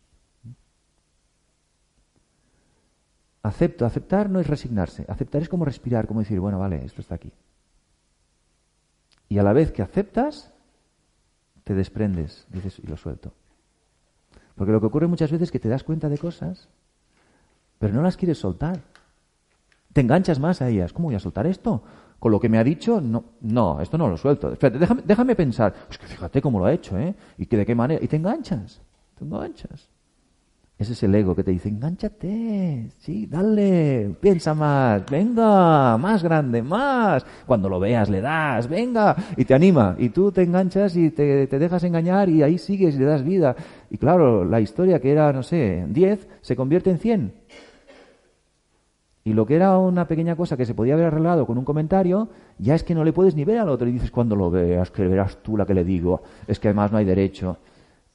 Acepto. 3.43 3.87
Aceptar 3.87 4.29
no 4.29 4.41
es 4.41 4.49
resignarse. 4.49 5.07
Aceptar 5.09 5.41
es 5.41 5.49
como 5.49 5.65
respirar, 5.65 6.07
como 6.07 6.21
decir, 6.21 6.41
bueno, 6.41 6.59
vale, 6.59 6.85
esto 6.85 7.01
está 7.01 7.15
aquí. 7.15 7.33
Y 9.29 9.39
a 9.39 9.43
la 9.43 9.53
vez 9.53 9.73
que 9.73 9.83
aceptas, 9.83 10.53
te 11.65 11.75
desprendes, 11.75 12.47
dices, 12.51 12.79
y 12.79 12.87
lo 12.87 12.97
suelto. 12.97 13.33
Porque 14.55 14.73
lo 14.73 14.81
que 14.81 14.87
ocurre 14.87 15.07
muchas 15.07 15.31
veces 15.31 15.49
es 15.49 15.53
que 15.53 15.61
te 15.61 15.69
das 15.69 15.85
cuenta 15.85 16.09
de 16.09 16.19
cosas 16.19 16.69
pero 17.79 17.95
no 17.95 18.03
las 18.03 18.17
quieres 18.17 18.39
soltar. 18.39 18.81
Te 19.93 20.01
enganchas 20.01 20.39
más 20.39 20.63
a 20.63 20.69
ellas. 20.69 20.93
¿Cómo 20.93 21.09
voy 21.09 21.15
a 21.15 21.21
soltar 21.21 21.47
esto? 21.47 21.83
Con 22.19 22.33
lo 22.33 22.41
que 22.41 22.49
me 22.49 22.59
ha 22.59 22.65
dicho, 22.65 23.01
no, 23.01 23.25
no, 23.43 23.81
esto 23.81 23.99
no 23.99 24.09
lo 24.09 24.17
suelto. 24.17 24.53
Espérate, 24.53 24.79
déjame, 24.79 25.03
déjame 25.05 25.37
pensar. 25.37 25.75
Es 25.91 25.99
que 25.99 26.07
fíjate 26.07 26.41
cómo 26.41 26.59
lo 26.59 26.65
ha 26.65 26.73
hecho, 26.73 26.99
¿eh? 26.99 27.15
Y 27.39 27.47
que 27.47 27.57
de 27.57 27.67
qué 27.67 27.75
manera. 27.75 28.03
Y 28.03 28.09
te 28.09 28.17
enganchas, 28.17 28.81
te 29.19 29.25
enganchas. 29.25 29.89
Ese 30.79 30.93
es 30.93 31.03
el 31.05 31.15
ego 31.15 31.35
que 31.35 31.43
te 31.43 31.53
dice, 31.53 31.71
enganchate, 31.71 32.91
sí, 32.99 33.27
dale, 33.27 34.15
piensa 34.21 34.53
más, 34.53 35.07
venga, 35.11 35.97
más 35.97 36.23
grande, 36.23 36.63
más. 36.63 37.25
Cuando 37.47 37.71
lo 37.71 37.81
veas, 37.81 38.11
le 38.11 38.21
das, 38.21 38.69
venga, 38.69 39.17
y 39.39 39.47
te 39.47 39.55
anima. 39.55 39.97
Y 39.99 40.11
tú 40.11 40.31
te 40.31 40.43
enganchas 40.43 40.95
y 40.95 41.11
te, 41.11 41.47
te 41.47 41.59
dejas 41.59 41.83
engañar 41.85 42.29
y 42.29 42.43
ahí 42.43 42.59
sigues 42.59 42.95
y 42.95 42.99
le 42.99 43.07
das 43.07 43.25
vida. 43.25 43.57
Y 43.89 43.97
claro, 43.97 44.45
la 44.45 44.61
historia 44.61 45.01
que 45.01 45.13
era, 45.13 45.33
no 45.33 45.43
sé, 45.43 45.87
10 45.89 46.29
se 46.43 46.57
convierte 46.57 46.91
en 46.91 46.99
100. 46.99 47.33
Y 49.25 49.33
lo 49.33 49.47
que 49.47 49.57
era 49.57 49.79
una 49.79 50.07
pequeña 50.07 50.37
cosa 50.37 50.59
que 50.59 50.67
se 50.67 50.75
podía 50.75 50.93
haber 50.93 51.07
arreglado 51.07 51.47
con 51.47 51.57
un 51.57 51.65
comentario, 51.65 52.29
ya 52.59 52.75
es 52.75 52.85
que 52.85 52.95
no 52.95 53.03
le 53.03 53.15
puedes 53.15 53.35
ni 53.35 53.45
ver 53.45 53.59
al 53.59 53.71
otro. 53.71 53.89
Y 53.89 53.93
dices, 53.93 54.11
cuando 54.11 54.37
lo 54.37 54.51
veas, 54.51 54.91
que 54.91 55.09
verás 55.09 55.39
tú 55.43 55.57
la 55.57 55.65
que 55.65 55.75
le 55.75 55.85
digo. 55.85 56.23
Es 56.47 56.61
que 56.61 56.69
además 56.69 56.93
no 56.93 56.99
hay 56.99 57.07
derecho. 57.07 57.57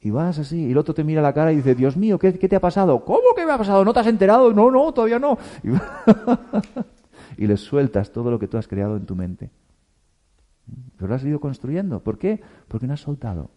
Y 0.02 0.10
vas 0.10 0.40
así, 0.40 0.66
y 0.66 0.72
el 0.72 0.78
otro 0.78 0.96
te 0.96 1.04
mira 1.04 1.22
la 1.22 1.32
cara 1.32 1.54
y 1.54 1.58
dice, 1.58 1.76
Dios 1.76 1.96
mío, 1.96 2.18
¿qué, 2.18 2.32
te 2.32 2.56
ha 2.56 2.60
pasado? 2.60 3.06
¿Cómo 3.06 3.36
que 3.36 3.46
me 3.46 3.52
ha 3.52 3.58
pasado? 3.58 3.86
¿No 3.86 3.94
te 3.94 4.00
has 4.00 4.08
enterado? 4.08 4.52
No, 4.52 4.72
no, 4.72 4.92
todavía 4.92 5.20
no. 5.20 5.38
Y, 5.64 5.70
y 7.44 7.48
le 7.48 7.56
sueltas 7.56 8.12
todo 8.12 8.32
lo 8.32 8.40
que 8.40 8.48
tú 8.48 8.58
has 8.58 8.68
creado 8.68 8.98
en 8.98 9.06
tu 9.06 9.16
mente. 9.16 9.52
Pero 10.98 11.08
lo 11.08 11.16
has 11.16 11.24
ido 11.24 11.40
construyendo. 11.40 12.00
¿Por 12.00 12.18
qué? 12.18 12.42
Porque 12.68 12.88
no 12.88 12.94
has 12.94 13.02
soltado. 13.02 13.52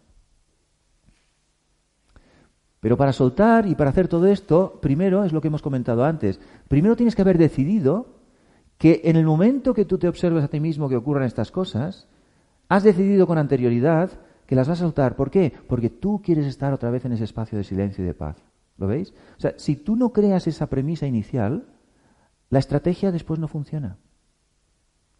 Pero 2.79 2.97
para 2.97 3.13
soltar 3.13 3.65
y 3.65 3.73
para 3.73 3.89
hacer 3.89 4.07
todo 4.07 4.27
esto, 4.27 4.77
primero 4.79 5.23
es 5.23 5.33
lo 5.33 5.41
que 5.41 5.47
hemos 5.47 5.63
comentado 5.63 6.05
antes. 6.05 6.39
Primero 6.67 6.95
tienes 6.95 7.15
que 7.15 7.23
haber 7.23 7.39
decidido 7.39 8.19
que 8.77 9.01
en 9.05 9.15
el 9.15 9.25
momento 9.25 9.73
que 9.73 9.85
tú 9.85 9.97
te 9.97 10.07
observes 10.07 10.43
a 10.43 10.49
ti 10.49 10.59
mismo 10.59 10.87
que 10.89 10.95
ocurran 10.95 11.23
estas 11.23 11.49
cosas, 11.49 12.07
has 12.69 12.83
decidido 12.83 13.25
con 13.25 13.39
anterioridad 13.39 14.11
que 14.45 14.55
las 14.55 14.67
vas 14.67 14.79
a 14.79 14.83
soltar. 14.83 15.15
¿Por 15.15 15.31
qué? 15.31 15.53
Porque 15.67 15.89
tú 15.89 16.21
quieres 16.23 16.45
estar 16.45 16.73
otra 16.73 16.89
vez 16.89 17.05
en 17.05 17.13
ese 17.13 17.23
espacio 17.23 17.57
de 17.57 17.63
silencio 17.63 18.03
y 18.03 18.07
de 18.07 18.13
paz. 18.13 18.37
¿Lo 18.77 18.87
veis? 18.87 19.13
O 19.37 19.41
sea, 19.41 19.53
si 19.57 19.75
tú 19.75 19.95
no 19.95 20.11
creas 20.11 20.47
esa 20.47 20.67
premisa 20.67 21.07
inicial, 21.07 21.65
la 22.49 22.59
estrategia 22.59 23.11
después 23.11 23.39
no 23.39 23.47
funciona. 23.47 23.97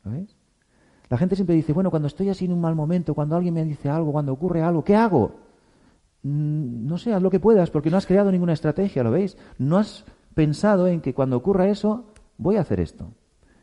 ¿Lo 0.04 0.12
veis? 0.12 0.36
La 1.10 1.18
gente 1.18 1.36
siempre 1.36 1.56
dice, 1.56 1.74
bueno, 1.74 1.92
cuando 1.92 2.08
estoy 2.08 2.30
así 2.30 2.46
en 2.46 2.54
un 2.54 2.62
mal 2.62 2.76
momento, 2.76 3.14
cuando 3.14 3.36
alguien 3.36 3.54
me 3.54 3.64
dice 3.64 3.90
algo, 3.90 4.12
cuando 4.12 4.34
ocurre 4.34 4.62
algo, 4.62 4.84
¿qué 4.84 4.96
hago? 4.96 5.36
Mm, 6.24 6.88
no 6.88 6.98
sé, 6.98 7.14
haz 7.14 7.22
lo 7.22 7.30
que 7.30 7.40
puedas, 7.40 7.70
porque 7.70 7.92
no 7.92 7.98
has 7.98 8.08
creado 8.08 8.32
ninguna 8.32 8.54
estrategia, 8.54 9.04
¿lo 9.04 9.12
veis? 9.12 9.38
No 9.58 9.78
has 9.78 10.06
pensado 10.34 10.88
en 10.88 11.02
que 11.02 11.14
cuando 11.14 11.38
ocurra 11.38 11.68
eso, 11.68 12.06
voy 12.38 12.58
a 12.58 12.62
hacer 12.62 12.80
esto. 12.80 13.12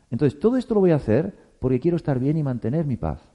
Entonces, 0.09 0.39
todo 0.39 0.57
esto 0.57 0.73
lo 0.73 0.79
voy 0.79 0.91
a 0.91 0.95
hacer 0.95 1.35
porque 1.59 1.79
quiero 1.79 1.97
estar 1.97 2.19
bien 2.19 2.37
y 2.37 2.43
mantener 2.43 2.85
mi 2.85 2.97
paz. 2.97 3.32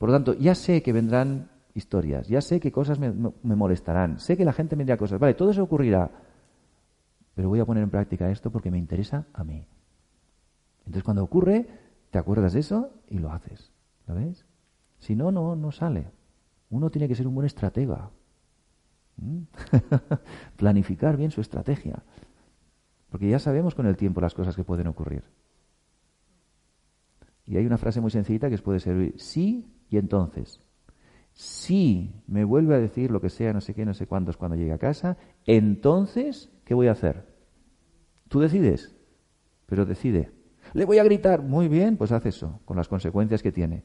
Por 0.00 0.08
lo 0.08 0.14
tanto, 0.14 0.32
ya 0.32 0.54
sé 0.54 0.82
que 0.82 0.94
vendrán 0.94 1.50
historias, 1.74 2.26
ya 2.26 2.40
sé 2.40 2.58
que 2.58 2.72
cosas 2.72 2.98
me, 2.98 3.12
molestarán, 3.42 4.18
sé 4.18 4.34
que 4.34 4.46
la 4.46 4.54
gente 4.54 4.74
me 4.74 4.84
dirá 4.84 4.96
cosas, 4.96 5.20
vale, 5.20 5.34
todo 5.34 5.50
eso 5.50 5.62
ocurrirá, 5.62 6.10
pero 7.34 7.50
voy 7.50 7.60
a 7.60 7.66
poner 7.66 7.82
en 7.82 7.90
práctica 7.90 8.30
esto 8.30 8.50
porque 8.50 8.70
me 8.70 8.78
interesa 8.78 9.26
a 9.34 9.44
mí. 9.44 9.66
Entonces, 10.78 11.02
cuando 11.02 11.22
ocurre, 11.22 11.68
te 12.10 12.16
acuerdas 12.16 12.54
de 12.54 12.60
eso 12.60 12.94
y 13.10 13.18
lo 13.18 13.30
haces. 13.30 13.72
¿Lo 14.06 14.14
ves? 14.14 14.46
Si 15.00 15.14
no, 15.14 15.30
no, 15.30 15.54
no 15.54 15.70
sale. 15.70 16.10
Uno 16.70 16.88
tiene 16.88 17.06
que 17.06 17.14
ser 17.14 17.26
un 17.26 17.34
buen 17.34 17.46
estratega. 17.46 18.08
¿Mm? 19.18 19.42
Planificar 20.56 21.18
bien 21.18 21.30
su 21.30 21.42
estrategia. 21.42 22.02
Porque 23.10 23.28
ya 23.28 23.38
sabemos 23.38 23.74
con 23.74 23.84
el 23.84 23.98
tiempo 23.98 24.22
las 24.22 24.32
cosas 24.32 24.56
que 24.56 24.64
pueden 24.64 24.86
ocurrir. 24.86 25.24
Y 27.50 27.56
hay 27.56 27.66
una 27.66 27.78
frase 27.78 28.00
muy 28.00 28.12
sencillita 28.12 28.48
que 28.48 28.54
os 28.54 28.62
puede 28.62 28.78
servir. 28.78 29.14
Sí 29.18 29.66
y 29.88 29.96
entonces. 29.96 30.60
Si 31.32 32.22
me 32.28 32.44
vuelve 32.44 32.76
a 32.76 32.78
decir 32.78 33.10
lo 33.10 33.20
que 33.20 33.28
sea, 33.28 33.52
no 33.52 33.60
sé 33.60 33.74
qué, 33.74 33.84
no 33.84 33.92
sé 33.92 34.06
cuántos 34.06 34.36
cuando 34.36 34.56
llegue 34.56 34.72
a 34.72 34.78
casa, 34.78 35.16
entonces, 35.46 36.52
¿qué 36.64 36.74
voy 36.74 36.86
a 36.86 36.92
hacer? 36.92 37.26
Tú 38.28 38.38
decides, 38.38 38.94
pero 39.66 39.84
decide. 39.84 40.30
Le 40.74 40.84
voy 40.84 40.98
a 40.98 41.02
gritar, 41.02 41.42
muy 41.42 41.66
bien, 41.66 41.96
pues 41.96 42.12
haz 42.12 42.24
eso, 42.24 42.60
con 42.66 42.76
las 42.76 42.86
consecuencias 42.86 43.42
que 43.42 43.50
tiene. 43.50 43.82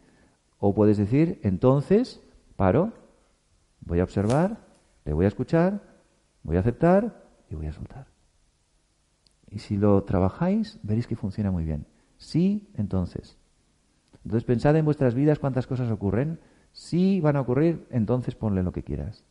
O 0.60 0.76
puedes 0.76 0.98
decir, 0.98 1.40
entonces, 1.42 2.22
paro, 2.56 2.94
voy 3.80 4.00
a 4.00 4.04
observar, 4.04 4.60
le 5.06 5.14
voy 5.14 5.26
a 5.26 5.30
escuchar, 5.30 5.82
voy 6.44 6.58
a 6.58 6.60
aceptar 6.60 7.26
y 7.50 7.56
voy 7.56 7.66
a 7.66 7.74
soltar. 7.74 8.10
Y 9.50 9.58
si 9.58 9.76
lo 9.76 10.04
trabajáis, 10.04 10.80
veréis 10.84 11.08
que 11.08 11.16
funciona 11.16 11.50
muy 11.50 11.66
bien. 11.66 11.88
Sí, 12.18 12.70
entonces. 12.76 13.40
Entonces 14.26 14.44
pensad 14.44 14.76
en 14.76 14.86
vuestras 14.86 15.14
vidas 15.14 15.40
cuántas 15.40 15.68
cosas 15.68 15.90
ocurren. 15.92 16.40
Si 16.72 17.22
van 17.22 17.38
a 17.38 17.42
ocurrir, 17.42 17.86
entonces 17.92 18.36
ponle 18.36 18.64
lo 18.64 18.72
que 18.72 18.84
quieras. 18.84 19.24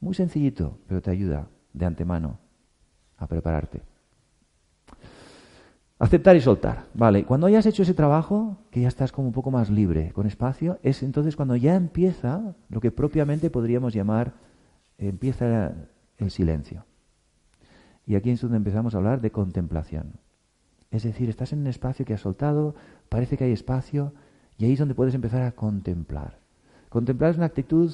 Muy 0.00 0.14
sencillito, 0.14 0.78
pero 0.88 1.00
te 1.00 1.10
ayuda 1.10 1.48
de 1.72 1.86
antemano 1.86 2.38
a 3.16 3.26
prepararte. 3.26 3.82
Aceptar 5.98 6.34
y 6.34 6.40
soltar. 6.40 6.86
Vale, 6.94 7.24
cuando 7.24 7.46
hayas 7.46 7.66
hecho 7.66 7.82
ese 7.82 7.94
trabajo, 7.94 8.56
que 8.70 8.80
ya 8.80 8.88
estás 8.88 9.12
como 9.12 9.28
un 9.28 9.34
poco 9.34 9.50
más 9.50 9.70
libre, 9.70 10.12
con 10.12 10.26
espacio, 10.26 10.78
es 10.82 11.02
entonces 11.02 11.36
cuando 11.36 11.56
ya 11.56 11.76
empieza 11.76 12.54
lo 12.68 12.80
que 12.80 12.90
propiamente 12.90 13.50
podríamos 13.50 13.94
llamar, 13.94 14.32
empieza 14.98 15.74
el 16.16 16.30
silencio. 16.30 16.84
Y 18.06 18.16
aquí 18.16 18.30
es 18.30 18.40
donde 18.40 18.56
empezamos 18.56 18.94
a 18.94 18.98
hablar 18.98 19.20
de 19.20 19.30
contemplación. 19.30 20.14
Es 20.90 21.04
decir, 21.04 21.28
estás 21.28 21.52
en 21.52 21.60
un 21.60 21.66
espacio 21.68 22.04
que 22.04 22.14
has 22.14 22.20
soltado, 22.20 22.74
parece 23.08 23.36
que 23.36 23.44
hay 23.44 23.52
espacio, 23.52 24.12
y 24.58 24.64
ahí 24.64 24.72
es 24.72 24.78
donde 24.78 24.94
puedes 24.94 25.14
empezar 25.14 25.42
a 25.42 25.52
contemplar. 25.52 26.38
Contemplar 26.88 27.30
es 27.30 27.36
una 27.36 27.46
actitud 27.46 27.92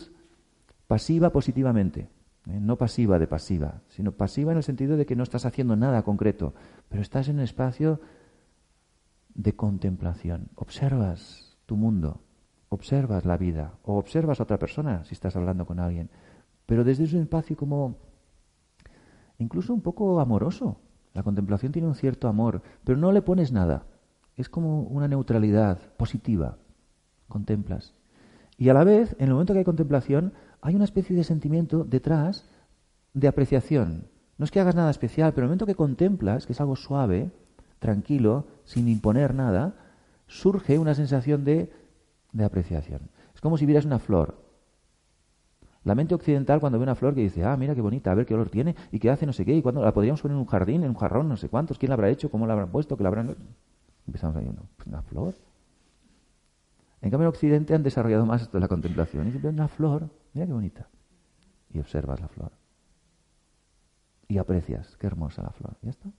pasiva 0.87 1.31
positivamente, 1.31 2.09
¿eh? 2.47 2.61
no 2.61 2.77
pasiva 2.77 3.19
de 3.19 3.27
pasiva, 3.27 3.83
sino 3.89 4.13
pasiva 4.13 4.53
en 4.53 4.59
el 4.59 4.65
sentido 4.65 4.97
de 4.97 5.05
que 5.05 5.17
no 5.17 5.23
estás 5.23 5.45
haciendo 5.45 5.77
nada 5.77 6.03
concreto, 6.03 6.55
pero 6.89 7.03
estás 7.03 7.29
en 7.29 7.37
un 7.37 7.43
espacio 7.43 8.01
de 9.35 9.55
contemplación. 9.55 10.49
Observas 10.55 11.59
tu 11.67 11.77
mundo, 11.77 12.23
observas 12.71 13.27
la 13.27 13.37
vida, 13.37 13.75
o 13.83 13.99
observas 13.99 14.41
a 14.41 14.45
otra 14.45 14.59
persona 14.59 15.05
si 15.05 15.15
estás 15.15 15.37
hablando 15.37 15.67
con 15.67 15.79
alguien, 15.79 16.09
pero 16.65 16.85
desde 16.85 17.05
un 17.05 17.23
espacio 17.23 17.57
como 17.57 17.99
incluso 19.39 19.75
un 19.75 19.83
poco 19.83 20.19
amoroso, 20.21 20.81
la 21.17 21.23
contemplación 21.23 21.73
tiene 21.73 21.89
un 21.89 21.95
cierto 21.95 22.29
amor, 22.29 22.61
pero 22.85 22.99
no 22.99 23.11
le 23.11 23.23
pones 23.23 23.51
nada. 23.51 23.87
Es 24.37 24.51
como 24.51 24.83
una 24.83 25.09
neutralidad 25.09 25.79
positiva. 25.97 26.59
Contemplas. 27.27 27.95
Y 28.59 28.69
a 28.69 28.75
la 28.75 28.85
vez, 28.85 29.17
en 29.19 29.29
el 29.29 29.33
momento 29.33 29.55
que 29.55 29.61
hay 29.61 29.65
contemplación, 29.65 30.35
hay 30.61 30.75
una 30.75 30.85
especie 30.85 31.17
de 31.17 31.25
sentimiento 31.25 31.85
detrás 31.85 32.47
de 33.15 33.29
apreciación. 33.29 34.09
No 34.37 34.45
es 34.45 34.51
que 34.51 34.61
hagas 34.61 34.75
nada 34.75 34.91
especial, 34.91 35.33
pero 35.33 35.45
en 35.45 35.47
el 35.47 35.49
momento 35.53 35.65
que 35.65 35.75
contemplas, 35.75 36.45
que 36.45 36.53
es 36.53 36.61
algo 36.61 36.77
suave, 36.77 37.31
tranquilo, 37.79 38.47
sin 38.67 38.87
imponer 38.87 39.35
nada, 39.35 39.75
surge 40.27 40.79
una 40.79 40.95
sensación 40.95 41.45
de, 41.45 41.73
de 42.33 42.45
apreciación. 42.45 43.09
Es 43.35 43.41
como 43.41 43.57
si 43.57 43.65
vieras 43.65 43.87
una 43.87 44.01
flor. 44.01 44.46
La 45.87 45.95
mente 45.95 46.17
occidental 46.17 46.59
cuando 46.59 46.81
ve 46.81 46.83
una 46.83 46.97
flor 46.97 47.15
que 47.15 47.21
dice, 47.21 47.45
ah, 47.45 47.57
mira 47.57 47.73
qué 47.77 47.81
bonita, 47.81 48.11
a 48.11 48.15
ver 48.17 48.27
qué 48.27 48.35
olor 48.35 48.51
tiene 48.51 48.75
y 48.91 48.99
qué 48.99 49.09
hace, 49.09 49.25
no 49.25 49.33
sé 49.33 49.45
qué, 49.45 49.55
y 49.55 49.63
cuándo 49.63 49.85
la 49.85 49.95
podríamos 49.95 50.21
poner 50.21 50.35
en 50.35 50.41
un 50.41 50.47
jardín, 50.47 50.83
en 50.83 50.91
un 50.91 50.97
jarrón, 50.97 51.29
no 51.29 51.37
sé 51.37 51.49
cuántos, 51.49 51.79
quién 51.79 51.91
la 51.91 51.95
habrá 51.95 52.11
hecho, 52.11 52.29
cómo 52.29 52.45
la 52.45 52.55
habrán 52.55 52.71
puesto, 52.71 52.97
que 52.97 53.05
la 53.05 53.09
habrán... 53.09 53.37
Empezamos 54.05 54.35
ahí, 54.35 54.51
pues 54.77 54.89
una 54.89 55.03
flor. 55.03 55.37
En 57.03 57.11
cambio 57.13 57.29
en 57.29 57.29
Occidente 57.29 57.73
han 57.73 57.85
desarrollado 57.85 58.27
más 58.27 58.43
esto 58.43 58.57
de 58.57 58.63
la 58.63 58.67
contemplación. 58.67 59.29
Y 59.29 59.31
si 59.31 59.39
ves 59.39 59.53
una 59.53 59.69
flor, 59.69 60.11
mira 60.35 60.45
qué 60.49 60.53
bonita. 60.53 60.89
Y 61.73 61.79
observas 61.79 62.21
la 62.21 62.27
flor. 62.27 62.51
Y 64.27 64.39
aprecias, 64.39 64.97
qué 64.97 65.07
hermosa 65.07 65.45
la 65.45 65.51
flor. 65.51 65.77
¿Ya 65.83 65.91
está? 65.91 66.11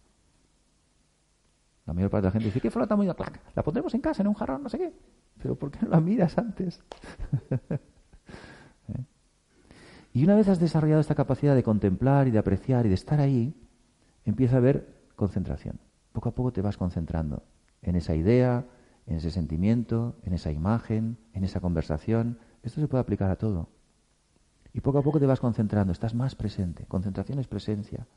La 1.88 1.92
mayor 1.92 2.10
parte 2.10 2.22
de 2.22 2.28
la 2.30 2.32
gente 2.32 2.46
dice, 2.46 2.62
¿qué 2.62 2.72
flor 2.72 2.88
tan 2.88 3.00
bonita? 3.00 3.18
La 3.54 3.64
pondremos 3.64 3.94
en 3.94 4.00
casa, 4.00 4.22
en 4.22 4.30
un 4.30 4.34
jarrón, 4.34 4.64
no 4.64 4.70
sé 4.70 4.78
qué. 4.78 4.94
Pero 5.42 5.56
¿por 5.56 5.72
qué 5.72 5.80
no 5.82 5.90
la 5.90 6.00
miras 6.00 6.38
antes? 6.38 6.82
Y 10.18 10.24
una 10.24 10.34
vez 10.34 10.48
has 10.48 10.60
desarrollado 10.60 11.00
esta 11.00 11.14
capacidad 11.14 11.54
de 11.54 11.62
contemplar 11.62 12.28
y 12.28 12.32
de 12.32 12.40
apreciar 12.40 12.88
y 12.88 12.90
de 12.90 12.96
estar 12.96 13.20
ahí, 13.20 13.54
empieza 14.26 14.56
a 14.56 14.58
haber 14.58 14.98
concentración. 15.16 15.80
Poco 16.12 16.30
a 16.30 16.34
poco 16.34 16.52
te 16.52 16.64
vas 16.64 16.76
concentrando 16.76 17.44
en 17.84 17.96
esa 17.96 18.16
idea, 18.16 18.66
en 19.06 19.18
ese 19.18 19.30
sentimiento, 19.30 20.16
en 20.24 20.34
esa 20.34 20.52
imagen, 20.52 21.20
en 21.34 21.44
esa 21.44 21.60
conversación. 21.60 22.40
Esto 22.64 22.82
se 22.82 22.88
puede 22.88 23.04
aplicar 23.04 23.30
a 23.30 23.36
todo. 23.36 23.70
Y 24.74 24.82
poco 24.82 24.98
a 24.98 25.04
poco 25.04 25.20
te 25.20 25.28
vas 25.28 25.40
concentrando, 25.40 25.94
estás 25.94 26.16
más 26.16 26.34
presente. 26.34 26.88
Concentración 26.88 27.38
es 27.38 27.46
presencia. 27.46 28.08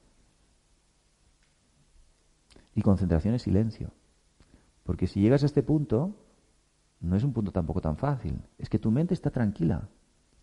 Y 2.74 2.80
concentración 2.80 3.34
es 3.34 3.42
silencio. 3.42 3.90
Porque 4.84 5.06
si 5.06 5.20
llegas 5.20 5.42
a 5.42 5.46
este 5.46 5.62
punto, 5.62 6.16
no 7.00 7.14
es 7.14 7.24
un 7.24 7.34
punto 7.34 7.52
tampoco 7.52 7.82
tan 7.82 7.98
fácil. 7.98 8.40
Es 8.56 8.70
que 8.70 8.78
tu 8.78 8.90
mente 8.90 9.12
está 9.12 9.30
tranquila. 9.30 9.90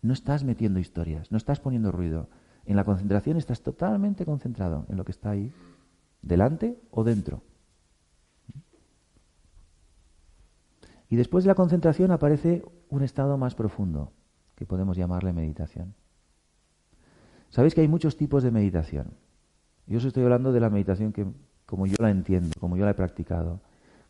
No 0.02 0.12
estás 0.12 0.44
metiendo 0.44 0.78
historias, 0.78 1.30
no 1.32 1.36
estás 1.36 1.60
poniendo 1.60 1.90
ruido. 1.92 2.28
En 2.64 2.76
la 2.76 2.84
concentración 2.84 3.36
estás 3.36 3.62
totalmente 3.62 4.24
concentrado 4.24 4.86
en 4.88 4.96
lo 4.96 5.04
que 5.04 5.12
está 5.12 5.30
ahí, 5.30 5.52
delante 6.22 6.78
o 6.90 7.04
dentro. 7.04 7.42
Y 11.08 11.16
después 11.16 11.44
de 11.44 11.48
la 11.48 11.54
concentración 11.54 12.10
aparece 12.10 12.62
un 12.90 13.02
estado 13.02 13.38
más 13.38 13.54
profundo, 13.54 14.12
que 14.54 14.66
podemos 14.66 14.96
llamarle 14.96 15.32
meditación. 15.32 15.94
Sabéis 17.48 17.74
que 17.74 17.80
hay 17.80 17.88
muchos 17.88 18.16
tipos 18.16 18.42
de 18.42 18.50
meditación. 18.50 19.14
Yo 19.86 19.98
os 19.98 20.04
estoy 20.04 20.22
hablando 20.22 20.52
de 20.52 20.60
la 20.60 20.68
meditación 20.68 21.12
que, 21.12 21.26
como 21.64 21.86
yo 21.86 21.96
la 21.98 22.10
entiendo, 22.10 22.50
como 22.60 22.76
yo 22.76 22.84
la 22.84 22.90
he 22.90 22.94
practicado. 22.94 23.60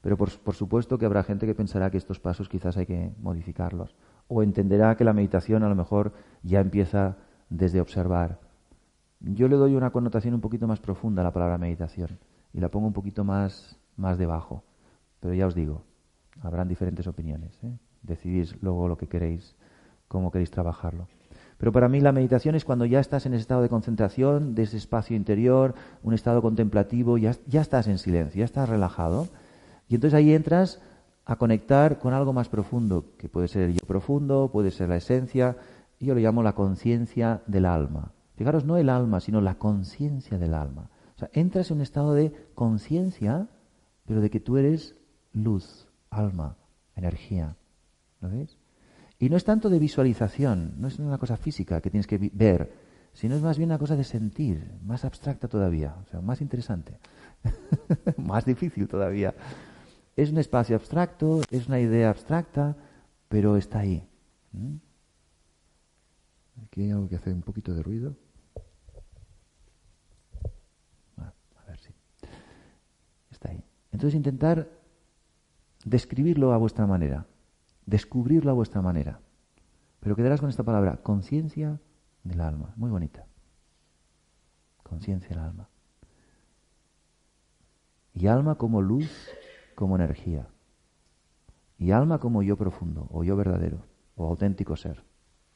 Pero 0.01 0.16
por, 0.16 0.37
por, 0.40 0.55
supuesto 0.55 0.98
que 0.98 1.07
habrá 1.07 1.22
gente 1.22 1.46
que 1.46 1.55
pensará 1.55 1.90
que 1.90 1.98
estos 1.98 2.18
pasos 2.18 2.48
quizás 2.48 2.77
hay 2.77 2.87
que 2.87 3.12
modificarlos. 3.20 3.94
O 4.29 4.43
entenderá 4.43 4.97
que 4.97 5.05
la 5.05 5.12
meditación 5.12 5.62
a 5.62 5.69
lo 5.69 5.75
mejor 5.75 6.12
ya 6.43 6.61
empieza 6.61 7.17
desde 7.51 7.81
observar. 7.81 8.38
Yo 9.21 9.49
le 9.49 9.57
doy 9.57 9.75
una 9.75 9.91
connotación 9.91 10.35
un 10.35 10.41
poquito 10.41 10.69
más 10.69 10.81
profunda 10.81 11.23
a 11.23 11.25
la 11.25 11.33
palabra 11.33 11.59
meditación 11.59 12.19
y 12.53 12.61
la 12.61 12.69
pongo 12.69 12.87
un 12.87 12.93
poquito 12.93 13.25
más, 13.25 13.77
más 13.97 14.19
debajo. 14.19 14.62
Pero 15.21 15.35
ya 15.35 15.47
os 15.47 15.55
digo, 15.55 15.83
habrán 16.43 16.69
diferentes 16.69 17.07
opiniones. 17.07 17.59
¿eh? 17.64 17.77
Decidís 18.03 18.55
luego 18.62 18.87
lo 18.88 18.97
que 18.97 19.09
queréis, 19.09 19.57
cómo 20.07 20.31
queréis 20.31 20.51
trabajarlo. 20.51 21.09
Pero 21.59 21.73
para 21.73 21.88
mí 21.88 22.01
la 22.01 22.12
meditación 22.12 22.55
es 22.55 22.64
cuando 22.64 22.85
ya 22.85 23.01
estás 23.01 23.27
en 23.27 23.35
ese 23.35 23.43
estado 23.43 23.62
de 23.62 23.69
concentración, 23.69 24.55
de 24.55 24.62
ese 24.62 24.77
espacio 24.77 25.17
interior, 25.17 25.75
un 26.05 26.14
estado 26.14 26.41
contemplativo, 26.41 27.19
ya, 27.19 27.35
ya 27.47 27.61
estás 27.61 27.88
en 27.88 27.99
silencio, 27.99 28.38
ya 28.38 28.45
estás 28.45 28.69
relajado. 28.69 29.27
Y 29.88 29.97
entonces 29.97 30.17
ahí 30.17 30.33
entras 30.33 30.81
a 31.29 31.37
conectar 31.37 31.99
con 31.99 32.14
algo 32.14 32.33
más 32.33 32.49
profundo, 32.49 33.12
que 33.19 33.29
puede 33.29 33.49
ser 33.49 33.64
el 33.64 33.75
yo 33.75 33.87
profundo, 33.87 34.49
puede 34.51 34.71
ser 34.71 34.88
la 34.88 34.97
esencia, 34.97 35.59
y 36.01 36.07
yo 36.07 36.14
lo 36.14 36.21
llamo 36.21 36.43
la 36.43 36.55
conciencia 36.55 37.43
del 37.47 37.67
alma. 37.67 38.12
Fijaros, 38.37 38.64
no 38.64 38.79
el 38.79 38.88
alma, 38.88 39.21
sino 39.21 39.43
la 39.43 39.57
conciencia 39.57 40.38
del 40.38 40.55
alma. 40.55 40.88
O 41.17 41.19
sea, 41.19 41.29
entras 41.35 41.71
en 41.71 41.77
un 41.77 41.83
estado 41.83 42.14
de 42.14 42.33
conciencia, 42.55 43.47
pero 44.07 44.23
de 44.23 44.31
que 44.31 44.41
tú 44.41 44.57
eres 44.57 44.95
luz, 45.35 45.87
alma, 46.09 46.57
energía. 46.97 47.57
¿Lo 48.23 48.31
veis? 48.31 48.57
Y 49.19 49.29
no 49.29 49.37
es 49.37 49.45
tanto 49.45 49.69
de 49.69 49.79
visualización, 49.79 50.77
no 50.79 50.88
es 50.88 50.99
una 50.99 51.19
cosa 51.19 51.37
física 51.37 51.83
que 51.83 51.91
tienes 51.91 52.07
que 52.07 52.31
ver, 52.33 52.73
sino 53.12 53.35
es 53.35 53.43
más 53.43 53.59
bien 53.59 53.69
una 53.69 53.79
cosa 53.79 53.97
de 53.97 54.05
sentir, 54.05 54.73
más 54.83 55.05
abstracta 55.05 55.47
todavía, 55.47 55.95
o 56.07 56.07
sea, 56.07 56.23
más 56.23 56.41
interesante, 56.41 56.97
más 58.17 58.47
difícil 58.47 58.88
todavía. 58.88 59.35
Es 60.18 60.31
un 60.33 60.38
espacio 60.38 60.74
abstracto, 60.74 61.40
es 61.50 61.68
una 61.68 61.78
idea 61.78 62.11
abstracta, 62.11 62.76
pero 63.28 63.57
está 63.57 63.78
ahí. 63.78 64.07
Aquí 66.64 66.83
hay 66.83 66.90
algo 66.90 67.09
que 67.09 67.16
hace 67.16 67.33
un 67.33 67.42
poquito 67.42 67.72
de 67.72 67.83
ruido. 67.83 68.16
a 71.16 71.70
ver 71.70 71.78
si. 71.78 71.90
Está 73.31 73.50
ahí. 73.50 73.62
Entonces 73.92 74.16
intentar 74.16 74.68
describirlo 75.85 76.52
a 76.52 76.57
vuestra 76.59 76.87
manera 76.87 77.26
descubrirlo 77.88 78.50
a 78.50 78.54
vuestra 78.54 78.83
manera. 78.83 79.20
Pero 80.00 80.14
quedarás 80.14 80.40
con 80.40 80.50
esta 80.50 80.62
palabra, 80.62 80.98
conciencia 80.98 81.81
del 82.22 82.40
alma. 82.40 82.74
Muy 82.76 82.90
bonita. 82.90 83.26
Conciencia 84.83 85.31
del 85.31 85.38
alma. 85.38 85.68
Y 88.12 88.26
alma 88.26 88.57
como 88.57 88.83
luz, 88.83 89.11
como 89.79 89.97
energía. 89.97 90.49
Y 91.79 91.93
alma 91.93 92.19
como 92.19 92.43
yo 92.43 92.57
profundo, 92.57 93.07
o 93.11 93.23
yo 93.23 93.37
verdadero, 93.37 93.87
o 94.17 94.27
auténtico 94.27 94.77
ser, 94.77 95.05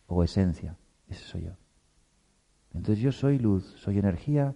o 0.06 0.22
esencia. 0.22 0.76
Ese 1.08 1.24
soy 1.24 1.42
yo. 1.42 1.52
Entonces 2.72 3.02
yo 3.02 3.10
soy 3.12 3.38
luz, 3.38 3.64
soy 3.76 3.98
energía, 3.98 4.54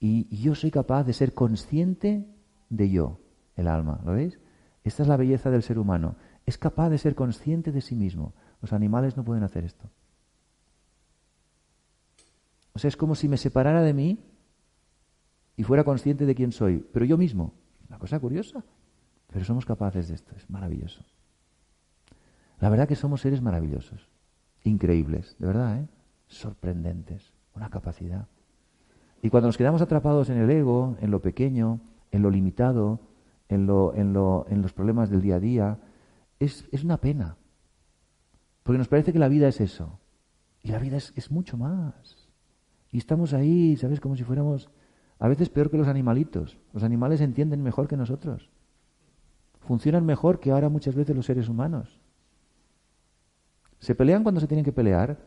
y 0.00 0.34
yo 0.36 0.54
soy 0.54 0.70
capaz 0.70 1.04
de 1.04 1.12
ser 1.12 1.34
consciente 1.34 2.26
de 2.68 2.90
yo, 2.90 3.20
el 3.54 3.68
alma. 3.68 4.00
¿Lo 4.04 4.12
veis? 4.12 4.40
Esta 4.82 5.02
es 5.02 5.08
la 5.08 5.16
belleza 5.16 5.50
del 5.50 5.62
ser 5.62 5.78
humano 5.78 6.16
es 6.50 6.58
capaz 6.58 6.90
de 6.90 6.98
ser 6.98 7.14
consciente 7.14 7.72
de 7.72 7.80
sí 7.80 7.94
mismo. 7.94 8.34
Los 8.60 8.72
animales 8.72 9.16
no 9.16 9.24
pueden 9.24 9.44
hacer 9.44 9.64
esto. 9.64 9.88
O 12.72 12.78
sea, 12.78 12.88
es 12.88 12.96
como 12.96 13.14
si 13.14 13.28
me 13.28 13.36
separara 13.36 13.82
de 13.82 13.94
mí 13.94 14.18
y 15.56 15.62
fuera 15.62 15.84
consciente 15.84 16.26
de 16.26 16.34
quién 16.34 16.52
soy, 16.52 16.84
pero 16.92 17.04
yo 17.04 17.16
mismo. 17.16 17.54
Una 17.88 17.98
cosa 17.98 18.18
curiosa. 18.18 18.64
Pero 19.30 19.44
somos 19.44 19.64
capaces 19.64 20.08
de 20.08 20.14
esto, 20.14 20.34
es 20.36 20.48
maravilloso. 20.50 21.04
La 22.58 22.68
verdad 22.68 22.88
que 22.88 22.96
somos 22.96 23.22
seres 23.22 23.40
maravillosos, 23.40 24.08
increíbles, 24.64 25.36
de 25.38 25.46
verdad, 25.46 25.78
¿eh? 25.78 25.88
sorprendentes, 26.26 27.32
una 27.54 27.70
capacidad. 27.70 28.28
Y 29.22 29.30
cuando 29.30 29.48
nos 29.48 29.56
quedamos 29.56 29.82
atrapados 29.82 30.30
en 30.30 30.38
el 30.38 30.50
ego, 30.50 30.96
en 31.00 31.10
lo 31.10 31.20
pequeño, 31.20 31.80
en 32.10 32.22
lo 32.22 32.30
limitado, 32.30 33.00
en, 33.48 33.66
lo, 33.66 33.94
en, 33.94 34.12
lo, 34.12 34.46
en 34.48 34.62
los 34.62 34.72
problemas 34.72 35.10
del 35.10 35.22
día 35.22 35.36
a 35.36 35.40
día, 35.40 35.78
es, 36.38 36.68
una 36.82 36.98
pena. 36.98 37.36
Porque 38.62 38.78
nos 38.78 38.88
parece 38.88 39.12
que 39.12 39.18
la 39.18 39.28
vida 39.28 39.48
es 39.48 39.60
eso. 39.60 39.98
Y 40.62 40.70
la 40.70 40.78
vida 40.78 40.96
es, 40.96 41.12
es 41.16 41.30
mucho 41.30 41.56
más. 41.56 42.28
Y 42.90 42.98
estamos 42.98 43.32
ahí, 43.32 43.76
¿sabes? 43.76 44.00
Como 44.00 44.16
si 44.16 44.24
fuéramos 44.24 44.70
a 45.18 45.28
veces 45.28 45.48
peor 45.48 45.70
que 45.70 45.78
los 45.78 45.88
animalitos. 45.88 46.58
Los 46.72 46.82
animales 46.82 47.20
entienden 47.20 47.62
mejor 47.62 47.88
que 47.88 47.96
nosotros. 47.96 48.50
Funcionan 49.60 50.04
mejor 50.04 50.40
que 50.40 50.50
ahora 50.50 50.68
muchas 50.68 50.94
veces 50.94 51.14
los 51.14 51.26
seres 51.26 51.48
humanos. 51.48 52.00
Se 53.78 53.94
pelean 53.94 54.22
cuando 54.22 54.40
se 54.40 54.46
tienen 54.46 54.64
que 54.64 54.72
pelear 54.72 55.18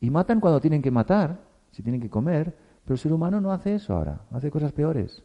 y 0.00 0.10
matan 0.10 0.40
cuando 0.40 0.60
tienen 0.60 0.82
que 0.82 0.90
matar, 0.90 1.40
si 1.70 1.82
tienen 1.82 2.00
que 2.00 2.10
comer, 2.10 2.56
pero 2.84 2.94
el 2.94 2.98
ser 2.98 3.12
humano 3.12 3.40
no 3.40 3.52
hace 3.52 3.74
eso 3.74 3.94
ahora, 3.94 4.22
hace 4.30 4.50
cosas 4.50 4.72
peores. 4.72 5.22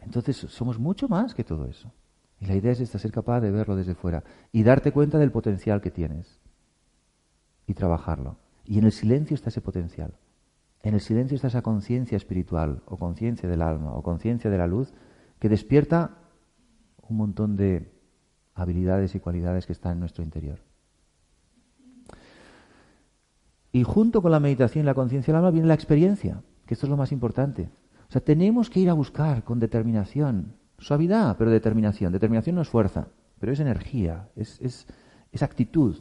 Entonces 0.00 0.36
somos 0.36 0.78
mucho 0.78 1.08
más 1.08 1.34
que 1.34 1.44
todo 1.44 1.66
eso. 1.66 1.92
Y 2.40 2.46
la 2.46 2.54
idea 2.54 2.72
es 2.72 2.80
esta, 2.80 2.98
ser 2.98 3.12
capaz 3.12 3.40
de 3.40 3.50
verlo 3.50 3.76
desde 3.76 3.94
fuera 3.94 4.24
y 4.50 4.62
darte 4.62 4.92
cuenta 4.92 5.18
del 5.18 5.30
potencial 5.30 5.82
que 5.82 5.90
tienes 5.90 6.40
y 7.66 7.74
trabajarlo. 7.74 8.38
Y 8.64 8.78
en 8.78 8.84
el 8.84 8.92
silencio 8.92 9.34
está 9.34 9.50
ese 9.50 9.60
potencial. 9.60 10.14
En 10.82 10.94
el 10.94 11.00
silencio 11.00 11.34
está 11.34 11.48
esa 11.48 11.62
conciencia 11.62 12.16
espiritual 12.16 12.82
o 12.86 12.96
conciencia 12.96 13.48
del 13.48 13.62
alma 13.62 13.92
o 13.92 14.02
conciencia 14.02 14.50
de 14.50 14.58
la 14.58 14.66
luz 14.66 14.92
que 15.38 15.48
despierta 15.48 16.18
un 17.08 17.16
montón 17.16 17.56
de 17.56 17.92
habilidades 18.54 19.14
y 19.14 19.20
cualidades 19.20 19.66
que 19.66 19.72
están 19.72 19.92
en 19.92 20.00
nuestro 20.00 20.22
interior. 20.22 20.60
Y 23.72 23.84
junto 23.84 24.20
con 24.22 24.32
la 24.32 24.40
meditación 24.40 24.84
y 24.84 24.86
la 24.86 24.94
conciencia 24.94 25.32
del 25.32 25.38
alma 25.38 25.50
viene 25.50 25.68
la 25.68 25.74
experiencia, 25.74 26.42
que 26.66 26.74
esto 26.74 26.86
es 26.86 26.90
lo 26.90 26.96
más 26.96 27.12
importante. 27.12 27.70
O 28.08 28.12
sea, 28.12 28.20
tenemos 28.20 28.70
que 28.70 28.80
ir 28.80 28.90
a 28.90 28.94
buscar 28.94 29.44
con 29.44 29.60
determinación, 29.60 30.56
suavidad, 30.78 31.36
pero 31.36 31.50
determinación. 31.50 32.12
Determinación 32.12 32.56
no 32.56 32.62
es 32.62 32.68
fuerza, 32.68 33.08
pero 33.38 33.52
es 33.52 33.60
energía, 33.60 34.28
es, 34.34 34.60
es, 34.60 35.42
actitud, 35.42 35.96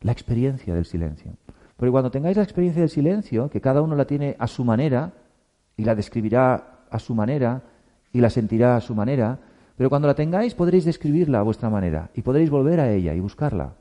la 0.00 0.12
experiencia 0.12 0.74
del 0.74 0.86
silencio. 0.86 1.36
Porque 1.80 1.92
cuando 1.92 2.10
tengáis 2.10 2.36
la 2.36 2.42
experiencia 2.42 2.82
del 2.82 2.90
silencio, 2.90 3.48
que 3.48 3.62
cada 3.62 3.80
uno 3.80 3.96
la 3.96 4.04
tiene 4.04 4.36
a 4.38 4.46
su 4.48 4.64
manera, 4.66 5.14
y 5.78 5.84
la 5.84 5.94
describirá 5.94 6.84
a 6.90 6.98
su 6.98 7.14
manera, 7.14 7.62
y 8.12 8.20
la 8.20 8.28
sentirá 8.28 8.76
a 8.76 8.82
su 8.82 8.94
manera, 8.94 9.38
pero 9.78 9.88
cuando 9.88 10.06
la 10.06 10.14
tengáis 10.14 10.54
podréis 10.54 10.84
describirla 10.84 11.38
a 11.38 11.42
vuestra 11.42 11.70
manera, 11.70 12.10
y 12.12 12.20
podréis 12.20 12.50
volver 12.50 12.80
a 12.80 12.92
ella 12.92 13.14
y 13.14 13.20
buscarla. 13.20 13.76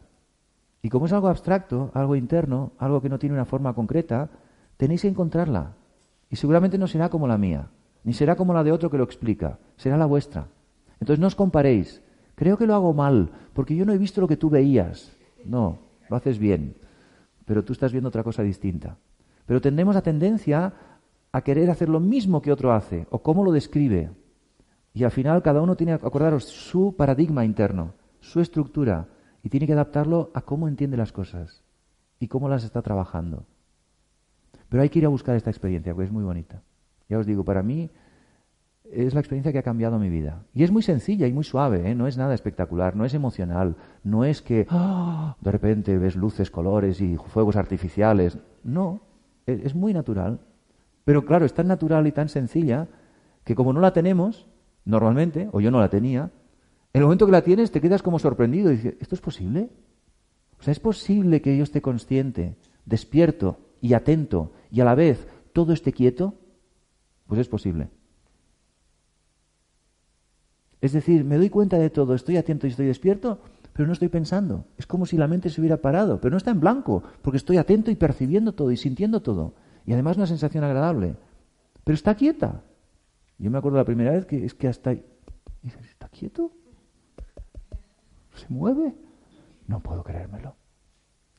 Y 0.82 0.88
como 0.88 1.08
es 1.08 1.12
algo 1.12 1.28
abstracto, 1.28 1.92
algo 1.94 2.16
interno, 2.16 2.72
algo 2.78 3.02
que 3.02 3.10
no 3.10 3.20
tiene 3.20 3.36
una 3.36 3.44
forma 3.44 3.74
concreta, 3.74 4.30
tenéis 4.78 5.02
que 5.02 5.10
encontrarla. 5.10 5.74
Y 6.30 6.38
seguramente 6.38 6.78
no 6.78 6.88
será 6.88 7.10
como 7.10 7.28
la 7.28 7.38
mía, 7.38 7.68
ni 8.06 8.14
será 8.14 8.38
como 8.38 8.54
la 8.54 8.64
de 8.64 8.72
otro 8.72 8.90
que 8.90 8.98
lo 8.98 9.04
explica, 9.04 9.60
será 9.76 9.98
la 9.98 10.06
vuestra. 10.06 10.48
Entonces 11.02 11.20
no 11.20 11.28
os 11.28 11.36
comparéis. 11.36 12.02
Creo 12.36 12.58
que 12.58 12.66
lo 12.66 12.76
hago 12.76 12.94
mal, 12.94 13.30
porque 13.52 13.76
yo 13.76 13.84
no 13.84 13.92
he 13.92 13.98
visto 13.98 14.22
lo 14.22 14.28
que 14.30 14.38
tú 14.38 14.50
veías. 14.50 15.12
No, 15.44 15.80
lo 16.10 16.16
haces 16.16 16.40
bien, 16.40 16.76
pero 17.50 17.64
tú 17.64 17.74
estás 17.74 17.92
viendo 17.92 18.10
otra 18.10 18.24
cosa 18.24 18.44
distinta. 18.44 18.96
Pero 19.48 19.60
tendremos 19.60 19.96
la 19.96 20.04
tendencia 20.04 20.72
a 21.32 21.42
querer 21.42 21.72
hacer 21.72 21.90
lo 21.90 22.00
mismo 22.00 22.44
que 22.44 22.52
otro 22.52 22.72
hace, 22.74 23.08
o 23.10 23.24
cómo 23.24 23.44
lo 23.44 23.52
describe. 23.52 24.12
Y 24.94 25.04
al 25.04 25.10
final 25.10 25.42
cada 25.42 25.60
uno 25.60 25.76
tiene 25.76 25.98
que 25.98 26.06
acordaros 26.06 26.44
su 26.44 26.96
paradigma 26.96 27.44
interno, 27.44 27.96
su 28.20 28.40
estructura, 28.40 29.08
y 29.42 29.50
tiene 29.50 29.66
que 29.66 29.74
adaptarlo 29.74 30.30
a 30.36 30.42
cómo 30.42 30.68
entiende 30.68 30.96
las 30.96 31.12
cosas 31.12 31.64
y 32.20 32.28
cómo 32.28 32.50
las 32.50 32.64
está 32.64 32.84
trabajando. 32.84 33.48
Pero 34.70 34.84
hay 34.84 34.90
que 34.90 35.00
ir 35.00 35.06
a 35.08 35.10
buscar 35.10 35.36
esta 35.36 35.50
experiencia, 35.50 35.96
porque 35.96 36.06
es 36.06 36.14
muy 36.14 36.24
bonita. 36.24 36.62
Ya 37.10 37.18
os 37.18 37.26
digo, 37.26 37.44
para 37.44 37.64
mí 37.64 37.90
es 38.92 39.14
la 39.14 39.20
experiencia 39.20 39.52
que 39.52 39.60
ha 39.60 39.64
cambiado 39.64 40.00
mi 40.00 40.10
vida. 40.10 40.44
Y 40.54 40.64
es 40.64 40.72
muy 40.72 40.82
sencilla 40.82 41.28
y 41.28 41.34
muy 41.34 41.44
suave, 41.44 41.90
¿eh? 41.90 41.96
no 41.96 42.08
es 42.08 42.18
nada 42.18 42.34
espectacular, 42.34 42.96
no 42.96 43.06
es 43.06 43.14
emocional, 43.14 43.76
no 44.04 44.26
es 44.26 44.42
que 44.42 44.68
¡ah! 44.70 45.36
de 45.40 45.52
repente 45.52 45.98
ves 45.98 46.16
luces, 46.16 46.52
colores 46.52 47.02
y 47.02 47.18
fuegos 47.18 47.56
artificiales. 47.56 48.38
No, 48.64 49.02
es, 49.46 49.66
es 49.66 49.76
muy 49.76 49.94
natural. 49.94 50.40
Pero 51.06 51.26
claro, 51.26 51.46
es 51.46 51.54
tan 51.54 51.68
natural 51.68 52.08
y 52.08 52.12
tan 52.12 52.30
sencilla 52.30 52.88
que 53.44 53.56
como 53.56 53.74
no 53.74 53.80
la 53.80 53.94
tenemos, 53.94 54.48
normalmente, 54.86 55.50
o 55.52 55.62
yo 55.62 55.72
no 55.72 55.80
la 55.80 55.90
tenía, 55.90 56.32
en 56.94 57.02
el 57.02 57.04
momento 57.04 57.26
que 57.26 57.32
la 57.32 57.44
tienes 57.44 57.72
te 57.72 57.82
quedas 57.82 58.02
como 58.02 58.20
sorprendido 58.20 58.72
y 58.72 58.76
dices, 58.76 58.96
¿esto 59.00 59.16
es 59.16 59.22
posible? 59.22 59.70
O 60.60 60.64
sea, 60.64 60.72
es 60.72 60.80
posible 60.80 61.42
que 61.42 61.56
yo 61.56 61.64
esté 61.64 61.82
consciente, 61.82 62.58
despierto 62.86 63.60
y 63.82 63.94
atento 63.94 64.52
y 64.72 64.82
a 64.82 64.86
la 64.86 64.96
vez 64.96 65.28
todo 65.54 65.74
esté 65.74 65.94
quieto, 65.94 66.36
pues 67.28 67.40
es 67.40 67.48
posible. 67.48 67.90
Es 70.82 70.94
decir, 70.94 71.26
me 71.26 71.38
doy 71.38 71.50
cuenta 71.50 71.78
de 71.78 71.90
todo, 71.90 72.16
estoy 72.16 72.38
atento 72.38 72.68
y 72.68 72.70
estoy 72.70 72.88
despierto, 72.88 73.40
pero 73.74 73.88
no 73.88 73.94
estoy 73.94 74.08
pensando. 74.08 74.66
Es 74.78 74.86
como 74.86 75.06
si 75.06 75.18
la 75.18 75.28
mente 75.28 75.50
se 75.50 75.62
hubiera 75.62 75.78
parado, 75.78 76.20
pero 76.20 76.32
no 76.32 76.38
está 76.38 76.52
en 76.52 76.60
blanco, 76.60 77.04
porque 77.22 77.38
estoy 77.38 77.58
atento 77.58 77.92
y 77.92 77.96
percibiendo 77.96 78.54
todo 78.54 78.72
y 78.72 78.78
sintiendo 78.78 79.22
todo. 79.22 79.54
Y 79.86 79.94
además 79.94 80.18
una 80.18 80.28
sensación 80.28 80.64
agradable. 80.64 81.16
Pero 81.84 81.96
está 81.96 82.16
quieta. 82.16 82.62
Yo 83.38 83.50
me 83.50 83.58
acuerdo 83.58 83.78
la 83.78 83.86
primera 83.86 84.12
vez 84.12 84.26
que 84.26 84.46
es 84.46 84.54
que 84.54 84.68
hasta... 84.68 84.92
Dices, 85.62 85.86
¿está 85.90 86.08
quieto? 86.10 86.52
¿Se 88.36 88.46
mueve? 88.50 88.94
No 89.68 89.80
puedo 89.82 90.04
creérmelo. 90.04 90.56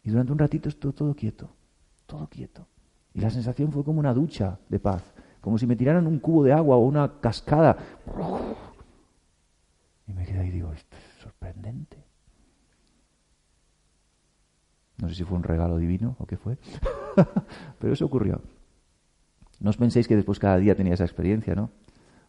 Y 0.03 0.11
durante 0.11 0.33
un 0.33 0.38
ratito 0.38 0.68
estuvo 0.68 0.92
todo 0.92 1.14
quieto, 1.14 1.50
todo 2.07 2.26
quieto. 2.29 2.66
Y 3.14 3.20
la 3.20 3.31
sensación 3.31 3.72
fue 3.72 3.85
como 3.85 4.00
una 4.00 4.14
ducha 4.14 4.59
de 4.68 4.79
paz, 4.79 5.03
como 5.40 5.59
si 5.59 5.66
me 5.66 5.76
tiraran 5.76 6.07
un 6.07 6.18
cubo 6.18 6.44
de 6.44 6.53
agua 6.53 6.76
o 6.76 6.81
una 6.81 7.20
cascada. 7.20 7.76
Y 10.11 10.12
me 10.12 10.27
quedé 10.27 10.40
ahí 10.40 10.49
y 10.49 10.51
digo, 10.51 10.73
esto 10.73 10.96
es 10.96 11.23
sorprendente. 11.23 11.96
No 15.01 15.09
sé 15.09 15.14
si 15.14 15.25
fue 15.25 15.38
un 15.38 15.44
regalo 15.44 15.79
divino 15.79 16.16
o 16.18 16.27
qué 16.27 16.37
fue, 16.37 16.59
pero 17.79 17.92
eso 17.92 18.05
ocurrió. 18.05 18.40
No 19.61 19.70
os 19.70 19.77
penséis 19.77 20.09
que 20.09 20.16
después 20.16 20.40
cada 20.40 20.57
día 20.57 20.75
tenía 20.75 20.94
esa 20.94 21.05
experiencia, 21.05 21.55
¿no? 21.55 21.70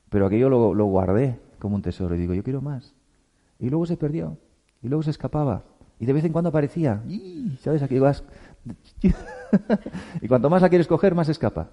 Pero 0.10 0.28
aquello 0.28 0.48
lo, 0.48 0.76
lo 0.76 0.86
guardé 0.86 1.39
como 1.58 1.76
un 1.76 1.82
tesoro 1.82 2.15
y 2.15 2.20
digo, 2.20 2.34
yo 2.34 2.44
quiero 2.44 2.62
más. 2.62 2.94
Y 3.58 3.70
luego 3.70 3.86
se 3.88 3.98
perdió, 3.98 4.38
y 4.84 4.88
luego 4.88 5.02
se 5.02 5.10
escapaba, 5.10 5.63
y 6.00 6.06
de 6.06 6.13
vez 6.13 6.24
en 6.24 6.34
cuando 6.34 6.50
aparecía. 6.50 7.02
¿Sabes? 7.62 7.82
Aquí 7.82 7.98
vas. 7.98 8.24
y 10.22 10.28
cuanto 10.28 10.50
más 10.50 10.62
la 10.62 10.70
quieres 10.70 10.88
coger, 10.88 11.15
más 11.15 11.30
escapa. 11.30 11.70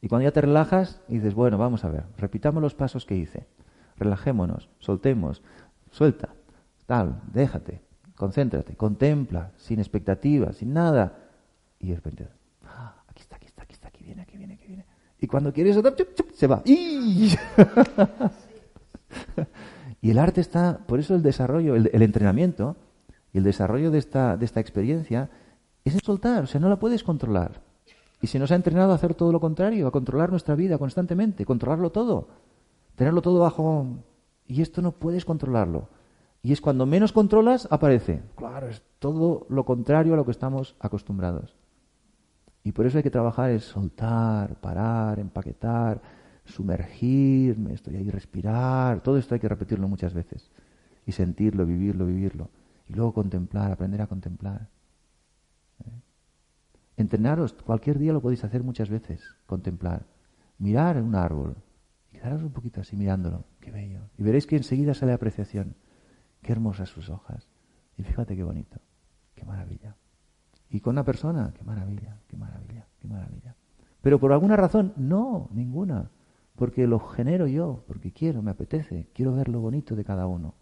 Y 0.00 0.08
cuando 0.08 0.24
ya 0.24 0.32
te 0.32 0.40
relajas, 0.40 1.00
dices, 1.08 1.34
bueno, 1.34 1.58
vamos 1.58 1.84
a 1.84 1.88
ver, 1.88 2.04
repitamos 2.16 2.62
los 2.62 2.74
pasos 2.74 3.04
que 3.04 3.16
hice. 3.16 3.46
Relajémonos, 3.98 4.68
soltemos, 4.78 5.42
suelta, 5.90 6.30
tal, 6.86 7.20
déjate, 7.32 7.82
concéntrate, 8.14 8.76
contempla, 8.76 9.52
sin 9.56 9.78
expectativas, 9.78 10.56
sin 10.56 10.72
nada. 10.72 11.18
Y 11.78 11.88
de 11.88 11.96
repente, 11.96 12.28
ah, 12.64 13.02
aquí 13.08 13.22
está, 13.22 13.36
aquí 13.36 13.46
está, 13.46 13.62
aquí 13.62 13.74
está, 13.74 13.88
aquí 13.88 14.04
viene, 14.04 14.22
aquí 14.22 14.36
viene, 14.36 14.54
aquí 14.54 14.66
viene. 14.66 14.84
Y 15.20 15.26
cuando 15.26 15.52
quieres 15.52 15.78
se 16.34 16.46
va. 16.46 16.62
y 16.66 17.30
el 20.10 20.18
arte 20.18 20.40
está, 20.40 20.78
por 20.86 21.00
eso 21.00 21.14
el 21.14 21.22
desarrollo, 21.22 21.74
el 21.74 22.02
entrenamiento, 22.02 22.76
y 23.32 23.38
el 23.38 23.44
desarrollo 23.44 23.90
de 23.90 23.98
esta, 23.98 24.36
de 24.36 24.44
esta 24.44 24.60
experiencia 24.60 25.30
es 25.84 25.94
el 25.94 26.00
soltar, 26.00 26.44
o 26.44 26.46
sea, 26.46 26.60
no 26.60 26.68
la 26.68 26.78
puedes 26.78 27.02
controlar. 27.02 27.60
Y 28.20 28.26
se 28.26 28.38
nos 28.38 28.50
ha 28.50 28.56
entrenado 28.56 28.92
a 28.92 28.96
hacer 28.96 29.14
todo 29.14 29.32
lo 29.32 29.40
contrario, 29.40 29.86
a 29.86 29.90
controlar 29.90 30.30
nuestra 30.30 30.54
vida 30.54 30.78
constantemente, 30.78 31.44
controlarlo 31.44 31.90
todo, 31.90 32.28
tenerlo 32.98 33.22
todo 33.22 33.38
bajo... 33.38 33.86
Y 34.46 34.62
esto 34.62 34.82
no 34.82 34.92
puedes 34.92 35.24
controlarlo. 35.24 35.88
Y 36.42 36.52
es 36.52 36.60
cuando 36.60 36.86
menos 36.86 37.12
controlas, 37.12 37.68
aparece. 37.70 38.22
Claro, 38.34 38.68
es 38.68 38.82
todo 38.98 39.46
lo 39.50 39.64
contrario 39.64 40.14
a 40.14 40.16
lo 40.16 40.24
que 40.24 40.30
estamos 40.30 40.74
acostumbrados. 40.80 41.54
Y 42.64 42.72
por 42.72 42.86
eso 42.86 42.96
hay 42.96 43.02
que 43.02 43.10
trabajar 43.10 43.50
es 43.50 43.64
soltar, 43.64 44.56
parar, 44.60 45.18
empaquetar, 45.18 46.00
sumergirme, 46.44 47.74
estoy 47.74 47.96
ahí, 47.96 48.10
respirar. 48.10 49.02
Todo 49.02 49.18
esto 49.18 49.34
hay 49.34 49.40
que 49.40 49.48
repetirlo 49.48 49.86
muchas 49.86 50.14
veces. 50.14 50.50
Y 51.06 51.12
sentirlo, 51.12 51.66
vivirlo, 51.66 52.06
vivirlo. 52.06 52.48
Y 52.88 52.94
luego 52.94 53.12
contemplar, 53.12 53.70
aprender 53.70 54.00
a 54.00 54.06
contemplar. 54.06 54.68
¿Eh? 55.84 56.00
Entrenaros, 56.96 57.52
cualquier 57.52 57.98
día 57.98 58.12
lo 58.12 58.22
podéis 58.22 58.44
hacer 58.44 58.64
muchas 58.64 58.88
veces, 58.88 59.22
contemplar. 59.46 60.06
Mirar 60.58 61.00
un 61.02 61.14
árbol, 61.14 61.56
quedaros 62.18 62.42
un 62.42 62.50
poquito 62.50 62.80
así 62.80 62.96
mirándolo, 62.96 63.44
qué 63.60 63.70
bello. 63.70 64.00
Y 64.16 64.22
veréis 64.22 64.46
que 64.46 64.56
enseguida 64.56 64.94
sale 64.94 65.12
apreciación. 65.12 65.76
Qué 66.42 66.52
hermosas 66.52 66.88
sus 66.88 67.10
hojas. 67.10 67.48
Y 67.96 68.02
fíjate 68.02 68.36
qué 68.36 68.42
bonito, 68.42 68.80
qué 69.34 69.44
maravilla. 69.44 69.96
Y 70.68 70.80
con 70.80 70.94
una 70.94 71.04
persona, 71.04 71.52
qué 71.56 71.64
maravilla, 71.64 72.20
qué 72.26 72.36
maravilla, 72.36 72.86
qué 73.00 73.08
maravilla. 73.08 73.56
Pero 74.00 74.18
por 74.18 74.32
alguna 74.32 74.56
razón, 74.56 74.92
no, 74.96 75.48
ninguna. 75.52 76.10
Porque 76.54 76.86
lo 76.86 76.98
genero 76.98 77.46
yo, 77.46 77.84
porque 77.86 78.12
quiero, 78.12 78.42
me 78.42 78.50
apetece, 78.50 79.08
quiero 79.14 79.32
ver 79.34 79.48
lo 79.48 79.60
bonito 79.60 79.94
de 79.94 80.04
cada 80.04 80.26
uno. 80.26 80.54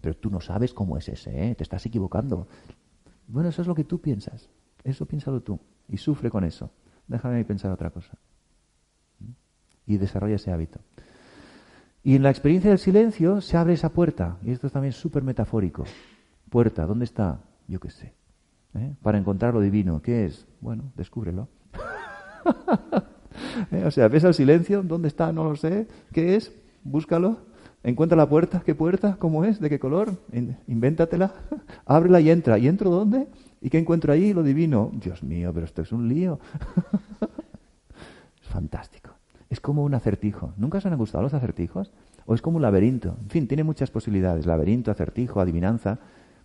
Pero 0.00 0.16
tú 0.16 0.30
no 0.30 0.40
sabes 0.40 0.74
cómo 0.74 0.96
es 0.96 1.08
ese, 1.08 1.50
¿eh? 1.50 1.54
te 1.54 1.62
estás 1.62 1.86
equivocando. 1.86 2.48
Bueno, 3.28 3.48
eso 3.48 3.62
es 3.62 3.68
lo 3.68 3.74
que 3.74 3.84
tú 3.84 4.00
piensas. 4.00 4.50
Eso 4.82 5.06
piénsalo 5.06 5.42
tú. 5.42 5.60
Y 5.88 5.98
sufre 5.98 6.30
con 6.30 6.44
eso. 6.44 6.72
Déjame 7.06 7.44
pensar 7.44 7.70
otra 7.70 7.90
cosa. 7.90 8.18
Y 9.86 9.96
desarrolla 9.96 10.36
ese 10.36 10.52
hábito. 10.52 10.80
Y 12.02 12.16
en 12.16 12.22
la 12.22 12.30
experiencia 12.30 12.70
del 12.70 12.78
silencio 12.78 13.40
se 13.40 13.56
abre 13.56 13.74
esa 13.74 13.90
puerta. 13.90 14.38
Y 14.44 14.52
esto 14.52 14.66
es 14.66 14.72
también 14.72 14.92
súper 14.92 15.22
metafórico. 15.22 15.84
Puerta, 16.48 16.86
¿dónde 16.86 17.04
está? 17.04 17.40
Yo 17.68 17.80
qué 17.80 17.90
sé. 17.90 18.14
¿Eh? 18.74 18.94
Para 19.02 19.18
encontrar 19.18 19.54
lo 19.54 19.60
divino. 19.60 20.00
¿Qué 20.00 20.26
es? 20.26 20.46
Bueno, 20.60 20.92
descúbrelo. 20.96 21.48
¿Eh? 23.72 23.84
O 23.84 23.90
sea, 23.90 24.08
ves 24.08 24.24
al 24.24 24.34
silencio, 24.34 24.82
¿dónde 24.82 25.08
está? 25.08 25.32
No 25.32 25.44
lo 25.44 25.56
sé. 25.56 25.86
¿Qué 26.12 26.36
es? 26.36 26.52
Búscalo 26.82 27.50
Encuentra 27.82 28.16
la 28.16 28.28
puerta, 28.28 28.62
¿qué 28.64 28.74
puerta? 28.74 29.16
¿Cómo 29.18 29.44
es? 29.44 29.58
¿De 29.58 29.70
qué 29.70 29.78
color? 29.78 30.12
Invéntatela. 30.66 31.32
Ábrela 31.86 32.20
y 32.20 32.30
entra. 32.30 32.58
¿Y 32.58 32.68
entro 32.68 32.90
dónde? 32.90 33.26
¿Y 33.62 33.70
qué 33.70 33.78
encuentro 33.78 34.12
ahí? 34.12 34.34
Lo 34.34 34.42
divino. 34.42 34.90
Dios 34.92 35.22
mío, 35.22 35.50
pero 35.54 35.64
esto 35.64 35.80
es 35.80 35.90
un 35.90 36.06
lío. 36.06 36.38
es 38.42 38.48
fantástico. 38.48 39.10
Es 39.50 39.60
como 39.60 39.82
un 39.82 39.94
acertijo. 39.94 40.54
¿Nunca 40.56 40.78
os 40.78 40.86
han 40.86 40.96
gustado 40.96 41.22
los 41.22 41.34
acertijos? 41.34 41.92
¿O 42.24 42.34
es 42.34 42.40
como 42.40 42.56
un 42.56 42.62
laberinto? 42.62 43.16
En 43.20 43.28
fin, 43.28 43.48
tiene 43.48 43.64
muchas 43.64 43.90
posibilidades. 43.90 44.46
Laberinto, 44.46 44.92
acertijo, 44.92 45.40
adivinanza. 45.40 45.98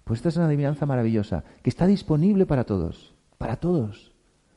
Pues 0.04 0.18
esta 0.20 0.30
es 0.30 0.38
una 0.38 0.48
adivinanza 0.48 0.88
maravillosa, 0.88 1.44
que 1.62 1.70
está 1.70 1.86
disponible 1.86 2.46
para 2.48 2.64
todos. 2.64 3.16
Para 3.38 3.58
todos. 3.58 4.14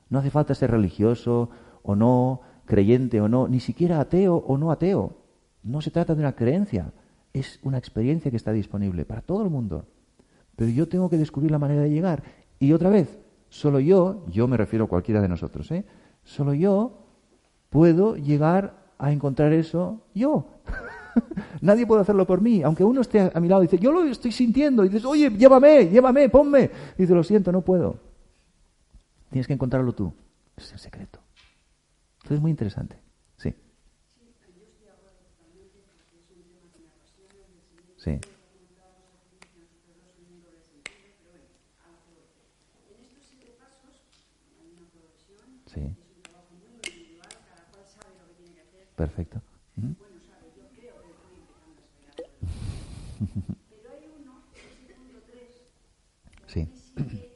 No 0.08 0.18
hace 0.18 0.30
falta 0.30 0.54
ser 0.54 0.70
religioso 0.70 1.50
o 1.82 1.94
no, 1.94 2.40
creyente 2.64 3.20
o 3.20 3.28
no, 3.28 3.48
ni 3.48 3.60
siquiera 3.60 4.00
ateo 4.00 4.36
o 4.36 4.56
no 4.56 4.70
ateo. 4.70 5.18
No 5.62 5.80
se 5.82 5.90
trata 5.90 6.14
de 6.14 6.20
una 6.20 6.34
creencia, 6.34 6.92
es 7.32 7.60
una 7.62 7.78
experiencia 7.78 8.30
que 8.30 8.36
está 8.36 8.52
disponible 8.52 9.04
para 9.04 9.22
todo 9.22 9.42
el 9.42 9.50
mundo. 9.50 9.86
Pero 10.56 10.70
yo 10.70 10.88
tengo 10.88 11.10
que 11.10 11.18
descubrir 11.18 11.50
la 11.50 11.58
manera 11.58 11.82
de 11.82 11.90
llegar. 11.90 12.22
Y 12.58 12.72
otra 12.72 12.88
vez, 12.88 13.18
solo 13.48 13.80
yo, 13.80 14.24
yo 14.28 14.48
me 14.48 14.56
refiero 14.56 14.86
a 14.86 14.88
cualquiera 14.88 15.20
de 15.20 15.28
nosotros, 15.28 15.70
¿eh? 15.70 15.84
solo 16.24 16.54
yo 16.54 17.07
puedo 17.70 18.16
llegar 18.16 18.74
a 18.98 19.12
encontrar 19.12 19.52
eso 19.52 20.02
yo. 20.14 20.46
Nadie 21.60 21.86
puede 21.86 22.02
hacerlo 22.02 22.26
por 22.26 22.40
mí. 22.40 22.62
Aunque 22.62 22.84
uno 22.84 23.00
esté 23.00 23.30
a 23.32 23.40
mi 23.40 23.48
lado 23.48 23.62
y 23.62 23.66
dice, 23.66 23.78
yo 23.78 23.92
lo 23.92 24.04
estoy 24.04 24.32
sintiendo. 24.32 24.84
Y 24.84 24.88
dices, 24.88 25.04
oye, 25.04 25.30
llévame, 25.30 25.88
llévame, 25.88 26.28
ponme. 26.28 26.70
Y 26.96 27.02
dice, 27.02 27.14
lo 27.14 27.22
siento, 27.22 27.52
no 27.52 27.62
puedo. 27.62 27.98
Tienes 29.30 29.46
que 29.46 29.52
encontrarlo 29.52 29.92
tú. 29.92 30.12
Es 30.56 30.72
el 30.72 30.78
secreto. 30.78 31.18
Entonces 32.18 32.36
es 32.36 32.42
muy 32.42 32.50
interesante. 32.50 32.96
Sí. 33.36 33.54
Sí. 37.96 38.18
Perfecto. 48.98 49.40
¿Mm? 49.76 49.92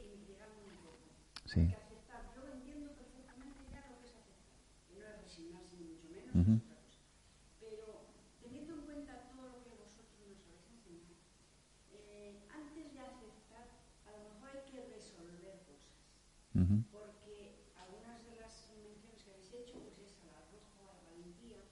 Sí. 1.46 1.74
Uh 6.34 6.58
Porque 17.22 17.54
algunas 17.76 18.24
de 18.26 18.36
las 18.36 18.68
menciones 18.68 19.22
que 19.24 19.30
habéis 19.30 19.52
hecho, 19.52 19.78
pues 19.84 19.98
es 19.98 20.18
al 20.20 20.30
arrojo, 20.36 20.84
a 20.84 20.94
la 20.94 21.04
valentía. 21.10 21.64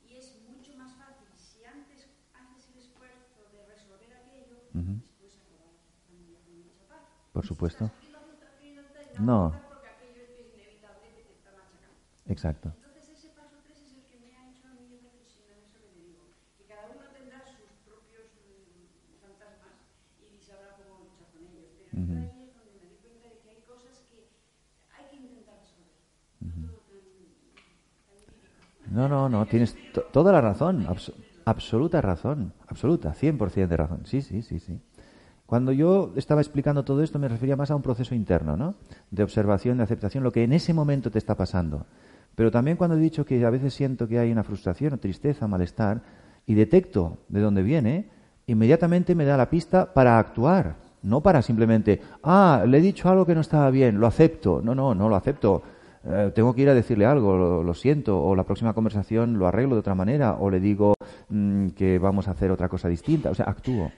Y 0.00 0.16
es 0.16 0.34
mucho 0.48 0.72
más 0.74 0.92
fácil 0.96 1.28
si 1.36 1.64
antes 1.64 2.06
haces 2.32 2.68
el 2.68 2.78
esfuerzo 2.78 3.42
de 3.52 3.62
resolver 3.66 4.12
aquello, 4.14 4.56
después 4.78 5.36
acabar 5.36 5.74
familia 6.06 6.40
con 6.44 6.56
mucha 6.58 6.86
paz. 6.88 7.27
Por 7.38 7.46
supuesto. 7.46 7.92
no. 9.18 9.60
Exacto. 12.26 12.76
No, 28.90 29.08
no, 29.08 29.28
no, 29.28 29.46
tienes 29.46 29.76
toda 30.12 30.32
la 30.32 30.40
razón, 30.40 30.86
absoluta 31.44 32.00
razón, 32.00 32.52
absoluta, 32.68 33.12
100% 33.14 33.70
de 33.72 33.76
razón. 33.76 34.00
Sí, 34.06 34.22
sí, 34.22 34.42
sí, 34.42 34.58
sí. 34.58 34.80
Cuando 35.48 35.72
yo 35.72 36.12
estaba 36.14 36.42
explicando 36.42 36.84
todo 36.84 37.02
esto 37.02 37.18
me 37.18 37.26
refería 37.26 37.56
más 37.56 37.70
a 37.70 37.74
un 37.74 37.80
proceso 37.80 38.14
interno, 38.14 38.58
¿no? 38.58 38.74
De 39.10 39.22
observación, 39.22 39.78
de 39.78 39.84
aceptación, 39.84 40.22
lo 40.22 40.30
que 40.30 40.44
en 40.44 40.52
ese 40.52 40.74
momento 40.74 41.10
te 41.10 41.16
está 41.16 41.36
pasando. 41.36 41.86
Pero 42.34 42.50
también 42.50 42.76
cuando 42.76 42.96
he 42.96 43.00
dicho 43.00 43.24
que 43.24 43.42
a 43.46 43.48
veces 43.48 43.72
siento 43.72 44.06
que 44.06 44.18
hay 44.18 44.30
una 44.30 44.44
frustración, 44.44 44.98
tristeza, 44.98 45.48
malestar, 45.48 46.02
y 46.44 46.52
detecto 46.52 47.16
de 47.30 47.40
dónde 47.40 47.62
viene, 47.62 48.10
inmediatamente 48.46 49.14
me 49.14 49.24
da 49.24 49.38
la 49.38 49.48
pista 49.48 49.94
para 49.94 50.18
actuar, 50.18 50.76
no 51.00 51.22
para 51.22 51.40
simplemente, 51.40 52.02
ah, 52.22 52.64
le 52.68 52.76
he 52.76 52.82
dicho 52.82 53.08
algo 53.08 53.24
que 53.24 53.34
no 53.34 53.40
estaba 53.40 53.70
bien, 53.70 53.98
lo 53.98 54.06
acepto. 54.06 54.60
No, 54.62 54.74
no, 54.74 54.94
no 54.94 55.08
lo 55.08 55.16
acepto. 55.16 55.62
Eh, 56.04 56.30
tengo 56.34 56.54
que 56.54 56.60
ir 56.60 56.68
a 56.68 56.74
decirle 56.74 57.06
algo, 57.06 57.62
lo, 57.62 57.72
siento, 57.74 58.22
o 58.22 58.36
la 58.36 58.44
próxima 58.44 58.74
conversación 58.74 59.38
lo 59.38 59.46
arreglo 59.46 59.76
de 59.76 59.80
otra 59.80 59.94
manera, 59.94 60.34
o 60.38 60.50
le 60.50 60.60
digo 60.60 60.92
mm, 61.30 61.68
que 61.68 61.98
vamos 61.98 62.28
a 62.28 62.32
hacer 62.32 62.50
otra 62.50 62.68
cosa 62.68 62.86
distinta. 62.90 63.30
O 63.30 63.34
sea, 63.34 63.46
actúo. 63.46 63.90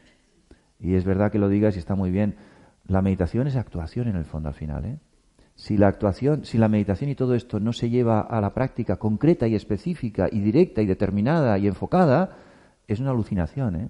Y 0.80 0.94
es 0.94 1.04
verdad 1.04 1.30
que 1.30 1.38
lo 1.38 1.48
digas 1.48 1.76
y 1.76 1.78
está 1.78 1.94
muy 1.94 2.10
bien. 2.10 2.36
La 2.86 3.02
meditación 3.02 3.46
es 3.46 3.56
actuación 3.56 4.08
en 4.08 4.16
el 4.16 4.24
fondo 4.24 4.48
al 4.48 4.54
final. 4.54 4.84
¿eh? 4.84 4.98
Si 5.54 5.76
la 5.76 5.88
actuación, 5.88 6.44
si 6.44 6.58
la 6.58 6.68
meditación 6.68 7.10
y 7.10 7.14
todo 7.14 7.34
esto 7.34 7.60
no 7.60 7.72
se 7.72 7.90
lleva 7.90 8.20
a 8.20 8.40
la 8.40 8.54
práctica 8.54 8.96
concreta 8.96 9.46
y 9.46 9.54
específica 9.54 10.28
y 10.30 10.40
directa 10.40 10.80
y 10.80 10.86
determinada 10.86 11.58
y 11.58 11.66
enfocada, 11.66 12.36
es 12.88 12.98
una 12.98 13.10
alucinación. 13.10 13.76
¿eh? 13.76 13.88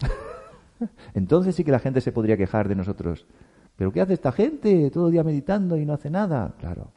Entonces 1.14 1.56
sí 1.56 1.64
que 1.64 1.72
la 1.72 1.80
gente 1.80 2.00
se 2.00 2.12
podría 2.12 2.36
quejar 2.36 2.68
de 2.68 2.76
nosotros. 2.76 3.26
¿Pero 3.76 3.92
qué 3.92 4.00
hace 4.00 4.14
esta 4.14 4.32
gente 4.32 4.90
todo 4.90 5.06
el 5.06 5.12
día 5.12 5.24
meditando 5.24 5.76
y 5.76 5.84
no 5.84 5.94
hace 5.94 6.10
nada? 6.10 6.54
Claro. 6.58 6.92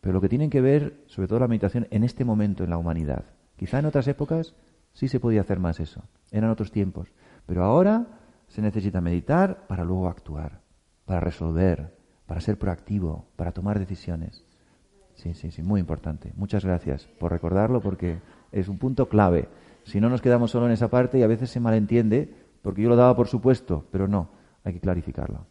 Pero 0.00 0.14
lo 0.14 0.20
que 0.20 0.28
tienen 0.28 0.50
que 0.50 0.60
ver, 0.60 1.04
sobre 1.06 1.28
todo 1.28 1.38
la 1.40 1.48
meditación, 1.48 1.86
en 1.90 2.02
este 2.02 2.24
momento 2.24 2.64
en 2.64 2.70
la 2.70 2.78
humanidad. 2.78 3.24
Quizá 3.56 3.78
en 3.78 3.86
otras 3.86 4.08
épocas 4.08 4.54
sí 4.92 5.06
se 5.08 5.20
podía 5.20 5.42
hacer 5.42 5.60
más 5.60 5.78
eso. 5.78 6.02
Eran 6.30 6.50
otros 6.50 6.72
tiempos. 6.72 7.08
Pero 7.46 7.64
ahora 7.64 8.06
se 8.48 8.62
necesita 8.62 9.00
meditar 9.00 9.66
para 9.66 9.84
luego 9.84 10.08
actuar, 10.08 10.60
para 11.04 11.20
resolver, 11.20 11.94
para 12.26 12.40
ser 12.40 12.58
proactivo, 12.58 13.26
para 13.36 13.52
tomar 13.52 13.78
decisiones. 13.78 14.44
Sí, 15.14 15.34
sí, 15.34 15.50
sí, 15.50 15.62
muy 15.62 15.80
importante. 15.80 16.32
Muchas 16.36 16.64
gracias 16.64 17.06
por 17.18 17.32
recordarlo 17.32 17.80
porque 17.80 18.20
es 18.50 18.68
un 18.68 18.78
punto 18.78 19.08
clave. 19.08 19.48
Si 19.84 20.00
no 20.00 20.08
nos 20.08 20.22
quedamos 20.22 20.50
solo 20.50 20.66
en 20.66 20.72
esa 20.72 20.88
parte 20.88 21.18
y 21.18 21.22
a 21.22 21.26
veces 21.26 21.50
se 21.50 21.60
malentiende, 21.60 22.34
porque 22.62 22.82
yo 22.82 22.88
lo 22.88 22.96
daba 22.96 23.16
por 23.16 23.28
supuesto, 23.28 23.86
pero 23.90 24.08
no, 24.08 24.30
hay 24.64 24.74
que 24.74 24.80
clarificarlo. 24.80 25.46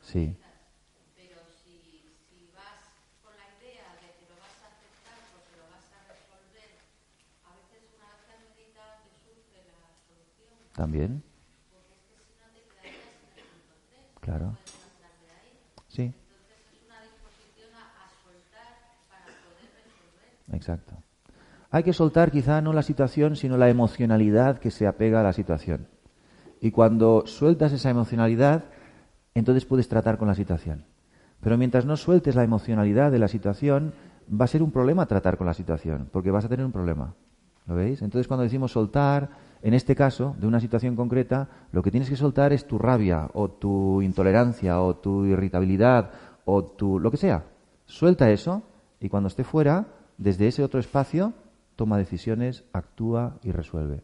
Sí. 0.00 0.36
También. 10.74 11.22
Claro. 14.20 14.56
Sí. 15.88 16.14
Exacto. 20.52 20.94
Hay 21.70 21.82
que 21.82 21.92
soltar 21.92 22.30
quizá 22.30 22.60
no 22.60 22.72
la 22.72 22.82
situación, 22.82 23.36
sino 23.36 23.56
la 23.56 23.70
emocionalidad 23.70 24.58
que 24.58 24.70
se 24.70 24.86
apega 24.86 25.20
a 25.20 25.22
la 25.22 25.32
situación. 25.32 25.88
Y 26.60 26.70
cuando 26.70 27.26
sueltas 27.26 27.72
esa 27.72 27.90
emocionalidad, 27.90 28.64
entonces 29.34 29.64
puedes 29.64 29.88
tratar 29.88 30.18
con 30.18 30.28
la 30.28 30.34
situación. 30.34 30.84
Pero 31.40 31.58
mientras 31.58 31.86
no 31.86 31.96
sueltes 31.96 32.36
la 32.36 32.44
emocionalidad 32.44 33.10
de 33.10 33.18
la 33.18 33.28
situación, 33.28 33.94
va 34.30 34.44
a 34.44 34.48
ser 34.48 34.62
un 34.62 34.70
problema 34.70 35.06
tratar 35.06 35.36
con 35.36 35.46
la 35.46 35.54
situación, 35.54 36.08
porque 36.12 36.30
vas 36.30 36.44
a 36.44 36.48
tener 36.48 36.64
un 36.64 36.72
problema. 36.72 37.14
¿Lo 37.66 37.74
veis? 37.74 38.02
Entonces 38.02 38.26
cuando 38.26 38.42
decimos 38.42 38.72
soltar, 38.72 39.30
en 39.62 39.74
este 39.74 39.94
caso, 39.94 40.34
de 40.38 40.46
una 40.46 40.60
situación 40.60 40.96
concreta, 40.96 41.48
lo 41.70 41.82
que 41.82 41.90
tienes 41.90 42.10
que 42.10 42.16
soltar 42.16 42.52
es 42.52 42.66
tu 42.66 42.78
rabia 42.78 43.30
o 43.34 43.48
tu 43.48 44.02
intolerancia 44.02 44.80
o 44.80 44.96
tu 44.96 45.24
irritabilidad 45.24 46.10
o 46.44 46.64
tu 46.64 46.98
lo 46.98 47.10
que 47.10 47.16
sea. 47.16 47.44
Suelta 47.86 48.30
eso 48.30 48.62
y 48.98 49.08
cuando 49.08 49.28
esté 49.28 49.44
fuera, 49.44 49.86
desde 50.18 50.48
ese 50.48 50.64
otro 50.64 50.80
espacio, 50.80 51.32
toma 51.76 51.98
decisiones, 51.98 52.64
actúa 52.72 53.38
y 53.42 53.52
resuelve. 53.52 54.02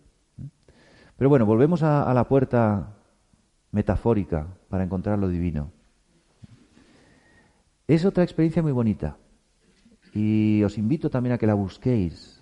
Pero 1.16 1.28
bueno, 1.28 1.46
volvemos 1.46 1.82
a, 1.82 2.08
a 2.08 2.14
la 2.14 2.28
puerta 2.28 2.94
metafórica 3.72 4.46
para 4.68 4.84
encontrar 4.84 5.18
lo 5.18 5.28
divino. 5.28 5.72
Es 7.88 8.04
otra 8.04 8.22
experiencia 8.22 8.62
muy 8.62 8.72
bonita 8.72 9.16
y 10.14 10.62
os 10.62 10.78
invito 10.78 11.10
también 11.10 11.32
a 11.32 11.38
que 11.38 11.46
la 11.46 11.54
busquéis 11.54 12.37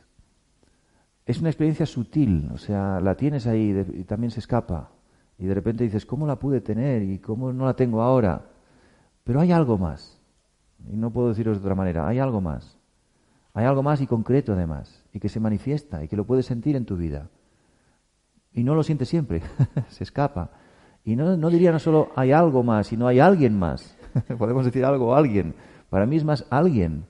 es 1.26 1.40
una 1.40 1.50
experiencia 1.50 1.86
sutil, 1.86 2.48
o 2.54 2.56
sea, 2.56 3.00
la 3.00 3.16
tienes 3.16 3.48
ahí 3.48 3.84
y 3.94 4.04
también 4.04 4.30
se 4.30 4.38
escapa. 4.38 4.90
Y 5.38 5.46
de 5.46 5.54
repente 5.54 5.82
dices, 5.82 6.06
¿cómo 6.06 6.24
la 6.24 6.38
pude 6.38 6.60
tener 6.60 7.02
y 7.02 7.18
cómo 7.18 7.52
no 7.52 7.66
la 7.66 7.74
tengo 7.74 8.00
ahora? 8.00 8.46
Pero 9.24 9.40
hay 9.40 9.50
algo 9.50 9.76
más. 9.76 10.20
Y 10.88 10.96
no 10.96 11.10
puedo 11.10 11.30
deciros 11.30 11.58
de 11.58 11.64
otra 11.64 11.74
manera, 11.74 12.06
hay 12.06 12.20
algo 12.20 12.40
más. 12.40 12.78
Hay 13.54 13.64
algo 13.64 13.82
más 13.82 14.00
y 14.00 14.06
concreto 14.06 14.52
además, 14.52 15.02
y 15.12 15.18
que 15.18 15.28
se 15.28 15.40
manifiesta 15.40 16.04
y 16.04 16.08
que 16.08 16.16
lo 16.16 16.24
puedes 16.24 16.46
sentir 16.46 16.76
en 16.76 16.84
tu 16.84 16.96
vida. 16.96 17.28
Y 18.52 18.62
no 18.62 18.76
lo 18.76 18.84
sientes 18.84 19.08
siempre, 19.08 19.42
se 19.88 20.04
escapa. 20.04 20.50
Y 21.04 21.16
no, 21.16 21.36
no 21.36 21.50
diría 21.50 21.72
no 21.72 21.80
solo 21.80 22.10
hay 22.14 22.30
algo 22.30 22.62
más, 22.62 22.86
sino 22.86 23.08
hay 23.08 23.18
alguien 23.18 23.58
más. 23.58 23.96
Podemos 24.38 24.64
decir 24.64 24.84
algo, 24.84 25.16
alguien. 25.16 25.54
Para 25.90 26.06
mí 26.06 26.16
es 26.16 26.24
más 26.24 26.46
alguien. 26.50 27.06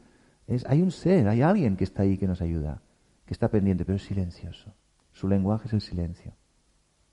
Es, 0.46 0.64
hay 0.66 0.80
un 0.80 0.90
ser, 0.90 1.28
hay 1.28 1.42
alguien 1.42 1.76
que 1.76 1.84
está 1.84 2.02
ahí 2.02 2.16
que 2.16 2.26
nos 2.26 2.40
ayuda 2.40 2.80
que 3.26 3.34
está 3.34 3.50
pendiente, 3.50 3.84
pero 3.84 3.96
es 3.96 4.04
silencioso. 4.04 4.72
Su 5.12 5.28
lenguaje 5.28 5.66
es 5.66 5.72
el 5.72 5.80
silencio. 5.80 6.34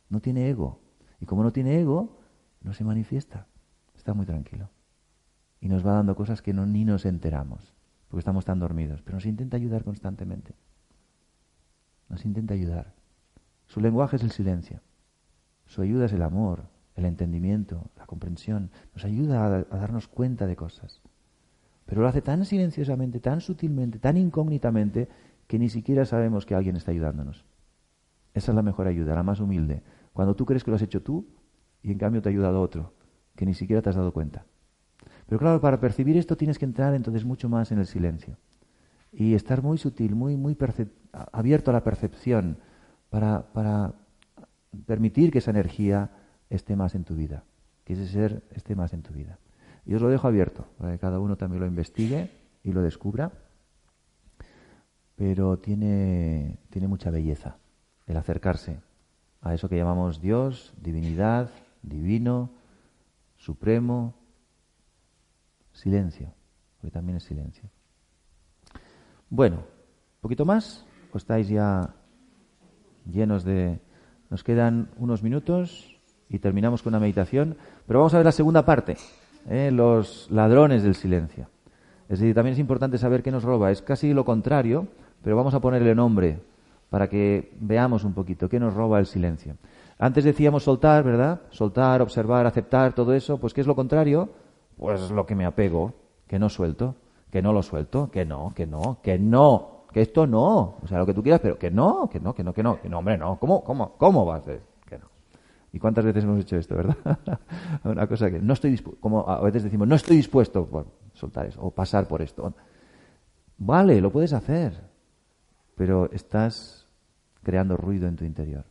No 0.09 0.21
tiene 0.21 0.49
ego. 0.49 0.79
Y 1.19 1.25
como 1.25 1.43
no 1.43 1.51
tiene 1.51 1.79
ego, 1.79 2.19
no 2.61 2.73
se 2.73 2.83
manifiesta. 2.83 3.47
Está 3.95 4.13
muy 4.13 4.25
tranquilo. 4.25 4.69
Y 5.59 5.69
nos 5.69 5.85
va 5.85 5.93
dando 5.93 6.15
cosas 6.15 6.41
que 6.41 6.53
no, 6.53 6.65
ni 6.65 6.85
nos 6.85 7.05
enteramos, 7.05 7.73
porque 8.09 8.19
estamos 8.19 8.45
tan 8.45 8.59
dormidos. 8.59 9.01
Pero 9.01 9.15
nos 9.15 9.25
intenta 9.25 9.57
ayudar 9.57 9.83
constantemente. 9.83 10.55
Nos 12.09 12.25
intenta 12.25 12.53
ayudar. 12.53 12.93
Su 13.65 13.79
lenguaje 13.81 14.17
es 14.17 14.23
el 14.23 14.31
silencio. 14.31 14.81
Su 15.65 15.81
ayuda 15.81 16.05
es 16.05 16.13
el 16.13 16.21
amor, 16.21 16.65
el 16.95 17.05
entendimiento, 17.05 17.89
la 17.97 18.05
comprensión. 18.05 18.69
Nos 18.93 19.05
ayuda 19.05 19.45
a, 19.45 19.47
a 19.47 19.77
darnos 19.77 20.07
cuenta 20.07 20.45
de 20.45 20.55
cosas. 20.55 21.01
Pero 21.85 22.01
lo 22.01 22.07
hace 22.07 22.21
tan 22.21 22.45
silenciosamente, 22.45 23.19
tan 23.19 23.41
sutilmente, 23.41 23.99
tan 23.99 24.17
incógnitamente, 24.17 25.09
que 25.53 25.59
ni 25.59 25.69
siquiera 25.69 26.03
sabemos 26.03 26.47
que 26.47 26.55
alguien 26.55 26.75
está 26.77 26.89
ayudándonos. 26.89 27.45
Esa 28.33 28.51
es 28.51 28.55
la 28.55 28.63
mejor 28.63 28.87
ayuda, 28.87 29.13
la 29.13 29.21
más 29.21 29.39
humilde. 29.39 29.83
Cuando 30.11 30.35
tú 30.35 30.47
crees 30.47 30.63
que 30.63 30.71
lo 30.71 30.77
has 30.77 30.81
hecho 30.81 31.03
tú 31.03 31.27
y 31.83 31.91
en 31.91 31.99
cambio 31.99 32.23
te 32.23 32.29
ha 32.29 32.31
ayudado 32.31 32.59
otro, 32.59 32.95
que 33.35 33.45
ni 33.45 33.53
siquiera 33.53 33.79
te 33.79 33.91
has 33.91 33.95
dado 33.95 34.13
cuenta. 34.13 34.47
Pero 35.27 35.37
claro, 35.37 35.61
para 35.61 35.79
percibir 35.79 36.17
esto 36.17 36.37
tienes 36.37 36.57
que 36.57 36.65
entrar 36.65 36.95
entonces 36.95 37.23
mucho 37.23 37.49
más 37.49 37.71
en 37.71 37.77
el 37.77 37.85
silencio 37.85 38.37
y 39.11 39.35
estar 39.35 39.61
muy 39.61 39.77
sutil, 39.77 40.15
muy, 40.15 40.37
muy 40.37 40.57
abierto 41.31 41.69
a 41.69 41.73
la 41.75 41.83
percepción 41.83 42.57
para, 43.11 43.53
para 43.53 43.93
permitir 44.87 45.31
que 45.31 45.37
esa 45.37 45.51
energía 45.51 46.09
esté 46.49 46.75
más 46.75 46.95
en 46.95 47.03
tu 47.03 47.13
vida, 47.13 47.43
que 47.83 47.93
ese 47.93 48.07
ser 48.07 48.41
esté 48.55 48.75
más 48.75 48.91
en 48.93 49.03
tu 49.03 49.13
vida. 49.13 49.37
Y 49.85 49.93
os 49.93 50.01
lo 50.01 50.09
dejo 50.09 50.27
abierto 50.27 50.65
para 50.79 50.93
que 50.93 50.97
cada 50.97 51.19
uno 51.19 51.37
también 51.37 51.61
lo 51.61 51.67
investigue 51.67 52.31
y 52.63 52.71
lo 52.71 52.81
descubra 52.81 53.33
pero 55.23 55.55
tiene, 55.55 56.57
tiene 56.69 56.89
mucha 56.89 57.09
belleza 57.09 57.55
el 58.07 58.17
acercarse 58.17 58.81
a 59.41 59.53
eso 59.53 59.69
que 59.69 59.77
llamamos 59.77 60.19
Dios, 60.19 60.73
divinidad, 60.81 61.49
divino, 61.81 62.49
supremo, 63.37 64.15
silencio, 65.71 66.33
porque 66.75 66.91
también 66.91 67.15
es 67.15 67.23
silencio. 67.23 67.69
Bueno, 69.29 69.59
un 69.59 70.19
poquito 70.19 70.43
más, 70.43 70.85
o 71.13 71.17
estáis 71.17 71.47
ya 71.47 71.95
llenos 73.09 73.45
de... 73.45 73.79
Nos 74.29 74.43
quedan 74.43 74.89
unos 74.97 75.23
minutos 75.23 76.01
y 76.27 76.39
terminamos 76.39 76.83
con 76.83 76.91
una 76.91 76.99
meditación, 76.99 77.55
pero 77.87 77.99
vamos 77.99 78.13
a 78.13 78.17
ver 78.17 78.25
la 78.25 78.33
segunda 78.33 78.65
parte, 78.65 78.97
¿eh? 79.47 79.71
los 79.71 80.29
ladrones 80.29 80.83
del 80.83 80.95
silencio. 80.95 81.47
Es 82.09 82.19
decir, 82.19 82.35
también 82.35 82.55
es 82.55 82.59
importante 82.59 82.97
saber 82.97 83.23
qué 83.23 83.31
nos 83.31 83.43
roba. 83.43 83.71
Es 83.71 83.81
casi 83.81 84.13
lo 84.13 84.25
contrario 84.25 84.89
pero 85.23 85.35
vamos 85.35 85.53
a 85.53 85.61
ponerle 85.61 85.95
nombre 85.95 86.39
para 86.89 87.09
que 87.09 87.51
veamos 87.59 88.03
un 88.03 88.13
poquito 88.13 88.47
qué 88.47 88.59
nos 88.59 88.73
roba 88.73 88.99
el 88.99 89.07
silencio. 89.07 89.55
Antes 89.97 90.23
decíamos 90.23 90.63
soltar, 90.63 91.03
¿verdad? 91.03 91.41
Soltar, 91.49 92.01
observar, 92.01 92.45
aceptar, 92.45 92.93
todo 92.93 93.13
eso. 93.13 93.39
Pues 93.39 93.53
¿qué 93.53 93.61
es 93.61 93.67
lo 93.67 93.75
contrario? 93.75 94.29
Pues 94.77 95.09
lo 95.11 95.25
que 95.25 95.33
me 95.33 95.45
apego, 95.45 95.93
que 96.27 96.37
no 96.37 96.49
suelto, 96.49 96.95
que 97.31 97.41
no 97.41 97.53
lo 97.53 97.63
suelto, 97.63 98.11
que 98.11 98.25
no, 98.25 98.53
que 98.53 98.67
no, 98.67 98.99
que 99.01 99.17
no, 99.17 99.85
que 99.91 100.01
esto 100.01 100.27
no. 100.27 100.75
O 100.83 100.87
sea, 100.87 100.99
lo 100.99 101.05
que 101.05 101.13
tú 101.13 101.23
quieras, 101.23 101.41
pero 101.41 101.57
que 101.57 101.71
no, 101.71 102.09
que 102.09 102.19
no, 102.19 102.35
que 102.35 102.43
no, 102.43 102.53
que 102.53 102.61
no, 102.61 102.79
que 102.79 102.89
no, 102.89 102.99
hombre, 102.99 103.17
no. 103.17 103.39
¿Cómo, 103.39 103.63
cómo, 103.63 103.93
cómo 103.97 104.25
va 104.25 104.35
a 104.35 104.41
ser? 104.41 104.61
Que 104.85 104.99
no. 104.99 105.05
¿Y 105.71 105.79
cuántas 105.79 106.05
veces 106.05 106.23
hemos 106.23 106.39
hecho 106.39 106.57
esto, 106.57 106.75
verdad? 106.75 106.97
Una 107.83 108.05
cosa 108.05 108.29
que 108.29 108.39
no 108.39 108.53
estoy 108.53 108.71
dispuesto, 108.71 109.01
como 109.01 109.27
a 109.27 109.41
veces 109.41 109.63
decimos, 109.63 109.87
no 109.87 109.95
estoy 109.95 110.17
dispuesto 110.17 110.65
por 110.65 110.85
soltar 111.13 111.45
eso 111.45 111.61
o 111.61 111.71
pasar 111.71 112.07
por 112.07 112.21
esto. 112.21 112.53
Vale, 113.57 114.01
lo 114.01 114.11
puedes 114.11 114.33
hacer, 114.33 114.92
pero 115.75 116.11
estás 116.11 116.87
creando 117.41 117.77
ruido 117.77 118.07
en 118.07 118.15
tu 118.15 118.25
interior. 118.25 118.65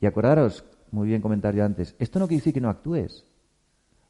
Y 0.00 0.06
acordaros, 0.06 0.64
muy 0.90 1.08
bien 1.08 1.22
comentar 1.22 1.54
yo 1.54 1.64
antes, 1.64 1.94
esto 1.98 2.18
no 2.18 2.26
quiere 2.26 2.40
decir 2.40 2.54
que 2.54 2.60
no 2.60 2.68
actúes, 2.68 3.26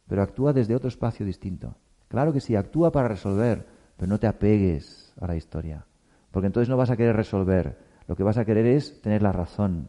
pero 0.07 0.23
actúa 0.23 0.53
desde 0.53 0.75
otro 0.75 0.89
espacio 0.89 1.25
distinto. 1.25 1.77
Claro 2.09 2.33
que 2.33 2.41
sí, 2.41 2.57
actúa 2.57 2.91
para 2.91 3.09
resolver, 3.09 3.67
pero 3.97 4.09
no 4.09 4.19
te 4.19 4.27
apegues 4.27 5.15
a 5.21 5.27
la 5.27 5.37
historia, 5.37 5.87
porque 6.31 6.47
entonces 6.47 6.69
no 6.69 6.77
vas 6.77 6.91
a 6.91 6.97
querer 6.97 7.17
resolver, 7.17 7.79
lo 8.07 8.17
que 8.17 8.23
vas 8.23 8.39
a 8.39 8.45
querer 8.45 8.67
es 8.67 9.01
tener 9.01 9.23
la 9.23 9.33
razón 9.33 9.89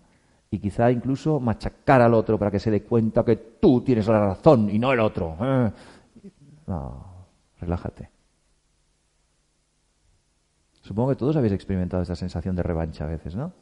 y 0.50 0.60
quizá 0.60 0.92
incluso 0.92 1.40
machacar 1.40 2.02
al 2.02 2.14
otro 2.14 2.38
para 2.38 2.52
que 2.52 2.60
se 2.60 2.72
dé 2.72 2.84
cuenta 2.84 3.24
que 3.26 3.36
tú 3.36 3.82
tienes 3.82 4.08
la 4.08 4.28
razón 4.28 4.70
y 4.70 4.80
no 4.80 4.94
el 4.94 5.00
otro. 5.00 5.36
¿eh? 5.42 5.72
No, 6.68 7.28
relájate. 7.60 8.15
Supongo 10.86 11.10
que 11.10 11.16
todos 11.16 11.36
habéis 11.36 11.54
experimentado 11.54 12.04
esta 12.04 12.16
sensación 12.16 12.56
de 12.56 12.62
revancha 12.62 13.06
a 13.06 13.08
veces, 13.08 13.36
¿no? 13.36 13.54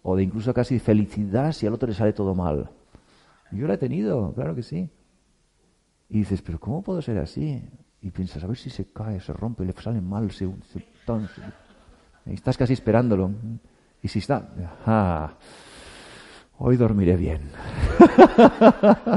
O 0.00 0.16
de 0.16 0.22
incluso 0.22 0.54
casi 0.54 0.78
felicidad 0.78 1.52
si 1.52 1.66
al 1.66 1.74
otro 1.74 1.86
le 1.86 1.94
sale 1.94 2.14
todo 2.14 2.34
mal. 2.34 2.70
Yo 3.50 3.66
la 3.66 3.74
he 3.74 3.78
tenido, 3.78 4.32
claro 4.32 4.54
que 4.54 4.62
sí. 4.62 4.88
Y 6.08 6.20
dices, 6.20 6.40
pero 6.40 6.58
¿cómo 6.58 6.80
puedo 6.80 7.02
ser 7.02 7.18
así? 7.18 7.62
Y 8.00 8.10
piensas, 8.10 8.42
a 8.42 8.46
ver 8.46 8.56
si 8.56 8.70
se 8.70 8.90
cae, 8.90 9.20
se 9.20 9.34
rompe, 9.34 9.66
le 9.66 9.74
sale 9.74 10.00
mal, 10.00 10.30
se, 10.30 10.46
y 10.46 12.32
estás 12.32 12.56
casi 12.56 12.72
esperándolo. 12.72 13.30
Y 14.00 14.08
si 14.08 14.20
está, 14.20 14.48
ah, 14.86 15.34
hoy 16.56 16.78
dormiré 16.78 17.18
bien. 17.18 17.42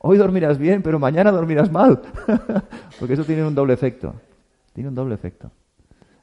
hoy 0.00 0.18
dormirás 0.18 0.58
bien, 0.58 0.82
pero 0.82 0.98
mañana 0.98 1.30
dormirás 1.30 1.72
mal. 1.72 2.02
Porque 3.00 3.14
eso 3.14 3.24
tiene 3.24 3.46
un 3.46 3.54
doble 3.54 3.72
efecto. 3.72 4.14
Tiene 4.74 4.90
un 4.90 4.94
doble 4.94 5.14
efecto. 5.14 5.50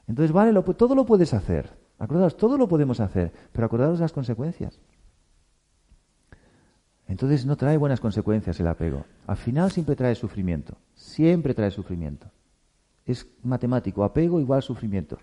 Entonces, 0.06 0.30
vale, 0.30 0.52
todo 0.74 0.94
lo 0.94 1.04
puedes 1.04 1.34
hacer. 1.34 1.70
Acordaos, 1.98 2.36
todo 2.36 2.56
lo 2.56 2.68
podemos 2.68 3.00
hacer, 3.00 3.32
pero 3.52 3.66
acordaos 3.66 3.98
las 3.98 4.12
consecuencias. 4.12 4.80
Entonces 7.08 7.44
no 7.44 7.56
trae 7.56 7.76
buenas 7.76 8.00
consecuencias 8.00 8.58
el 8.60 8.66
apego. 8.66 9.04
Al 9.26 9.36
final 9.36 9.70
siempre 9.70 9.96
trae 9.96 10.14
sufrimiento. 10.14 10.78
Siempre 10.94 11.54
trae 11.54 11.70
sufrimiento. 11.70 12.30
Es 13.04 13.26
matemático. 13.42 14.04
Apego 14.04 14.40
igual 14.40 14.62
sufrimiento. 14.62 15.18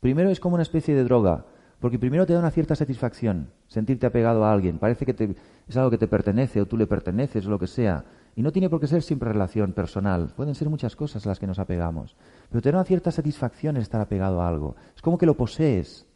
Primero 0.00 0.30
es 0.30 0.40
como 0.40 0.54
una 0.54 0.62
especie 0.62 0.94
de 0.94 1.04
droga, 1.04 1.46
porque 1.80 1.98
primero 1.98 2.26
te 2.26 2.32
da 2.32 2.38
una 2.38 2.50
cierta 2.50 2.76
satisfacción 2.76 3.50
sentirte 3.66 4.06
apegado 4.06 4.44
a 4.44 4.52
alguien. 4.52 4.78
Parece 4.78 5.04
que 5.04 5.36
es 5.66 5.76
algo 5.76 5.90
que 5.90 5.98
te 5.98 6.08
pertenece 6.08 6.60
o 6.60 6.66
tú 6.66 6.76
le 6.76 6.86
perteneces 6.86 7.46
o 7.46 7.50
lo 7.50 7.58
que 7.58 7.66
sea. 7.66 8.04
Y 8.34 8.42
no 8.42 8.52
tiene 8.52 8.70
por 8.70 8.80
qué 8.80 8.86
ser 8.86 9.02
siempre 9.02 9.32
relación 9.32 9.72
personal. 9.72 10.32
Pueden 10.34 10.54
ser 10.54 10.70
muchas 10.70 10.96
cosas 10.96 11.26
las 11.26 11.38
que 11.38 11.46
nos 11.46 11.58
apegamos. 11.58 12.16
Pero 12.48 12.62
te 12.62 12.70
da 12.70 12.78
una 12.78 12.84
cierta 12.84 13.10
satisfacción 13.10 13.76
estar 13.76 14.00
apegado 14.00 14.40
a 14.40 14.48
algo. 14.48 14.76
Es 14.94 15.02
como 15.02 15.18
que 15.18 15.26
lo 15.26 15.36
posees. 15.36 16.06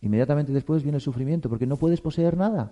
Inmediatamente 0.00 0.52
después 0.52 0.82
viene 0.82 0.96
el 0.96 1.02
sufrimiento, 1.02 1.48
porque 1.48 1.66
no 1.66 1.76
puedes 1.76 2.00
poseer 2.00 2.36
nada. 2.36 2.70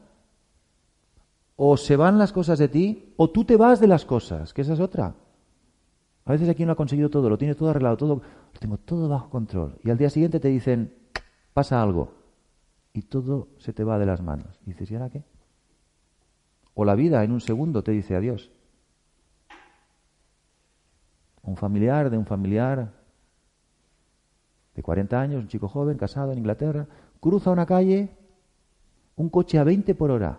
O 1.56 1.76
se 1.76 1.96
van 1.96 2.18
las 2.18 2.32
cosas 2.32 2.58
de 2.58 2.68
ti, 2.68 3.14
o 3.16 3.30
tú 3.30 3.44
te 3.44 3.56
vas 3.56 3.80
de 3.80 3.88
las 3.88 4.04
cosas, 4.04 4.54
que 4.54 4.62
esa 4.62 4.74
es 4.74 4.80
otra. 4.80 5.14
A 6.24 6.32
veces 6.32 6.48
aquí 6.48 6.64
no 6.64 6.72
ha 6.72 6.76
conseguido 6.76 7.10
todo, 7.10 7.28
lo 7.28 7.36
tiene 7.36 7.54
todo 7.54 7.70
arreglado, 7.70 7.96
todo, 7.96 8.14
lo 8.16 8.60
tengo 8.60 8.78
todo 8.78 9.08
bajo 9.08 9.28
control. 9.28 9.78
Y 9.82 9.90
al 9.90 9.98
día 9.98 10.08
siguiente 10.08 10.38
te 10.38 10.48
dicen, 10.48 10.94
pasa 11.52 11.82
algo. 11.82 12.14
Y 12.92 13.02
todo 13.02 13.48
se 13.58 13.72
te 13.72 13.82
va 13.82 13.98
de 13.98 14.06
las 14.06 14.22
manos. 14.22 14.60
Y 14.64 14.70
dices, 14.70 14.90
¿y 14.90 14.94
ahora 14.94 15.10
qué? 15.10 15.24
O 16.80 16.84
la 16.84 16.94
vida 16.94 17.24
en 17.24 17.32
un 17.32 17.40
segundo 17.40 17.82
te 17.82 17.90
dice 17.90 18.14
adiós. 18.14 18.52
Un 21.42 21.56
familiar 21.56 22.08
de 22.08 22.16
un 22.16 22.24
familiar 22.24 22.92
de 24.76 24.82
40 24.84 25.20
años, 25.20 25.42
un 25.42 25.48
chico 25.48 25.66
joven, 25.66 25.98
casado 25.98 26.30
en 26.30 26.38
Inglaterra, 26.38 26.86
cruza 27.18 27.50
una 27.50 27.66
calle, 27.66 28.10
un 29.16 29.28
coche 29.28 29.58
a 29.58 29.64
20 29.64 29.92
por 29.96 30.12
hora, 30.12 30.38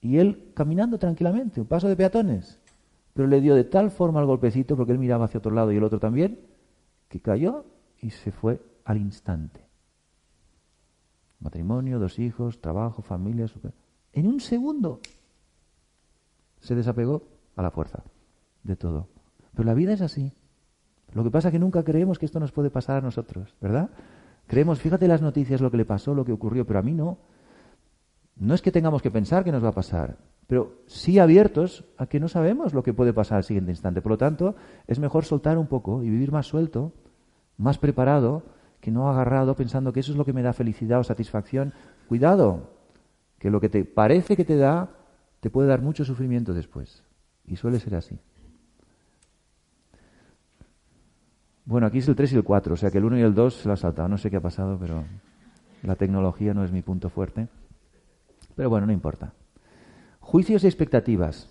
y 0.00 0.18
él 0.18 0.52
caminando 0.54 1.00
tranquilamente, 1.00 1.60
un 1.60 1.66
paso 1.66 1.88
de 1.88 1.96
peatones, 1.96 2.60
pero 3.12 3.26
le 3.26 3.40
dio 3.40 3.56
de 3.56 3.64
tal 3.64 3.90
forma 3.90 4.20
el 4.20 4.26
golpecito, 4.26 4.76
porque 4.76 4.92
él 4.92 5.00
miraba 5.00 5.24
hacia 5.24 5.38
otro 5.38 5.50
lado 5.50 5.72
y 5.72 5.78
el 5.78 5.82
otro 5.82 5.98
también, 5.98 6.38
que 7.08 7.18
cayó 7.18 7.64
y 7.98 8.10
se 8.10 8.30
fue 8.30 8.62
al 8.84 8.98
instante. 8.98 9.66
Matrimonio, 11.40 11.98
dos 11.98 12.20
hijos, 12.20 12.60
trabajo, 12.60 13.02
familia, 13.02 13.48
super... 13.48 13.72
en 14.12 14.28
un 14.28 14.38
segundo 14.38 15.00
se 16.60 16.74
desapegó 16.74 17.22
a 17.56 17.62
la 17.62 17.70
fuerza 17.70 18.02
de 18.62 18.76
todo. 18.76 19.08
Pero 19.54 19.66
la 19.66 19.74
vida 19.74 19.92
es 19.92 20.00
así. 20.00 20.32
Lo 21.12 21.24
que 21.24 21.30
pasa 21.30 21.48
es 21.48 21.52
que 21.52 21.58
nunca 21.58 21.82
creemos 21.82 22.18
que 22.18 22.26
esto 22.26 22.38
nos 22.38 22.52
puede 22.52 22.70
pasar 22.70 22.98
a 22.98 23.00
nosotros, 23.00 23.54
¿verdad? 23.60 23.90
Creemos, 24.46 24.78
fíjate 24.78 25.08
las 25.08 25.22
noticias, 25.22 25.60
lo 25.60 25.70
que 25.70 25.76
le 25.76 25.84
pasó, 25.84 26.14
lo 26.14 26.24
que 26.24 26.32
ocurrió, 26.32 26.66
pero 26.66 26.78
a 26.78 26.82
mí 26.82 26.92
no. 26.92 27.18
No 28.36 28.54
es 28.54 28.62
que 28.62 28.72
tengamos 28.72 29.02
que 29.02 29.10
pensar 29.10 29.44
que 29.44 29.52
nos 29.52 29.62
va 29.62 29.68
a 29.68 29.72
pasar, 29.72 30.16
pero 30.46 30.82
sí 30.86 31.18
abiertos 31.18 31.84
a 31.98 32.06
que 32.06 32.20
no 32.20 32.28
sabemos 32.28 32.72
lo 32.72 32.82
que 32.82 32.94
puede 32.94 33.12
pasar 33.12 33.38
al 33.38 33.44
siguiente 33.44 33.70
instante. 33.70 34.02
Por 34.02 34.12
lo 34.12 34.18
tanto, 34.18 34.54
es 34.86 34.98
mejor 34.98 35.24
soltar 35.24 35.58
un 35.58 35.66
poco 35.66 36.02
y 36.02 36.10
vivir 36.10 36.32
más 36.32 36.46
suelto, 36.46 36.92
más 37.56 37.78
preparado, 37.78 38.44
que 38.80 38.90
no 38.90 39.10
agarrado 39.10 39.54
pensando 39.56 39.92
que 39.92 40.00
eso 40.00 40.12
es 40.12 40.18
lo 40.18 40.24
que 40.24 40.32
me 40.32 40.42
da 40.42 40.52
felicidad 40.52 41.00
o 41.00 41.04
satisfacción. 41.04 41.74
Cuidado, 42.08 42.70
que 43.38 43.50
lo 43.50 43.60
que 43.60 43.68
te 43.68 43.84
parece 43.84 44.36
que 44.36 44.44
te 44.44 44.56
da 44.56 44.88
te 45.40 45.50
puede 45.50 45.68
dar 45.68 45.82
mucho 45.82 46.04
sufrimiento 46.04 46.54
después. 46.54 47.02
Y 47.46 47.56
suele 47.56 47.80
ser 47.80 47.96
así. 47.96 48.18
Bueno, 51.64 51.86
aquí 51.86 51.98
es 51.98 52.08
el 52.08 52.16
3 52.16 52.32
y 52.32 52.36
el 52.36 52.44
4, 52.44 52.74
o 52.74 52.76
sea 52.76 52.90
que 52.90 52.98
el 52.98 53.04
1 53.04 53.18
y 53.18 53.22
el 53.22 53.34
2 53.34 53.54
se 53.54 53.68
lo 53.68 53.74
ha 53.74 53.76
saltado. 53.76 54.08
No 54.08 54.18
sé 54.18 54.30
qué 54.30 54.36
ha 54.36 54.40
pasado, 54.40 54.78
pero 54.78 55.04
la 55.82 55.96
tecnología 55.96 56.54
no 56.54 56.64
es 56.64 56.72
mi 56.72 56.82
punto 56.82 57.10
fuerte. 57.10 57.48
Pero 58.56 58.70
bueno, 58.70 58.86
no 58.86 58.92
importa. 58.92 59.32
Juicios 60.20 60.64
y 60.64 60.66
expectativas 60.66 61.48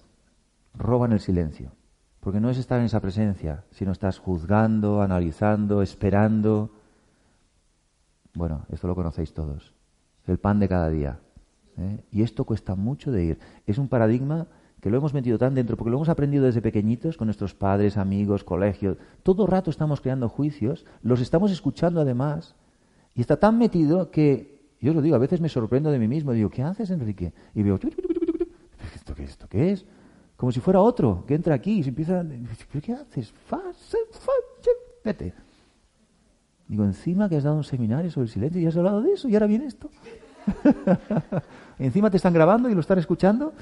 roban 0.73 1.11
el 1.11 1.19
silencio. 1.19 1.71
Porque 2.19 2.41
no 2.41 2.49
es 2.49 2.57
estar 2.57 2.79
en 2.79 2.85
esa 2.85 2.99
presencia, 2.99 3.63
sino 3.71 3.91
estás 3.91 4.19
juzgando, 4.19 5.01
analizando, 5.01 5.81
esperando. 5.81 6.71
Bueno, 8.33 8.65
esto 8.71 8.87
lo 8.87 8.95
conocéis 8.95 9.33
todos. 9.33 9.73
El 10.27 10.37
pan 10.37 10.59
de 10.59 10.67
cada 10.67 10.89
día. 10.89 11.19
¿Eh? 11.79 11.99
Y 12.11 12.21
esto 12.21 12.45
cuesta 12.45 12.75
mucho 12.75 13.11
de 13.11 13.23
ir. 13.23 13.39
Es 13.65 13.77
un 13.77 13.87
paradigma 13.87 14.47
que 14.81 14.89
lo 14.89 14.97
hemos 14.97 15.13
metido 15.13 15.37
tan 15.37 15.55
dentro, 15.55 15.75
porque 15.75 15.91
lo 15.91 15.97
hemos 15.97 16.09
aprendido 16.09 16.45
desde 16.45 16.61
pequeñitos 16.61 17.17
con 17.17 17.27
nuestros 17.27 17.53
padres, 17.53 17.97
amigos, 17.97 18.43
colegios. 18.43 18.97
Todo 19.23 19.45
rato 19.45 19.69
estamos 19.69 20.01
creando 20.01 20.29
juicios, 20.29 20.85
los 21.01 21.19
estamos 21.19 21.51
escuchando 21.51 21.99
además, 21.99 22.55
y 23.15 23.21
está 23.21 23.37
tan 23.37 23.57
metido 23.57 24.11
que, 24.11 24.61
yo 24.79 24.91
os 24.91 24.95
lo 24.95 25.01
digo, 25.01 25.15
a 25.15 25.19
veces 25.19 25.41
me 25.41 25.49
sorprendo 25.49 25.91
de 25.91 25.99
mí 25.99 26.07
mismo. 26.07 26.31
Digo, 26.31 26.49
¿qué 26.49 26.63
haces, 26.63 26.89
Enrique? 26.91 27.33
Y 27.53 27.63
veo, 27.63 27.77
¿esto 28.95 29.13
qué, 29.15 29.23
esto 29.23 29.47
qué 29.49 29.71
es? 29.71 29.85
Como 30.37 30.53
si 30.53 30.61
fuera 30.61 30.79
otro 30.79 31.25
que 31.27 31.35
entra 31.35 31.53
aquí 31.53 31.79
y 31.79 31.83
se 31.83 31.89
empieza. 31.89 32.23
¿Qué 32.81 32.93
haces? 32.93 33.33
Vete. 35.03 35.33
Digo, 36.69 36.85
encima 36.85 37.27
que 37.27 37.35
has 37.35 37.43
dado 37.43 37.57
un 37.57 37.63
seminario 37.63 38.09
sobre 38.11 38.25
el 38.25 38.31
silencio 38.31 38.61
y 38.61 38.65
has 38.67 38.77
hablado 38.77 39.01
de 39.01 39.11
eso 39.11 39.27
y 39.27 39.33
ahora 39.33 39.47
viene 39.47 39.65
esto. 39.65 39.89
Encima 41.79 42.09
te 42.09 42.17
están 42.17 42.33
grabando 42.33 42.69
y 42.69 42.73
lo 42.73 42.81
están 42.81 42.99
escuchando. 42.99 43.53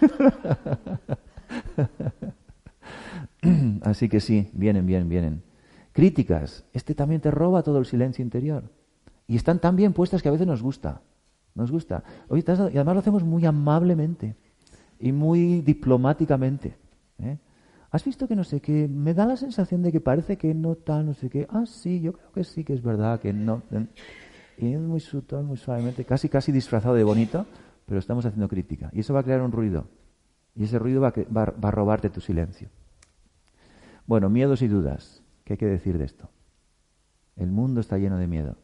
Así 3.82 4.08
que 4.08 4.20
sí, 4.20 4.50
vienen, 4.52 4.86
vienen, 4.86 5.08
vienen. 5.08 5.42
Críticas. 5.92 6.64
Este 6.72 6.94
también 6.94 7.20
te 7.20 7.30
roba 7.30 7.62
todo 7.62 7.78
el 7.78 7.86
silencio 7.86 8.22
interior. 8.22 8.64
Y 9.26 9.36
están 9.36 9.58
tan 9.58 9.76
bien 9.76 9.92
puestas 9.92 10.22
que 10.22 10.28
a 10.28 10.32
veces 10.32 10.46
nos 10.46 10.62
gusta. 10.62 11.00
Nos 11.54 11.70
gusta. 11.70 12.04
y 12.30 12.44
además 12.48 12.94
lo 12.94 13.00
hacemos 13.00 13.24
muy 13.24 13.44
amablemente 13.44 14.36
y 14.98 15.12
muy 15.12 15.62
diplomáticamente. 15.62 16.76
¿eh? 17.18 17.38
¿Has 17.90 18.04
visto 18.04 18.28
que 18.28 18.36
no 18.36 18.44
sé 18.44 18.60
qué? 18.60 18.88
Me 18.88 19.14
da 19.14 19.26
la 19.26 19.36
sensación 19.36 19.82
de 19.82 19.90
que 19.90 20.00
parece 20.00 20.36
que 20.36 20.54
no 20.54 20.76
tal, 20.76 21.06
no 21.06 21.14
sé 21.14 21.28
qué. 21.28 21.46
Ah, 21.50 21.64
sí, 21.66 22.00
yo 22.00 22.12
creo 22.12 22.32
que 22.32 22.44
sí 22.44 22.64
que 22.64 22.72
es 22.72 22.82
verdad, 22.82 23.20
que 23.20 23.32
no 23.32 23.62
y 24.60 24.74
es 24.74 24.80
muy 24.80 25.00
sutil, 25.00 25.42
muy 25.42 25.56
suavemente, 25.56 26.04
casi 26.04 26.28
casi 26.28 26.52
disfrazado 26.52 26.94
de 26.94 27.02
bonito, 27.02 27.46
pero 27.86 27.98
estamos 27.98 28.26
haciendo 28.26 28.46
crítica. 28.46 28.90
Y 28.92 29.00
eso 29.00 29.14
va 29.14 29.20
a 29.20 29.22
crear 29.22 29.40
un 29.40 29.52
ruido. 29.52 29.86
Y 30.54 30.64
ese 30.64 30.78
ruido 30.78 31.00
va 31.00 31.08
a, 31.08 31.12
va, 31.34 31.68
a 31.68 31.70
robarte 31.70 32.10
tu 32.10 32.20
silencio. 32.20 32.68
Bueno, 34.06 34.28
miedos 34.28 34.60
y 34.60 34.68
dudas. 34.68 35.22
¿Qué 35.44 35.54
hay 35.54 35.56
que 35.56 35.66
decir 35.66 35.96
de 35.96 36.04
esto? 36.04 36.28
El 37.36 37.50
mundo 37.50 37.80
está 37.80 37.96
lleno 37.96 38.18
de 38.18 38.26
miedo. 38.26 38.58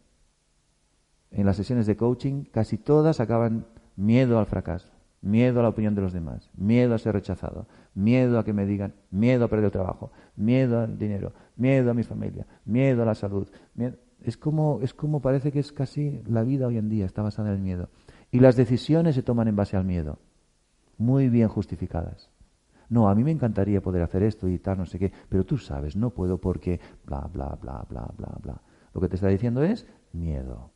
En 1.31 1.47
las 1.47 1.57
sesiones 1.57 1.87
de 1.87 1.97
coaching 1.97 2.45
casi 2.45 2.77
todas 2.77 3.21
acaban 3.21 3.67
miedo 3.97 4.39
al 4.39 4.47
fracaso, 4.47 4.93
miedo 5.23 5.61
a 5.61 5.63
la 5.63 5.71
opinión 5.71 5.95
de 5.95 6.03
los 6.03 6.13
demás, 6.13 6.51
miedo 6.55 6.95
a 6.95 6.99
ser 6.99 7.15
rechazado, 7.15 7.69
miedo 7.95 8.39
a 8.39 8.45
que 8.45 8.53
me 8.53 8.67
digan, 8.67 8.95
miedo 9.11 9.47
a 9.47 9.49
perder 9.49 9.67
el 9.67 9.73
trabajo, 9.73 10.13
miedo 10.37 10.81
al 10.81 10.99
dinero, 10.99 11.33
miedo 11.57 11.91
a 11.91 11.95
mi 11.95 12.03
familia, 12.03 12.47
miedo 12.67 13.03
a 13.03 13.07
la 13.07 13.15
salud. 13.15 13.49
Es 14.27 14.37
como, 14.37 14.81
es 14.83 14.93
como 14.93 15.21
parece 15.21 15.53
que 15.53 15.61
es 15.61 15.71
casi 15.71 16.21
la 16.27 16.43
vida 16.43 16.67
hoy 16.67 16.79
en 16.79 16.89
día, 16.89 17.07
está 17.07 17.23
basada 17.23 17.51
en 17.51 17.55
el 17.55 17.61
miedo. 17.63 17.91
Y 18.33 18.41
las 18.41 18.57
decisiones 18.57 19.15
se 19.15 19.23
toman 19.23 19.47
en 19.47 19.55
base 19.55 19.77
al 19.77 19.85
miedo, 19.85 20.19
muy 20.99 21.29
bien 21.29 21.47
justificadas. 21.47 22.29
No, 22.89 23.09
a 23.09 23.15
mí 23.15 23.23
me 23.23 23.31
encantaría 23.31 23.81
poder 23.81 24.03
hacer 24.03 24.25
esto 24.25 24.49
y 24.49 24.59
tal, 24.59 24.79
no 24.79 24.87
sé 24.87 24.99
qué, 24.99 25.13
pero 25.29 25.47
tú 25.47 25.59
sabes, 25.59 25.95
no 25.95 26.11
puedo 26.11 26.39
porque 26.39 26.81
bla, 27.05 27.21
bla, 27.33 27.57
bla, 27.63 27.87
bla, 27.89 28.13
bla, 28.17 28.37
bla. 28.43 28.61
Lo 28.93 29.01
que 29.01 29.09
te 29.09 29.15
está 29.15 29.29
diciendo 29.29 29.63
es 29.63 29.87
miedo. 30.13 30.73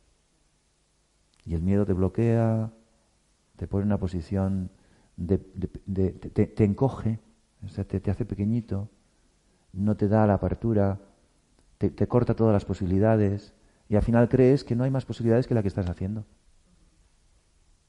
Y 1.45 1.55
el 1.55 1.63
miedo 1.63 1.85
te 1.85 1.93
bloquea, 1.93 2.71
te 3.57 3.67
pone 3.67 3.83
en 3.83 3.89
una 3.89 3.99
posición 3.99 4.71
de, 5.17 5.39
te, 5.39 6.65
encoge, 6.65 7.19
o 7.65 7.69
sea, 7.69 7.83
te, 7.83 8.09
hace 8.09 8.25
pequeñito, 8.25 8.91
no 9.73 9.97
te 9.97 10.07
da 10.07 10.25
la 10.25 10.35
apertura, 10.35 11.01
te, 11.89 12.07
corta 12.07 12.35
todas 12.35 12.53
las 12.53 12.67
posibilidades 12.67 13.55
y 13.89 13.97
al 13.97 14.03
final 14.03 14.29
crees 14.29 14.65
que 14.65 14.77
no 14.77 14.85
hay 14.85 14.91
más 14.91 15.07
posibilidades 15.07 15.47
que 15.47 15.55
la 15.55 15.63
que 15.63 15.69
estás 15.69 15.89
haciendo. 15.89 16.27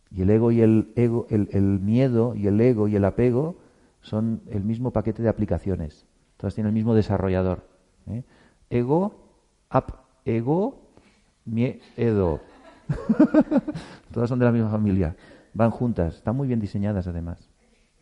Y 0.09 0.21
el 0.21 0.29
ego 0.29 0.51
y 0.51 0.61
el 0.61 0.93
ego, 0.95 1.27
el, 1.29 1.79
miedo 1.79 2.33
y 2.35 2.47
el 2.47 2.59
ego 2.61 2.87
y 2.87 2.95
el 2.95 3.03
apego 3.03 3.57
son 3.99 4.43
el 4.49 4.63
mismo 4.63 4.91
paquete 4.91 5.21
de 5.21 5.29
aplicaciones. 5.29 6.05
Todas 6.37 6.55
tienen 6.55 6.69
el 6.69 6.73
mismo 6.73 6.95
desarrollador. 6.95 7.67
¿eh? 8.07 8.23
Ego, 8.69 9.13
ap, 9.69 9.91
ego, 10.23 10.81
miedo. 11.43 12.39
Todas 14.13 14.29
son 14.29 14.39
de 14.39 14.45
la 14.45 14.51
misma 14.51 14.69
familia. 14.69 15.15
Van 15.53 15.71
juntas, 15.71 16.15
están 16.15 16.37
muy 16.37 16.47
bien 16.47 16.61
diseñadas 16.61 17.07
además. 17.07 17.49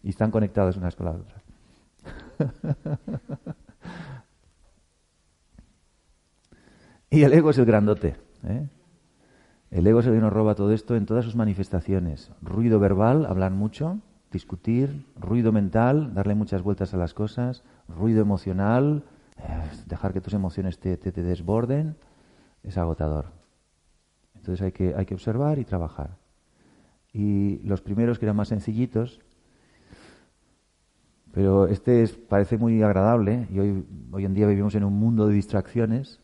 Y 0.04 0.10
están 0.10 0.30
conectadas 0.30 0.78
unas 0.78 0.96
con 0.96 1.08
las 1.08 1.16
otras. 1.16 1.44
y 7.12 7.24
el 7.24 7.34
ego 7.34 7.50
es 7.50 7.58
el 7.58 7.66
grandote. 7.66 8.16
¿eh? 8.44 8.68
El 9.72 9.86
ego 9.86 10.00
es 10.00 10.08
el 10.08 10.14
que 10.14 10.20
nos 10.20 10.34
roba 10.34 10.56
todo 10.56 10.72
esto 10.74 10.96
en 10.96 11.06
todas 11.06 11.26
sus 11.26 11.36
manifestaciones. 11.36 12.32
Ruido 12.42 12.80
verbal, 12.80 13.26
hablar 13.26 13.52
mucho, 13.52 14.00
discutir, 14.32 15.06
ruido 15.16 15.52
mental, 15.52 16.14
darle 16.14 16.36
muchas 16.36 16.62
vueltas 16.62 16.94
a 16.94 16.98
las 16.98 17.14
cosas, 17.14 17.64
ruido 17.88 18.22
emocional, 18.22 19.04
eh, 19.38 19.44
dejar 19.86 20.14
que 20.14 20.22
tus 20.22 20.34
emociones 20.34 20.80
te, 20.80 20.98
te, 20.98 21.12
desborden, 21.12 21.96
es 22.64 22.78
agotador. 22.78 23.26
Entonces 24.36 24.62
hay 24.64 24.72
que, 24.72 24.96
hay 24.96 25.06
que 25.06 25.14
observar 25.14 25.60
y 25.60 25.66
trabajar. 25.66 26.18
Y 27.14 27.58
los 27.60 27.82
primeros 27.82 28.20
que 28.20 28.26
eran 28.26 28.36
más 28.36 28.50
sencillitos, 28.50 29.20
pero 31.32 31.68
este 31.68 32.04
es, 32.04 32.14
parece 32.14 32.58
muy 32.58 32.82
agradable 32.82 33.48
y 33.52 33.60
hoy, 33.60 33.86
hoy 34.12 34.26
en 34.26 34.34
día 34.34 34.48
vivimos 34.48 34.74
en 34.76 34.84
un 34.84 34.94
mundo 34.94 35.28
de 35.28 35.34
distracciones. 35.34 36.20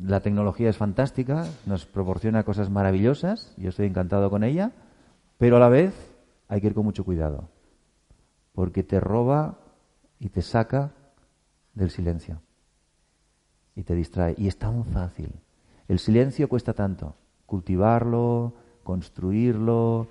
La 0.00 0.20
tecnología 0.20 0.70
es 0.70 0.76
fantástica, 0.76 1.46
nos 1.66 1.84
proporciona 1.86 2.44
cosas 2.44 2.70
maravillosas, 2.70 3.52
yo 3.56 3.70
estoy 3.70 3.86
encantado 3.86 4.30
con 4.30 4.44
ella, 4.44 4.72
pero 5.38 5.56
a 5.56 5.60
la 5.60 5.68
vez 5.68 5.92
hay 6.46 6.60
que 6.60 6.68
ir 6.68 6.74
con 6.74 6.84
mucho 6.84 7.04
cuidado, 7.04 7.48
porque 8.52 8.84
te 8.84 9.00
roba 9.00 9.58
y 10.20 10.28
te 10.28 10.42
saca 10.42 10.92
del 11.74 11.90
silencio 11.90 12.40
y 13.74 13.84
te 13.84 13.94
distrae. 13.94 14.34
Y 14.36 14.48
es 14.48 14.58
tan 14.58 14.84
fácil. 14.84 15.32
El 15.86 16.00
silencio 16.00 16.48
cuesta 16.48 16.74
tanto. 16.74 17.14
Cultivarlo, 17.46 18.54
construirlo, 18.82 20.08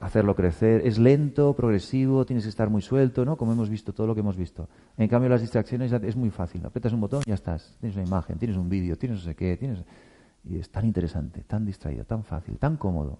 hacerlo 0.00 0.34
crecer. 0.34 0.86
Es 0.86 0.98
lento, 0.98 1.54
progresivo, 1.54 2.24
tienes 2.24 2.44
que 2.44 2.50
estar 2.50 2.70
muy 2.70 2.82
suelto, 2.82 3.24
¿no? 3.24 3.36
Como 3.36 3.52
hemos 3.52 3.68
visto, 3.68 3.92
todo 3.92 4.06
lo 4.06 4.14
que 4.14 4.20
hemos 4.20 4.36
visto. 4.36 4.68
En 4.96 5.08
cambio, 5.08 5.28
las 5.28 5.40
distracciones 5.40 5.92
es 5.92 6.16
muy 6.16 6.30
fácil. 6.30 6.64
Apretas 6.64 6.92
un 6.92 7.00
botón, 7.00 7.22
ya 7.26 7.34
estás. 7.34 7.76
Tienes 7.80 7.96
una 7.96 8.06
imagen, 8.06 8.38
tienes 8.38 8.56
un 8.56 8.68
vídeo, 8.68 8.96
tienes 8.96 9.18
no 9.18 9.24
sé 9.24 9.34
qué, 9.34 9.56
tienes... 9.56 9.84
Y 10.44 10.58
es 10.58 10.70
tan 10.70 10.86
interesante, 10.86 11.42
tan 11.42 11.66
distraído, 11.66 12.04
tan 12.04 12.24
fácil, 12.24 12.58
tan 12.58 12.76
cómodo. 12.76 13.18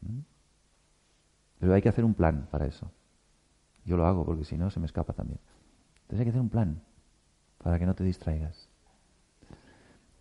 ¿Mm? 0.00 0.20
Pero 1.58 1.74
hay 1.74 1.82
que 1.82 1.88
hacer 1.88 2.04
un 2.04 2.14
plan 2.14 2.48
para 2.50 2.66
eso. 2.66 2.90
Yo 3.84 3.96
lo 3.96 4.06
hago 4.06 4.24
porque 4.24 4.44
si 4.44 4.56
no 4.56 4.70
se 4.70 4.80
me 4.80 4.86
escapa 4.86 5.12
también. 5.12 5.40
Entonces 6.02 6.20
hay 6.20 6.24
que 6.26 6.30
hacer 6.30 6.40
un 6.40 6.48
plan 6.48 6.80
para 7.58 7.78
que 7.78 7.86
no 7.86 7.94
te 7.94 8.04
distraigas. 8.04 8.68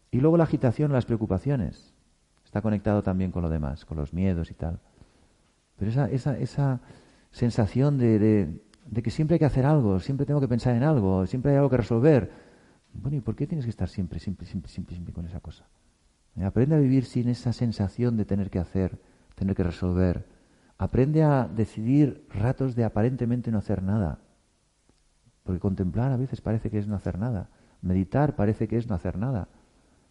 Y 0.09 0.19
luego 0.19 0.37
la 0.37 0.45
agitación, 0.45 0.91
las 0.91 1.05
preocupaciones. 1.05 1.93
Está 2.43 2.61
conectado 2.61 3.03
también 3.03 3.31
con 3.31 3.43
lo 3.43 3.49
demás, 3.49 3.85
con 3.85 3.97
los 3.97 4.13
miedos 4.13 4.49
y 4.51 4.53
tal. 4.53 4.79
Pero 5.77 5.91
esa, 5.91 6.09
esa, 6.09 6.37
esa 6.37 6.81
sensación 7.31 7.97
de, 7.97 8.61
que 9.03 9.11
siempre 9.11 9.35
hay 9.35 9.39
que 9.39 9.45
hacer 9.45 9.65
algo, 9.65 9.99
siempre 9.99 10.25
tengo 10.25 10.41
que 10.41 10.47
pensar 10.47 10.75
en 10.75 10.83
algo, 10.83 11.25
siempre 11.27 11.51
hay 11.51 11.57
algo 11.57 11.69
que 11.69 11.77
resolver. 11.77 12.31
Bueno, 12.93 13.17
¿y 13.17 13.21
por 13.21 13.35
qué 13.35 13.47
tienes 13.47 13.65
que 13.65 13.69
estar 13.71 13.89
siempre, 13.89 14.19
siempre, 14.19 14.45
siempre, 14.45 14.71
siempre, 14.71 14.95
siempre 14.95 15.13
con 15.13 15.25
esa 15.25 15.39
cosa? 15.39 15.67
Aprende 16.43 16.75
a 16.75 16.79
vivir 16.79 17.05
sin 17.05 17.29
esa 17.29 17.53
sensación 17.53 18.17
de 18.17 18.25
tener 18.25 18.49
que 18.49 18.59
hacer, 18.59 18.99
tener 19.35 19.55
que 19.55 19.63
resolver, 19.63 20.25
Aprende 20.77 21.23
a 21.23 21.47
decidir 21.47 22.27
ratos 22.29 22.75
de 22.75 22.83
aparentemente 22.83 23.51
no 23.51 23.57
hacer 23.57 23.81
nada. 23.81 24.19
Porque 25.43 25.59
contemplar 25.59 26.11
a 26.11 26.17
veces 26.17 26.41
parece 26.41 26.69
que 26.69 26.77
es 26.77 26.87
no 26.87 26.95
hacer 26.95 27.17
nada. 27.17 27.49
Meditar 27.81 28.35
parece 28.35 28.67
que 28.67 28.77
es 28.77 28.87
no 28.87 28.95
hacer 28.95 29.17
nada. 29.17 29.47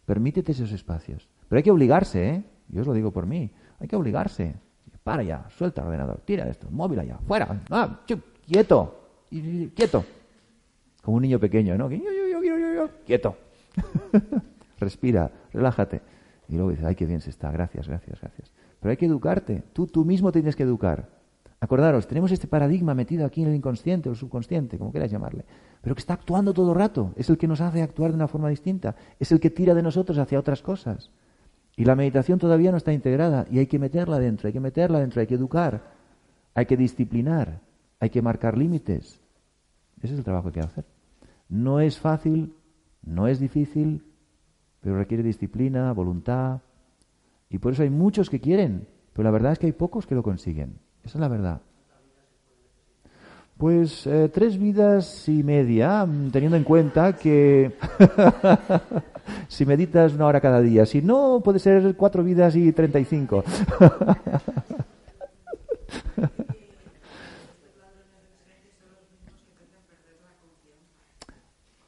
Permítete 0.05 0.51
esos 0.51 0.71
espacios. 0.73 1.29
Pero 1.47 1.57
hay 1.57 1.63
que 1.63 1.71
obligarse, 1.71 2.29
¿eh? 2.29 2.43
Yo 2.67 2.81
os 2.81 2.87
lo 2.87 2.93
digo 2.93 3.11
por 3.11 3.25
mí. 3.25 3.51
Hay 3.79 3.87
que 3.87 3.95
obligarse. 3.95 4.55
Para 5.07 5.23
ya, 5.23 5.45
suelta 5.57 5.79
el 5.79 5.87
ordenador, 5.87 6.19
tira 6.25 6.49
esto, 6.49 6.67
móvil 6.69 6.99
allá, 6.99 7.17
fuera, 7.25 7.61
ah, 7.69 8.01
quieto, 8.45 9.07
quieto. 9.73 10.03
Como 11.01 11.15
un 11.15 11.23
niño 11.23 11.39
pequeño, 11.39 11.77
¿no? 11.77 11.87
Quieto. 13.05 13.37
Respira, 14.81 15.31
relájate. 15.53 16.01
Y 16.49 16.55
luego 16.55 16.71
dices, 16.71 16.83
ay, 16.83 16.95
qué 16.95 17.05
bien 17.05 17.21
se 17.21 17.29
está, 17.29 17.49
gracias, 17.51 17.87
gracias, 17.87 18.19
gracias. 18.19 18.51
Pero 18.81 18.89
hay 18.91 18.97
que 18.97 19.05
educarte. 19.05 19.63
Tú, 19.71 19.87
tú 19.87 20.03
mismo 20.03 20.33
tienes 20.33 20.57
que 20.57 20.63
educar. 20.63 21.07
Acordaros, 21.61 22.05
tenemos 22.05 22.33
este 22.33 22.47
paradigma 22.49 22.93
metido 22.93 23.25
aquí 23.25 23.43
en 23.43 23.47
el 23.47 23.55
inconsciente 23.55 24.09
o 24.09 24.11
el 24.11 24.17
subconsciente, 24.17 24.77
como 24.77 24.91
queráis 24.91 25.13
llamarle, 25.13 25.45
pero 25.81 25.95
que 25.95 26.01
está 26.01 26.15
actuando 26.15 26.53
todo 26.53 26.73
el 26.73 26.77
rato. 26.77 27.13
Es 27.15 27.29
el 27.29 27.37
que 27.37 27.47
nos 27.47 27.61
hace 27.61 27.81
actuar 27.81 28.11
de 28.11 28.17
una 28.17 28.27
forma 28.27 28.49
distinta. 28.49 28.93
Es 29.21 29.31
el 29.31 29.39
que 29.39 29.51
tira 29.51 29.73
de 29.73 29.83
nosotros 29.83 30.17
hacia 30.17 30.37
otras 30.37 30.61
cosas. 30.61 31.11
Y 31.77 31.85
la 31.85 31.95
meditación 31.95 32.39
todavía 32.39 32.71
no 32.71 32.77
está 32.77 32.91
integrada 32.91 33.45
y 33.49 33.59
hay 33.59 33.67
que 33.67 33.79
meterla 33.79 34.19
dentro, 34.19 34.47
hay 34.47 34.53
que 34.53 34.59
meterla 34.59 34.99
dentro, 34.99 35.21
hay 35.21 35.27
que 35.27 35.35
educar, 35.35 35.83
hay 36.55 36.65
que 36.65 36.75
disciplinar, 36.75 37.61
hay 37.99 38.09
que 38.09 38.21
marcar 38.23 38.57
límites. 38.57 39.21
Ese 40.01 40.13
es 40.13 40.19
el 40.19 40.25
trabajo 40.25 40.51
que 40.51 40.59
hay 40.59 40.65
que 40.65 40.71
hacer. 40.71 40.85
No 41.47 41.79
es 41.79 41.99
fácil, 41.99 42.55
no 43.03 43.27
es 43.27 43.39
difícil, 43.39 44.03
pero 44.81 44.97
requiere 44.97 45.21
disciplina, 45.21 45.93
voluntad, 45.93 46.61
y 47.49 47.59
por 47.59 47.73
eso 47.73 47.83
hay 47.83 47.91
muchos 47.91 48.29
que 48.29 48.41
quieren, 48.41 48.87
pero 49.13 49.25
la 49.25 49.31
verdad 49.31 49.53
es 49.53 49.59
que 49.59 49.67
hay 49.67 49.71
pocos 49.71 50.07
que 50.07 50.15
lo 50.15 50.23
consiguen. 50.23 50.79
Esa 51.03 51.17
es 51.17 51.21
la 51.21 51.27
verdad. 51.27 51.61
Pues 53.57 54.05
eh, 54.05 54.29
tres 54.31 54.59
vidas 54.59 55.27
y 55.27 55.41
media, 55.41 56.05
mm, 56.05 56.29
teniendo 56.29 56.57
en 56.57 56.63
cuenta 56.63 57.13
que 57.13 57.75
si 59.47 59.65
meditas 59.65 60.13
una 60.13 60.27
hora 60.27 60.39
cada 60.39 60.61
día, 60.61 60.85
si 60.85 61.01
no, 61.01 61.41
puede 61.43 61.57
ser 61.57 61.95
cuatro 61.95 62.23
vidas 62.23 62.55
y 62.55 62.71
treinta 62.71 62.99
y 62.99 63.05
cinco. 63.05 63.43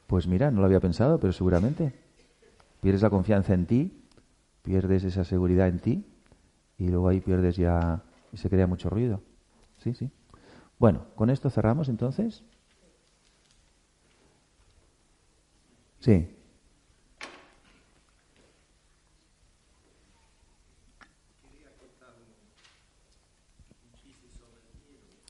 Pues 0.06 0.26
mira, 0.26 0.50
no 0.50 0.58
lo 0.58 0.66
había 0.66 0.80
pensado, 0.80 1.20
pero 1.20 1.32
seguramente. 1.32 1.92
Pierdes 2.80 3.02
la 3.02 3.10
confianza 3.10 3.54
en 3.54 3.66
ti, 3.66 3.92
pierdes 4.62 5.04
esa 5.04 5.22
seguridad 5.22 5.68
en 5.68 5.78
ti 5.78 6.04
y 6.78 6.88
luego 6.88 7.08
ahí 7.08 7.20
pierdes 7.20 7.56
ya 7.56 8.02
y 8.32 8.36
se 8.36 8.50
crea 8.50 8.66
mucho 8.66 8.90
ruido. 8.90 9.20
Sí, 9.78 9.94
sí. 9.94 10.10
Bueno, 10.80 11.06
con 11.14 11.28
esto 11.30 11.48
cerramos 11.50 11.88
entonces. 11.90 12.42
Sí. 16.00 16.28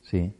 Sí. 0.03 0.40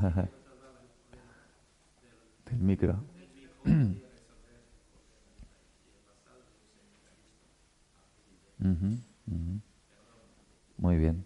Del 2.50 2.58
micro. 2.60 2.96
Muy 10.78 10.96
bien. 10.96 11.24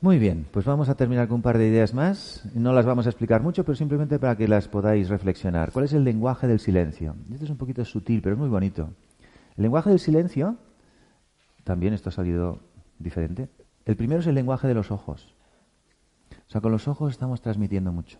Muy 0.00 0.18
bien, 0.18 0.46
pues 0.52 0.64
vamos 0.66 0.88
a 0.88 0.94
terminar 0.94 1.26
con 1.26 1.36
un 1.36 1.42
par 1.42 1.58
de 1.58 1.68
ideas 1.68 1.94
más. 1.94 2.48
No 2.54 2.72
las 2.72 2.84
vamos 2.84 3.06
a 3.06 3.08
explicar 3.08 3.42
mucho, 3.42 3.64
pero 3.64 3.74
simplemente 3.74 4.18
para 4.18 4.36
que 4.36 4.46
las 4.46 4.68
podáis 4.68 5.08
reflexionar. 5.08 5.72
¿Cuál 5.72 5.86
es 5.86 5.92
el 5.94 6.04
lenguaje 6.04 6.46
del 6.46 6.60
silencio? 6.60 7.16
Esto 7.32 7.44
es 7.44 7.50
un 7.50 7.56
poquito 7.56 7.84
sutil, 7.84 8.20
pero 8.22 8.34
es 8.34 8.38
muy 8.38 8.48
bonito. 8.48 8.90
El 9.56 9.62
lenguaje 9.62 9.90
del 9.90 9.98
silencio, 9.98 10.56
también 11.64 11.94
esto 11.94 12.10
ha 12.10 12.12
salido 12.12 12.60
diferente. 12.98 13.48
El 13.84 13.96
primero 13.96 14.20
es 14.20 14.26
el 14.26 14.34
lenguaje 14.34 14.68
de 14.68 14.74
los 14.74 14.90
ojos. 14.90 15.35
O 16.46 16.50
sea, 16.50 16.60
con 16.60 16.72
los 16.72 16.88
ojos 16.88 17.12
estamos 17.12 17.40
transmitiendo 17.40 17.92
mucho. 17.92 18.18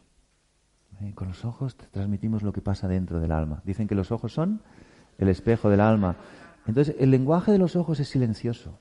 ¿Eh? 1.00 1.12
Con 1.14 1.28
los 1.28 1.44
ojos 1.44 1.76
transmitimos 1.76 2.42
lo 2.42 2.52
que 2.52 2.60
pasa 2.60 2.88
dentro 2.88 3.20
del 3.20 3.32
alma. 3.32 3.62
Dicen 3.64 3.86
que 3.86 3.94
los 3.94 4.10
ojos 4.10 4.32
son 4.32 4.62
el 5.18 5.28
espejo 5.28 5.70
del 5.70 5.80
alma. 5.80 6.16
Entonces, 6.66 6.96
el 6.98 7.10
lenguaje 7.10 7.52
de 7.52 7.58
los 7.58 7.76
ojos 7.76 8.00
es 8.00 8.08
silencioso. 8.08 8.80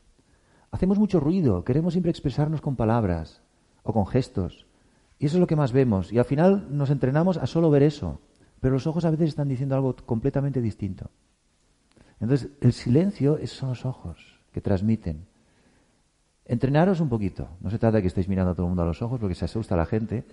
Hacemos 0.71 0.97
mucho 0.97 1.19
ruido, 1.19 1.63
queremos 1.63 1.93
siempre 1.93 2.09
expresarnos 2.09 2.61
con 2.61 2.75
palabras 2.75 3.41
o 3.83 3.93
con 3.93 4.07
gestos. 4.07 4.65
Y 5.19 5.27
eso 5.27 5.37
es 5.37 5.39
lo 5.39 5.47
que 5.47 5.55
más 5.55 5.71
vemos. 5.71 6.11
Y 6.11 6.17
al 6.17 6.25
final 6.25 6.67
nos 6.75 6.89
entrenamos 6.89 7.37
a 7.37 7.45
solo 7.45 7.69
ver 7.69 7.83
eso. 7.83 8.19
Pero 8.59 8.73
los 8.73 8.87
ojos 8.87 9.05
a 9.05 9.11
veces 9.11 9.29
están 9.29 9.47
diciendo 9.47 9.75
algo 9.75 9.95
completamente 9.95 10.61
distinto. 10.61 11.11
Entonces, 12.19 12.49
el 12.61 12.73
silencio 12.73 13.37
son 13.45 13.69
los 13.69 13.85
ojos 13.85 14.39
que 14.51 14.61
transmiten. 14.61 15.27
Entrenaros 16.45 16.99
un 16.99 17.09
poquito. 17.09 17.49
No 17.59 17.71
se 17.71 17.79
trata 17.79 17.97
de 17.97 18.01
que 18.01 18.07
estéis 18.07 18.29
mirando 18.29 18.51
a 18.51 18.53
todo 18.53 18.67
el 18.67 18.69
mundo 18.69 18.83
a 18.83 18.85
los 18.85 19.01
ojos 19.01 19.19
porque 19.19 19.35
se 19.35 19.45
asusta 19.45 19.75
la 19.75 19.87
gente, 19.87 20.23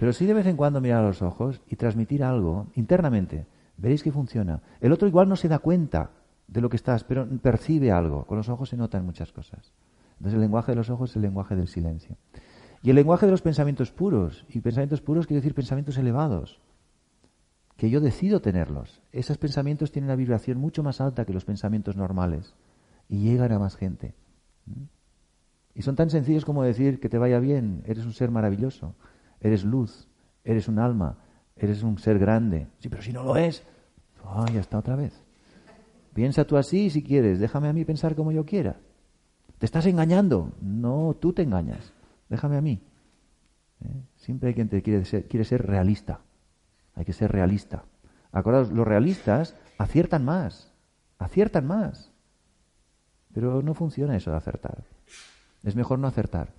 pero 0.00 0.12
sí 0.12 0.24
de 0.24 0.34
vez 0.34 0.46
en 0.46 0.56
cuando 0.56 0.80
mirar 0.80 1.04
a 1.04 1.08
los 1.08 1.20
ojos 1.20 1.60
y 1.68 1.76
transmitir 1.76 2.24
algo 2.24 2.68
internamente. 2.74 3.46
Veréis 3.76 4.02
que 4.02 4.10
funciona. 4.10 4.62
El 4.80 4.92
otro 4.92 5.06
igual 5.06 5.28
no 5.28 5.36
se 5.36 5.48
da 5.48 5.58
cuenta 5.58 6.10
de 6.46 6.62
lo 6.62 6.70
que 6.70 6.76
estás, 6.76 7.04
pero 7.04 7.28
percibe 7.42 7.92
algo. 7.92 8.24
Con 8.24 8.38
los 8.38 8.48
ojos 8.48 8.70
se 8.70 8.76
notan 8.76 9.04
muchas 9.04 9.30
cosas. 9.30 9.72
Entonces 10.12 10.34
el 10.34 10.40
lenguaje 10.40 10.72
de 10.72 10.76
los 10.76 10.90
ojos 10.90 11.10
es 11.10 11.16
el 11.16 11.22
lenguaje 11.22 11.54
del 11.54 11.68
silencio. 11.68 12.16
Y 12.82 12.90
el 12.90 12.96
lenguaje 12.96 13.26
de 13.26 13.32
los 13.32 13.42
pensamientos 13.42 13.92
puros. 13.92 14.46
Y 14.48 14.60
pensamientos 14.60 15.02
puros 15.02 15.26
quiere 15.26 15.40
decir 15.40 15.54
pensamientos 15.54 15.98
elevados. 15.98 16.60
Que 17.76 17.90
yo 17.90 18.00
decido 18.00 18.40
tenerlos. 18.40 19.02
Esos 19.12 19.36
pensamientos 19.36 19.92
tienen 19.92 20.08
una 20.08 20.16
vibración 20.16 20.58
mucho 20.58 20.82
más 20.82 21.00
alta 21.00 21.26
que 21.26 21.34
los 21.34 21.44
pensamientos 21.44 21.96
normales. 21.96 22.54
Y 23.08 23.18
llegan 23.18 23.52
a 23.52 23.58
más 23.58 23.76
gente. 23.76 24.14
¿Mm? 24.66 24.97
Y 25.78 25.82
son 25.82 25.94
tan 25.94 26.10
sencillos 26.10 26.44
como 26.44 26.64
decir 26.64 26.98
que 26.98 27.08
te 27.08 27.18
vaya 27.18 27.38
bien, 27.38 27.84
eres 27.86 28.04
un 28.04 28.12
ser 28.12 28.32
maravilloso, 28.32 28.96
eres 29.38 29.64
luz, 29.64 30.08
eres 30.42 30.66
un 30.66 30.80
alma, 30.80 31.18
eres 31.54 31.84
un 31.84 31.98
ser 31.98 32.18
grande. 32.18 32.66
Sí, 32.80 32.88
pero 32.88 33.00
si 33.00 33.12
no 33.12 33.22
lo 33.22 33.36
es, 33.36 33.62
ay, 34.24 34.54
ya 34.54 34.60
está 34.60 34.76
otra 34.76 34.96
vez. 34.96 35.22
Piensa 36.14 36.44
tú 36.44 36.56
así 36.56 36.90
si 36.90 37.04
quieres, 37.04 37.38
déjame 37.38 37.68
a 37.68 37.72
mí 37.72 37.84
pensar 37.84 38.16
como 38.16 38.32
yo 38.32 38.44
quiera. 38.44 38.80
¿Te 39.58 39.66
estás 39.66 39.86
engañando? 39.86 40.50
No, 40.60 41.14
tú 41.14 41.32
te 41.32 41.42
engañas. 41.42 41.92
Déjame 42.28 42.56
a 42.56 42.60
mí. 42.60 42.82
¿Eh? 43.80 44.02
Siempre 44.16 44.48
hay 44.48 44.54
quien 44.56 44.68
te 44.68 44.82
quiere 44.82 45.04
ser, 45.04 45.28
quiere 45.28 45.44
ser 45.44 45.64
realista. 45.64 46.22
Hay 46.96 47.04
que 47.04 47.12
ser 47.12 47.30
realista. 47.30 47.84
Acordaos, 48.32 48.72
los 48.72 48.84
realistas 48.84 49.54
aciertan 49.78 50.24
más. 50.24 50.74
Aciertan 51.18 51.68
más. 51.68 52.10
Pero 53.32 53.62
no 53.62 53.74
funciona 53.74 54.16
eso 54.16 54.32
de 54.32 54.38
acertar. 54.38 54.97
Es 55.68 55.76
mejor 55.76 55.98
no 55.98 56.08
acertar. 56.08 56.54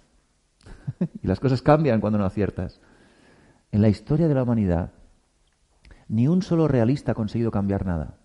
y 1.23 1.27
las 1.27 1.39
cosas 1.39 1.63
cambian 1.63 1.99
cuando 1.99 2.19
no 2.19 2.25
aciertas. 2.25 2.79
En 3.71 3.81
la 3.81 3.89
historia 3.89 4.27
de 4.27 4.35
la 4.35 4.43
humanidad, 4.43 4.91
ni 6.07 6.27
un 6.27 6.43
solo 6.43 6.67
realista 6.67 7.13
ha 7.13 7.15
conseguido 7.15 7.49
cambiar 7.49 7.87
nada. 7.87 8.17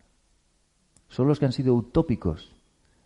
Solo 1.09 1.28
los 1.28 1.39
que 1.39 1.47
han 1.47 1.53
sido 1.53 1.74
utópicos 1.74 2.55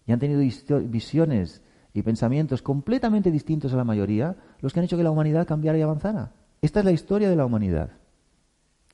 y 0.06 0.12
han 0.12 0.18
tenido 0.18 0.40
visiones 0.40 1.62
y 1.94 2.02
pensamientos 2.02 2.62
completamente 2.62 3.30
distintos 3.30 3.72
a 3.72 3.76
la 3.76 3.84
mayoría, 3.84 4.36
los 4.60 4.72
que 4.72 4.80
han 4.80 4.84
hecho 4.84 4.96
que 4.96 5.04
la 5.04 5.12
humanidad 5.12 5.46
cambiara 5.46 5.78
y 5.78 5.82
avanzara. 5.82 6.32
Esta 6.60 6.80
es 6.80 6.84
la 6.84 6.92
historia 6.92 7.30
de 7.30 7.36
la 7.36 7.46
humanidad. 7.46 7.90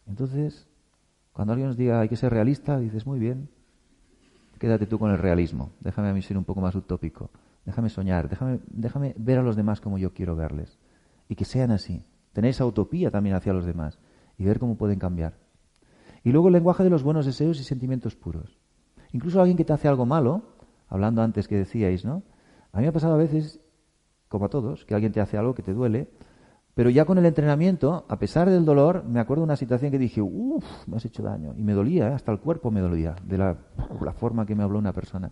Entonces, 0.06 0.66
cuando 1.32 1.54
alguien 1.54 1.68
nos 1.68 1.78
diga 1.78 2.00
hay 2.00 2.10
que 2.10 2.16
ser 2.16 2.32
realista, 2.32 2.78
dices, 2.78 3.06
muy 3.06 3.18
bien, 3.18 3.48
quédate 4.58 4.86
tú 4.86 4.98
con 4.98 5.10
el 5.10 5.18
realismo, 5.18 5.72
déjame 5.80 6.10
a 6.10 6.12
mí 6.12 6.20
ser 6.20 6.36
un 6.36 6.44
poco 6.44 6.60
más 6.60 6.74
utópico. 6.74 7.30
Déjame 7.64 7.88
soñar, 7.88 8.28
déjame, 8.28 8.60
déjame 8.66 9.14
ver 9.16 9.38
a 9.38 9.42
los 9.42 9.56
demás 9.56 9.80
como 9.80 9.98
yo 9.98 10.12
quiero 10.12 10.36
verles. 10.36 10.78
Y 11.28 11.34
que 11.34 11.44
sean 11.44 11.70
así. 11.70 12.04
Tener 12.32 12.50
esa 12.50 12.66
utopía 12.66 13.10
también 13.10 13.36
hacia 13.36 13.52
los 13.52 13.64
demás. 13.64 13.98
Y 14.36 14.44
ver 14.44 14.58
cómo 14.58 14.76
pueden 14.76 14.98
cambiar. 14.98 15.34
Y 16.22 16.32
luego 16.32 16.48
el 16.48 16.54
lenguaje 16.54 16.84
de 16.84 16.90
los 16.90 17.02
buenos 17.02 17.26
deseos 17.26 17.60
y 17.60 17.64
sentimientos 17.64 18.16
puros. 18.16 18.58
Incluso 19.12 19.40
alguien 19.40 19.56
que 19.56 19.64
te 19.64 19.72
hace 19.72 19.88
algo 19.88 20.06
malo, 20.06 20.42
hablando 20.88 21.22
antes 21.22 21.48
que 21.48 21.56
decíais, 21.56 22.04
¿no? 22.04 22.22
A 22.72 22.78
mí 22.78 22.82
me 22.82 22.88
ha 22.88 22.92
pasado 22.92 23.14
a 23.14 23.18
veces, 23.18 23.60
como 24.28 24.46
a 24.46 24.48
todos, 24.48 24.84
que 24.84 24.94
alguien 24.94 25.12
te 25.12 25.20
hace 25.20 25.38
algo 25.38 25.54
que 25.54 25.62
te 25.62 25.72
duele, 25.72 26.08
pero 26.74 26.90
ya 26.90 27.04
con 27.04 27.18
el 27.18 27.26
entrenamiento, 27.26 28.04
a 28.08 28.18
pesar 28.18 28.50
del 28.50 28.64
dolor, 28.64 29.04
me 29.04 29.20
acuerdo 29.20 29.42
de 29.42 29.44
una 29.44 29.56
situación 29.56 29.92
que 29.92 29.98
dije, 29.98 30.20
uff, 30.20 30.64
me 30.88 30.96
has 30.96 31.04
hecho 31.04 31.22
daño. 31.22 31.54
Y 31.56 31.62
me 31.62 31.72
dolía, 31.72 32.08
¿eh? 32.08 32.14
hasta 32.14 32.32
el 32.32 32.40
cuerpo 32.40 32.72
me 32.72 32.80
dolía, 32.80 33.14
de 33.24 33.38
la, 33.38 33.56
la 34.00 34.12
forma 34.12 34.44
que 34.44 34.56
me 34.56 34.64
habló 34.64 34.78
una 34.78 34.92
persona. 34.92 35.30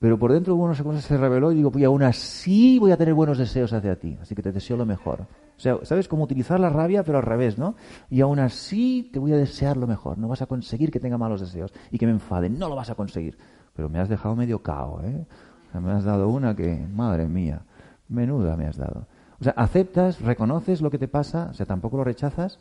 Pero 0.00 0.18
por 0.18 0.32
dentro 0.32 0.56
uno 0.56 0.74
se 0.74 1.18
reveló 1.18 1.52
y 1.52 1.56
digo, 1.56 1.70
pues 1.70 1.84
aún 1.84 2.02
así 2.02 2.78
voy 2.78 2.90
a 2.90 2.96
tener 2.96 3.12
buenos 3.12 3.36
deseos 3.36 3.74
hacia 3.74 3.96
ti, 3.96 4.16
así 4.22 4.34
que 4.34 4.40
te 4.40 4.50
deseo 4.50 4.78
lo 4.78 4.86
mejor. 4.86 5.20
O 5.20 5.60
sea, 5.60 5.76
¿sabes 5.82 6.08
cómo 6.08 6.24
utilizar 6.24 6.58
la 6.58 6.70
rabia, 6.70 7.02
pero 7.02 7.18
al 7.18 7.24
revés, 7.24 7.58
¿no? 7.58 7.74
Y 8.08 8.22
aún 8.22 8.38
así 8.38 9.10
te 9.12 9.18
voy 9.18 9.34
a 9.34 9.36
desear 9.36 9.76
lo 9.76 9.86
mejor. 9.86 10.16
No 10.16 10.26
vas 10.26 10.40
a 10.40 10.46
conseguir 10.46 10.90
que 10.90 11.00
tenga 11.00 11.18
malos 11.18 11.42
deseos 11.42 11.74
y 11.90 11.98
que 11.98 12.06
me 12.06 12.12
enfade. 12.12 12.48
No 12.48 12.70
lo 12.70 12.76
vas 12.76 12.88
a 12.88 12.94
conseguir. 12.94 13.36
Pero 13.74 13.90
me 13.90 13.98
has 13.98 14.08
dejado 14.08 14.34
medio 14.34 14.62
cao, 14.62 15.02
¿eh? 15.04 15.26
Me 15.78 15.92
has 15.92 16.04
dado 16.04 16.28
una 16.28 16.56
que, 16.56 16.86
madre 16.90 17.28
mía, 17.28 17.60
menuda 18.08 18.56
me 18.56 18.68
has 18.68 18.78
dado. 18.78 19.06
O 19.38 19.44
sea, 19.44 19.52
aceptas, 19.52 20.22
reconoces 20.22 20.80
lo 20.80 20.90
que 20.90 20.98
te 20.98 21.08
pasa, 21.08 21.48
o 21.50 21.52
sea, 21.52 21.66
tampoco 21.66 21.98
lo 21.98 22.04
rechazas, 22.04 22.58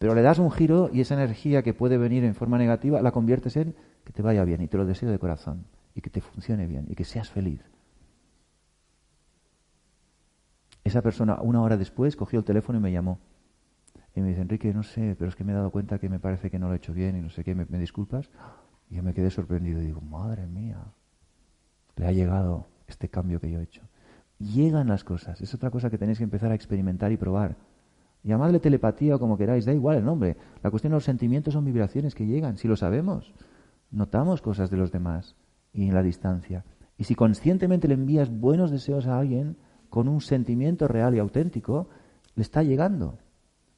pero 0.00 0.16
le 0.16 0.22
das 0.22 0.40
un 0.40 0.50
giro 0.50 0.90
y 0.92 1.02
esa 1.02 1.14
energía 1.14 1.62
que 1.62 1.72
puede 1.72 1.98
venir 1.98 2.24
en 2.24 2.34
forma 2.34 2.58
negativa 2.58 3.00
la 3.00 3.12
conviertes 3.12 3.56
en 3.56 3.76
que 4.02 4.12
te 4.12 4.22
vaya 4.22 4.42
bien 4.42 4.60
y 4.60 4.66
te 4.66 4.76
lo 4.76 4.84
deseo 4.84 5.08
de 5.12 5.20
corazón 5.20 5.66
y 5.94 6.00
que 6.00 6.10
te 6.10 6.20
funcione 6.20 6.66
bien 6.66 6.86
y 6.88 6.94
que 6.94 7.04
seas 7.04 7.30
feliz. 7.30 7.62
Esa 10.84 11.02
persona, 11.02 11.40
una 11.42 11.62
hora 11.62 11.76
después, 11.76 12.16
cogió 12.16 12.38
el 12.38 12.44
teléfono 12.44 12.78
y 12.78 12.82
me 12.82 12.92
llamó. 12.92 13.18
Y 14.14 14.20
me 14.20 14.28
dice, 14.28 14.40
Enrique, 14.40 14.72
no 14.72 14.82
sé, 14.82 15.14
pero 15.18 15.28
es 15.28 15.36
que 15.36 15.44
me 15.44 15.52
he 15.52 15.54
dado 15.54 15.70
cuenta 15.70 15.98
que 15.98 16.08
me 16.08 16.18
parece 16.18 16.50
que 16.50 16.58
no 16.58 16.68
lo 16.68 16.74
he 16.74 16.78
hecho 16.78 16.92
bien 16.92 17.16
y 17.16 17.20
no 17.20 17.30
sé 17.30 17.44
qué, 17.44 17.54
¿me, 17.54 17.78
disculpas? 17.78 18.30
Y 18.88 18.96
yo 18.96 19.02
me 19.02 19.14
quedé 19.14 19.30
sorprendido 19.30 19.80
y 19.80 19.86
digo, 19.86 20.00
madre 20.00 20.46
mía, 20.46 20.78
le 21.96 22.06
ha 22.06 22.12
llegado 22.12 22.66
este 22.88 23.08
cambio 23.08 23.40
que 23.40 23.50
yo 23.50 23.60
he 23.60 23.62
hecho. 23.62 23.82
Llegan 24.38 24.88
las 24.88 25.04
cosas, 25.04 25.40
es 25.40 25.54
otra 25.54 25.70
cosa 25.70 25.90
que 25.90 25.98
tenéis 25.98 26.18
que 26.18 26.24
empezar 26.24 26.50
a 26.50 26.54
experimentar 26.54 27.12
y 27.12 27.16
probar. 27.16 27.56
Llamadle 28.22 28.58
telepatía 28.58 29.16
o 29.16 29.18
como 29.18 29.38
queráis, 29.38 29.66
da 29.66 29.72
igual 29.72 29.98
el 29.98 30.04
nombre. 30.04 30.36
La 30.62 30.70
cuestión 30.70 30.90
de 30.90 30.96
los 30.96 31.04
sentimientos 31.04 31.54
son 31.54 31.64
vibraciones 31.64 32.14
que 32.14 32.26
llegan, 32.26 32.56
si 32.56 32.68
lo 32.68 32.76
sabemos. 32.76 33.32
Notamos 33.90 34.42
cosas 34.42 34.70
de 34.70 34.76
los 34.76 34.90
demás 34.90 35.36
y 35.72 35.88
en 35.88 35.94
la 35.94 36.02
distancia. 36.02 36.64
Y 36.98 37.04
si 37.04 37.14
conscientemente 37.14 37.88
le 37.88 37.94
envías 37.94 38.30
buenos 38.30 38.70
deseos 38.70 39.06
a 39.06 39.18
alguien 39.18 39.56
con 39.88 40.08
un 40.08 40.20
sentimiento 40.20 40.86
real 40.88 41.14
y 41.14 41.18
auténtico, 41.18 41.88
le 42.34 42.42
está 42.42 42.62
llegando. 42.62 43.18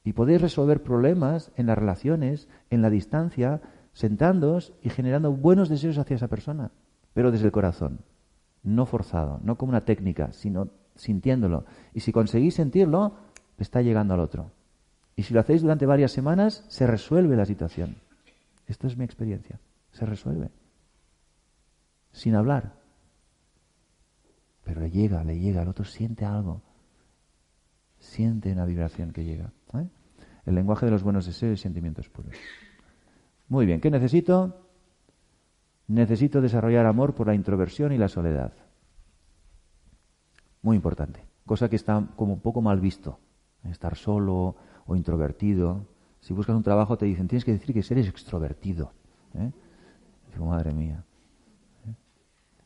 Y 0.03 0.13
podéis 0.13 0.41
resolver 0.41 0.83
problemas 0.83 1.51
en 1.55 1.67
las 1.67 1.77
relaciones, 1.77 2.49
en 2.69 2.81
la 2.81 2.89
distancia, 2.89 3.61
sentándoos 3.93 4.73
y 4.81 4.89
generando 4.89 5.31
buenos 5.31 5.69
deseos 5.69 5.97
hacia 5.97 6.15
esa 6.15 6.27
persona, 6.27 6.71
pero 7.13 7.31
desde 7.31 7.45
el 7.45 7.51
corazón, 7.51 8.01
no 8.63 8.85
forzado, 8.85 9.39
no 9.43 9.57
como 9.57 9.69
una 9.69 9.81
técnica, 9.81 10.33
sino 10.33 10.69
sintiéndolo. 10.95 11.65
Y 11.93 12.01
si 12.01 12.11
conseguís 12.11 12.55
sentirlo, 12.55 13.15
le 13.57 13.63
está 13.63 13.81
llegando 13.81 14.13
al 14.13 14.19
otro. 14.19 14.51
Y 15.15 15.23
si 15.23 15.33
lo 15.33 15.39
hacéis 15.39 15.61
durante 15.61 15.85
varias 15.85 16.11
semanas, 16.11 16.65
se 16.67 16.87
resuelve 16.87 17.35
la 17.35 17.45
situación. 17.45 17.97
Esto 18.67 18.87
es 18.87 18.97
mi 18.97 19.05
experiencia. 19.05 19.59
Se 19.91 20.05
resuelve 20.05 20.49
sin 22.13 22.35
hablar. 22.35 22.75
Pero 24.63 24.79
le 24.79 24.89
llega, 24.89 25.23
le 25.25 25.37
llega, 25.37 25.61
el 25.61 25.67
otro 25.67 25.83
siente 25.83 26.23
algo. 26.23 26.61
Siente 27.99 28.53
una 28.53 28.65
vibración 28.65 29.11
que 29.11 29.25
llega. 29.25 29.51
¿eh? 29.73 29.89
El 30.45 30.55
lenguaje 30.55 30.85
de 30.85 30.91
los 30.91 31.03
buenos 31.03 31.25
deseos 31.25 31.59
y 31.59 31.61
sentimientos 31.61 32.07
puros. 32.07 32.33
Muy 33.49 33.65
bien, 33.65 33.81
¿qué 33.81 33.91
necesito? 33.91 34.69
Necesito 35.87 36.39
desarrollar 36.39 36.85
amor 36.85 37.13
por 37.13 37.27
la 37.27 37.35
introversión 37.35 37.91
y 37.91 37.97
la 37.97 38.07
soledad. 38.07 38.53
Muy 40.61 40.77
importante. 40.77 41.25
Cosa 41.45 41.69
que 41.69 41.75
está 41.75 42.07
como 42.15 42.33
un 42.33 42.39
poco 42.39 42.61
mal 42.61 42.79
visto. 42.79 43.19
Estar 43.65 43.97
solo 43.97 44.55
o 44.85 44.95
introvertido. 44.95 45.87
Si 46.21 46.33
buscas 46.33 46.55
un 46.55 46.63
trabajo 46.63 46.97
te 46.97 47.05
dicen, 47.05 47.27
tienes 47.27 47.43
que 47.43 47.51
decir 47.51 47.73
que 47.73 47.93
eres 47.93 48.07
extrovertido. 48.07 48.93
¿eh? 49.33 49.51
Digo, 50.31 50.45
madre 50.45 50.73
mía. 50.73 51.03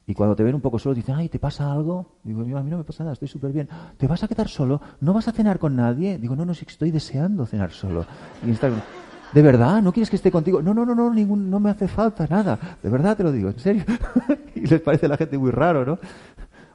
Y 0.09 0.13
cuando 0.13 0.37
te 0.37 0.43
ven 0.43 0.55
un 0.55 0.61
poco 0.61 0.79
solo, 0.79 0.95
dicen, 0.95 1.15
ay, 1.15 1.27
¿te 1.27 1.37
pasa 1.37 1.69
algo? 1.69 2.13
Digo, 2.23 2.41
a 2.41 2.63
mí 2.63 2.71
no 2.71 2.77
me 2.77 2.85
pasa 2.85 3.03
nada, 3.03 3.13
estoy 3.13 3.27
súper 3.27 3.51
bien. 3.51 3.67
¿Te 3.97 4.07
vas 4.07 4.23
a 4.23 4.27
quedar 4.29 4.47
solo? 4.47 4.81
¿No 5.01 5.13
vas 5.13 5.27
a 5.27 5.33
cenar 5.33 5.59
con 5.59 5.75
nadie? 5.75 6.17
Digo, 6.17 6.33
no, 6.33 6.45
no, 6.45 6.53
estoy 6.53 6.91
deseando 6.91 7.45
cenar 7.45 7.71
solo. 7.71 8.05
Y 8.45 8.51
está, 8.51 8.69
¿De 9.33 9.41
verdad? 9.41 9.81
¿No 9.81 9.91
quieres 9.91 10.09
que 10.09 10.15
esté 10.15 10.31
contigo? 10.31 10.61
No, 10.61 10.73
no, 10.73 10.85
no, 10.85 10.95
no, 10.95 11.13
ningún, 11.13 11.49
no 11.49 11.59
me 11.59 11.69
hace 11.69 11.89
falta 11.89 12.25
nada. 12.29 12.57
De 12.81 12.89
verdad 12.89 13.17
te 13.17 13.23
lo 13.23 13.33
digo, 13.33 13.49
en 13.49 13.59
serio. 13.59 13.83
y 14.55 14.61
les 14.61 14.79
parece 14.79 15.07
a 15.07 15.09
la 15.09 15.17
gente 15.17 15.37
muy 15.37 15.51
raro, 15.51 15.85
¿no? 15.85 15.99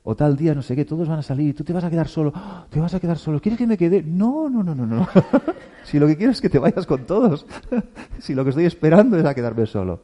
O 0.05 0.15
tal 0.15 0.37
día, 0.37 0.55
no 0.55 0.63
sé 0.63 0.77
qué, 0.77 0.85
todos 0.85 1.09
van 1.09 1.21
a 1.21 1.23
salir 1.23 1.49
y 1.49 1.53
tú 1.55 1.65
te 1.65 1.73
vas 1.73 1.85
a 1.85 1.91
quedar 1.91 2.09
solo. 2.09 2.33
Te 2.69 2.81
vas 2.81 2.93
a 2.93 3.01
quedar 3.01 3.17
solo. 3.17 3.41
¿Quieres 3.41 3.57
que 3.57 3.67
me 3.67 3.79
quede? 3.79 4.03
No, 4.03 4.51
no, 4.51 4.63
no, 4.63 4.75
no, 4.75 4.85
no. 4.85 5.09
si 5.85 5.99
lo 5.99 6.07
que 6.07 6.17
quiero 6.17 6.33
es 6.33 6.41
que 6.41 6.51
te 6.51 6.59
vayas 6.59 6.87
con 6.87 7.07
todos. 7.07 7.47
si 8.19 8.35
lo 8.35 8.45
que 8.45 8.51
estoy 8.51 8.67
esperando 8.67 9.17
es 9.17 9.25
a 9.25 9.35
quedarme 9.35 9.65
solo. 9.65 10.03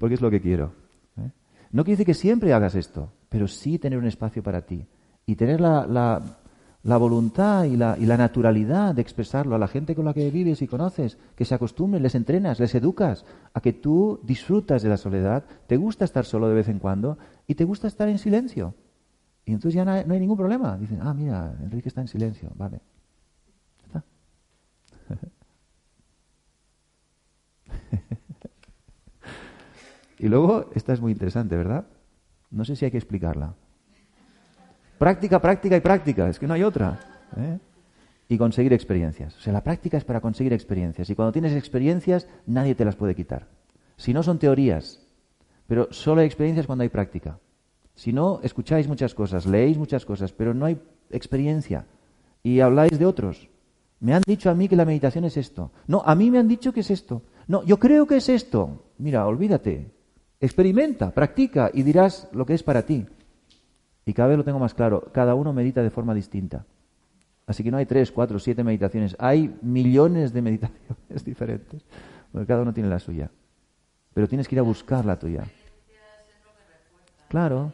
Porque 0.00 0.16
es 0.16 0.20
lo 0.20 0.30
que 0.30 0.40
quiero. 0.40 0.83
No 1.74 1.82
quiere 1.82 1.96
decir 1.96 2.06
que 2.06 2.14
siempre 2.14 2.52
hagas 2.52 2.76
esto, 2.76 3.12
pero 3.28 3.48
sí 3.48 3.80
tener 3.80 3.98
un 3.98 4.06
espacio 4.06 4.44
para 4.44 4.62
ti. 4.62 4.86
Y 5.26 5.34
tener 5.34 5.60
la, 5.60 5.88
la, 5.88 6.96
voluntad 6.96 7.64
y 7.64 7.76
la, 7.76 7.98
y 7.98 8.06
la, 8.06 8.16
naturalidad 8.16 8.94
de 8.94 9.02
expresarlo 9.02 9.56
a 9.56 9.58
la 9.58 9.66
gente 9.66 9.96
con 9.96 10.04
la 10.04 10.14
que 10.14 10.30
vives 10.30 10.62
y 10.62 10.68
conoces, 10.68 11.18
que 11.34 11.44
se 11.44 11.52
acostumbren, 11.52 12.00
les 12.00 12.14
entrenas, 12.14 12.60
les 12.60 12.76
educas 12.76 13.24
a 13.52 13.60
que 13.60 13.72
tú 13.72 14.20
disfrutas 14.22 14.84
de 14.84 14.88
la 14.88 14.96
soledad, 14.96 15.46
te 15.66 15.76
gusta 15.76 16.04
estar 16.04 16.24
solo 16.24 16.46
de 16.46 16.54
vez 16.54 16.68
en 16.68 16.78
cuando 16.78 17.18
y 17.48 17.56
te 17.56 17.64
gusta 17.64 17.88
estar 17.88 18.08
en 18.08 18.18
silencio. 18.18 18.76
Y 19.44 19.50
entonces 19.50 19.74
ya 19.74 19.84
no 19.84 19.90
hay, 19.90 20.04
no 20.04 20.14
hay 20.14 20.20
ningún 20.20 20.36
problema. 20.36 20.78
Dicen, 20.78 21.00
ah, 21.02 21.12
mira, 21.12 21.56
Enrique 21.60 21.88
está 21.88 22.02
en 22.02 22.08
silencio, 22.08 22.52
vale. 22.54 22.82
¿Está? 23.84 24.04
y 30.18 30.28
luego, 30.28 30.70
esta 30.74 30.92
es 30.92 31.00
muy 31.00 31.12
interesante, 31.12 31.56
¿verdad? 31.56 31.86
No 32.50 32.64
sé 32.64 32.76
si 32.76 32.84
hay 32.84 32.90
que 32.90 32.98
explicarla. 32.98 33.54
Práctica, 34.98 35.40
práctica 35.40 35.76
y 35.76 35.80
práctica, 35.80 36.28
es 36.28 36.38
que 36.38 36.46
no 36.46 36.54
hay 36.54 36.62
otra. 36.62 37.00
¿eh? 37.36 37.58
Y 38.28 38.38
conseguir 38.38 38.72
experiencias. 38.72 39.36
O 39.36 39.40
sea, 39.40 39.52
la 39.52 39.62
práctica 39.62 39.96
es 39.96 40.04
para 40.04 40.20
conseguir 40.20 40.52
experiencias. 40.52 41.10
Y 41.10 41.14
cuando 41.14 41.32
tienes 41.32 41.52
experiencias, 41.52 42.28
nadie 42.46 42.74
te 42.74 42.84
las 42.84 42.96
puede 42.96 43.14
quitar. 43.14 43.48
Si 43.96 44.14
no 44.14 44.22
son 44.22 44.38
teorías, 44.38 45.04
pero 45.66 45.88
solo 45.90 46.20
hay 46.20 46.26
experiencias 46.26 46.66
cuando 46.66 46.82
hay 46.82 46.88
práctica. 46.88 47.38
Si 47.94 48.12
no, 48.12 48.40
escucháis 48.42 48.88
muchas 48.88 49.14
cosas, 49.14 49.46
leéis 49.46 49.78
muchas 49.78 50.04
cosas, 50.04 50.32
pero 50.32 50.54
no 50.54 50.66
hay 50.66 50.80
experiencia. 51.10 51.86
Y 52.42 52.60
habláis 52.60 52.98
de 52.98 53.06
otros. 53.06 53.48
Me 54.00 54.14
han 54.14 54.22
dicho 54.26 54.50
a 54.50 54.54
mí 54.54 54.68
que 54.68 54.76
la 54.76 54.84
meditación 54.84 55.24
es 55.24 55.36
esto. 55.36 55.70
No, 55.86 56.02
a 56.04 56.14
mí 56.14 56.30
me 56.30 56.38
han 56.38 56.48
dicho 56.48 56.72
que 56.72 56.80
es 56.80 56.90
esto. 56.90 57.22
No, 57.46 57.64
yo 57.64 57.78
creo 57.78 58.06
que 58.06 58.16
es 58.16 58.28
esto. 58.28 58.84
Mira, 58.98 59.26
olvídate. 59.26 59.93
Experimenta, 60.44 61.10
practica 61.10 61.70
y 61.72 61.82
dirás 61.82 62.28
lo 62.32 62.44
que 62.44 62.52
es 62.52 62.62
para 62.62 62.82
ti. 62.82 63.06
Y 64.04 64.12
cada 64.12 64.28
vez 64.28 64.36
lo 64.36 64.44
tengo 64.44 64.58
más 64.58 64.74
claro, 64.74 65.10
cada 65.10 65.34
uno 65.34 65.54
medita 65.54 65.82
de 65.82 65.88
forma 65.88 66.12
distinta. 66.12 66.66
Así 67.46 67.64
que 67.64 67.70
no 67.70 67.78
hay 67.78 67.86
tres, 67.86 68.12
cuatro, 68.12 68.38
siete 68.38 68.62
meditaciones, 68.62 69.16
hay 69.18 69.56
millones 69.62 70.34
de 70.34 70.42
meditaciones 70.48 71.24
diferentes, 71.24 71.82
porque 72.30 72.46
cada 72.46 72.60
uno 72.60 72.74
tiene 72.74 72.90
la 72.90 72.98
suya. 72.98 73.30
Pero 74.12 74.28
tienes 74.28 74.46
que 74.46 74.56
ir 74.56 74.58
a 74.58 74.62
buscar 74.64 75.06
la 75.06 75.18
tuya. 75.18 75.44
Claro. 77.30 77.72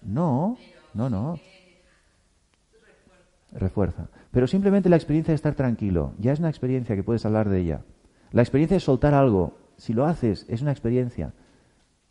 No, 0.00 0.56
no, 0.94 1.10
no. 1.10 1.38
Refuerza. 3.52 4.08
Pero 4.30 4.46
simplemente 4.46 4.88
la 4.88 4.96
experiencia 4.96 5.32
de 5.32 5.36
estar 5.36 5.54
tranquilo, 5.54 6.14
ya 6.18 6.32
es 6.32 6.38
una 6.38 6.48
experiencia 6.48 6.96
que 6.96 7.02
puedes 7.02 7.26
hablar 7.26 7.50
de 7.50 7.60
ella. 7.60 7.82
La 8.32 8.42
experiencia 8.42 8.76
de 8.76 8.80
soltar 8.80 9.14
algo, 9.14 9.54
si 9.76 9.92
lo 9.92 10.06
haces, 10.06 10.46
es 10.48 10.62
una 10.62 10.70
experiencia. 10.70 11.32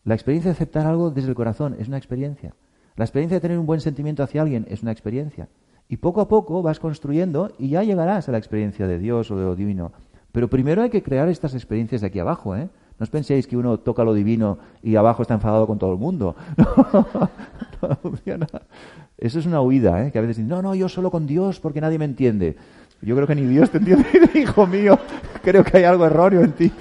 La 0.03 0.15
experiencia 0.15 0.49
de 0.49 0.55
aceptar 0.55 0.85
algo 0.85 1.11
desde 1.11 1.29
el 1.29 1.35
corazón 1.35 1.75
es 1.79 1.87
una 1.87 1.97
experiencia. 1.97 2.55
La 2.95 3.05
experiencia 3.05 3.37
de 3.37 3.41
tener 3.41 3.57
un 3.57 3.65
buen 3.65 3.79
sentimiento 3.79 4.23
hacia 4.23 4.41
alguien 4.41 4.65
es 4.69 4.81
una 4.81 4.91
experiencia. 4.91 5.47
Y 5.87 5.97
poco 5.97 6.21
a 6.21 6.27
poco 6.27 6.61
vas 6.61 6.79
construyendo 6.79 7.51
y 7.57 7.69
ya 7.69 7.83
llegarás 7.83 8.27
a 8.27 8.31
la 8.31 8.37
experiencia 8.37 8.87
de 8.87 8.99
Dios 8.99 9.31
o 9.31 9.37
de 9.37 9.45
lo 9.45 9.55
divino. 9.55 9.91
Pero 10.31 10.49
primero 10.49 10.81
hay 10.81 10.89
que 10.89 11.01
crear 11.01 11.29
estas 11.29 11.53
experiencias 11.53 12.01
de 12.01 12.07
aquí 12.07 12.19
abajo, 12.19 12.55
¿eh? 12.55 12.69
No 12.99 13.05
os 13.05 13.09
penséis 13.09 13.47
que 13.47 13.55
uno 13.55 13.79
toca 13.79 14.03
lo 14.03 14.13
divino 14.13 14.59
y 14.83 14.97
abajo 14.97 15.21
está 15.21 15.33
enfadado 15.33 15.65
con 15.65 15.79
todo 15.79 15.93
el 15.93 15.99
mundo. 15.99 16.35
No. 17.81 18.45
Eso 19.17 19.39
es 19.39 19.45
una 19.45 19.61
huida, 19.61 20.05
¿eh? 20.05 20.11
Que 20.11 20.17
a 20.17 20.21
veces 20.21 20.35
dicen, 20.35 20.49
no, 20.49 20.61
no, 20.61 20.75
yo 20.75 20.89
solo 20.89 21.09
con 21.09 21.25
Dios 21.25 21.61
porque 21.61 21.79
nadie 21.79 21.97
me 21.97 22.03
entiende. 22.03 22.57
Yo 23.01 23.15
creo 23.15 23.25
que 23.25 23.35
ni 23.35 23.43
Dios 23.43 23.69
te 23.71 23.77
entiende, 23.77 24.05
hijo 24.35 24.67
mío. 24.67 24.99
Creo 25.49 25.63
que 25.63 25.77
hay 25.77 25.83
algo 25.83 26.05
erróneo 26.05 26.43
en 26.43 26.51
ti. 26.51 26.71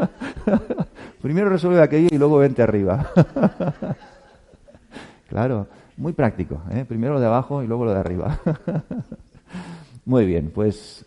Primero 1.20 1.50
resuelve 1.50 1.82
aquello 1.82 2.08
y 2.10 2.16
luego 2.16 2.38
vente 2.38 2.62
arriba. 2.62 3.10
claro, 5.28 5.66
muy 5.98 6.14
práctico. 6.14 6.62
¿eh? 6.70 6.86
Primero 6.88 7.12
lo 7.12 7.20
de 7.20 7.26
abajo 7.26 7.62
y 7.62 7.66
luego 7.66 7.84
lo 7.84 7.92
de 7.92 8.00
arriba. 8.00 8.40
muy 10.06 10.24
bien, 10.24 10.52
pues 10.54 11.04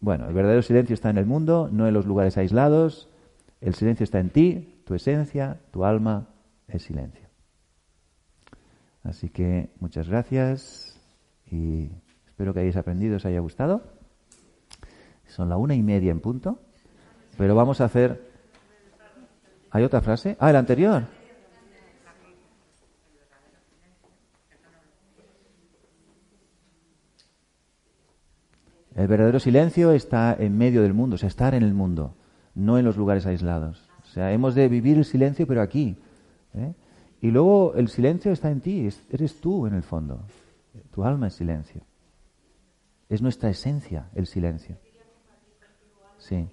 bueno, 0.00 0.26
el 0.26 0.32
verdadero 0.32 0.62
silencio 0.62 0.94
está 0.94 1.10
en 1.10 1.18
el 1.18 1.26
mundo, 1.26 1.68
no 1.70 1.86
en 1.86 1.92
los 1.92 2.06
lugares 2.06 2.38
aislados. 2.38 3.10
El 3.60 3.74
silencio 3.74 4.04
está 4.04 4.18
en 4.18 4.30
ti, 4.30 4.80
tu 4.86 4.94
esencia, 4.94 5.60
tu 5.72 5.84
alma 5.84 6.28
es 6.68 6.84
silencio. 6.84 7.28
Así 9.02 9.28
que 9.28 9.68
muchas 9.78 10.08
gracias 10.08 10.98
y 11.50 11.90
espero 12.26 12.54
que 12.54 12.60
hayáis 12.60 12.78
aprendido, 12.78 13.16
os 13.16 13.26
haya 13.26 13.40
gustado. 13.40 13.82
Son 15.28 15.48
la 15.48 15.56
una 15.56 15.74
y 15.74 15.82
media 15.82 16.10
en 16.10 16.20
punto, 16.20 16.58
pero 17.36 17.54
vamos 17.54 17.80
a 17.80 17.84
hacer 17.84 18.34
¿Hay 19.74 19.82
otra 19.82 20.00
frase? 20.00 20.36
Ah, 20.38 20.50
el 20.50 20.56
anterior. 20.56 21.02
El 28.94 29.08
verdadero 29.08 29.40
silencio 29.40 29.90
está 29.90 30.36
en 30.38 30.56
medio 30.56 30.82
del 30.82 30.94
mundo, 30.94 31.16
o 31.16 31.18
sea, 31.18 31.26
estar 31.26 31.56
en 31.56 31.64
el 31.64 31.74
mundo, 31.74 32.14
no 32.54 32.78
en 32.78 32.84
los 32.84 32.96
lugares 32.96 33.26
aislados. 33.26 33.90
O 34.04 34.06
sea, 34.06 34.30
hemos 34.30 34.54
de 34.54 34.68
vivir 34.68 34.96
el 34.96 35.04
silencio, 35.04 35.44
pero 35.44 35.60
aquí. 35.60 35.96
¿eh? 36.54 36.72
Y 37.20 37.32
luego 37.32 37.74
el 37.74 37.88
silencio 37.88 38.30
está 38.30 38.52
en 38.52 38.60
ti, 38.60 38.88
eres 39.10 39.40
tú 39.40 39.66
en 39.66 39.74
el 39.74 39.82
fondo. 39.82 40.20
Tu 40.92 41.02
alma 41.02 41.26
es 41.26 41.34
silencio. 41.34 41.82
Es 43.08 43.22
nuestra 43.22 43.50
esencia 43.50 44.08
el 44.14 44.28
silencio. 44.28 44.76
Sí. 46.24 46.48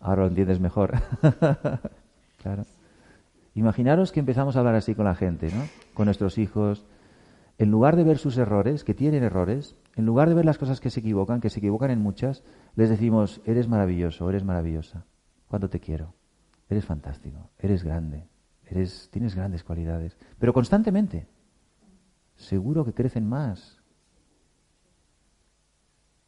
Ahora 0.00 0.22
lo 0.22 0.28
entiendes 0.28 0.60
mejor. 0.60 0.92
claro. 2.42 2.66
Imaginaros 3.54 4.10
que 4.10 4.18
empezamos 4.18 4.56
a 4.56 4.58
hablar 4.58 4.74
así 4.74 4.96
con 4.96 5.04
la 5.04 5.14
gente, 5.14 5.48
¿no? 5.52 5.62
Con 5.94 6.06
nuestros 6.06 6.38
hijos. 6.38 6.84
En 7.56 7.70
lugar 7.70 7.94
de 7.94 8.02
ver 8.02 8.18
sus 8.18 8.36
errores, 8.36 8.82
que 8.82 8.94
tienen 8.94 9.22
errores, 9.22 9.76
en 9.94 10.06
lugar 10.06 10.28
de 10.28 10.34
ver 10.34 10.44
las 10.44 10.58
cosas 10.58 10.80
que 10.80 10.90
se 10.90 10.98
equivocan, 10.98 11.40
que 11.40 11.50
se 11.50 11.60
equivocan 11.60 11.92
en 11.92 12.00
muchas, 12.00 12.42
les 12.74 12.90
decimos, 12.90 13.40
eres 13.44 13.68
maravilloso, 13.68 14.28
eres 14.28 14.42
maravillosa. 14.42 15.06
Cuánto 15.46 15.70
te 15.70 15.78
quiero. 15.78 16.14
Eres 16.68 16.84
fantástico, 16.84 17.50
eres 17.58 17.84
grande, 17.84 18.26
eres, 18.64 19.08
tienes 19.12 19.36
grandes 19.36 19.62
cualidades. 19.62 20.16
Pero 20.40 20.52
constantemente. 20.52 21.28
Seguro 22.34 22.84
que 22.84 22.92
crecen 22.94 23.28
más. 23.28 23.80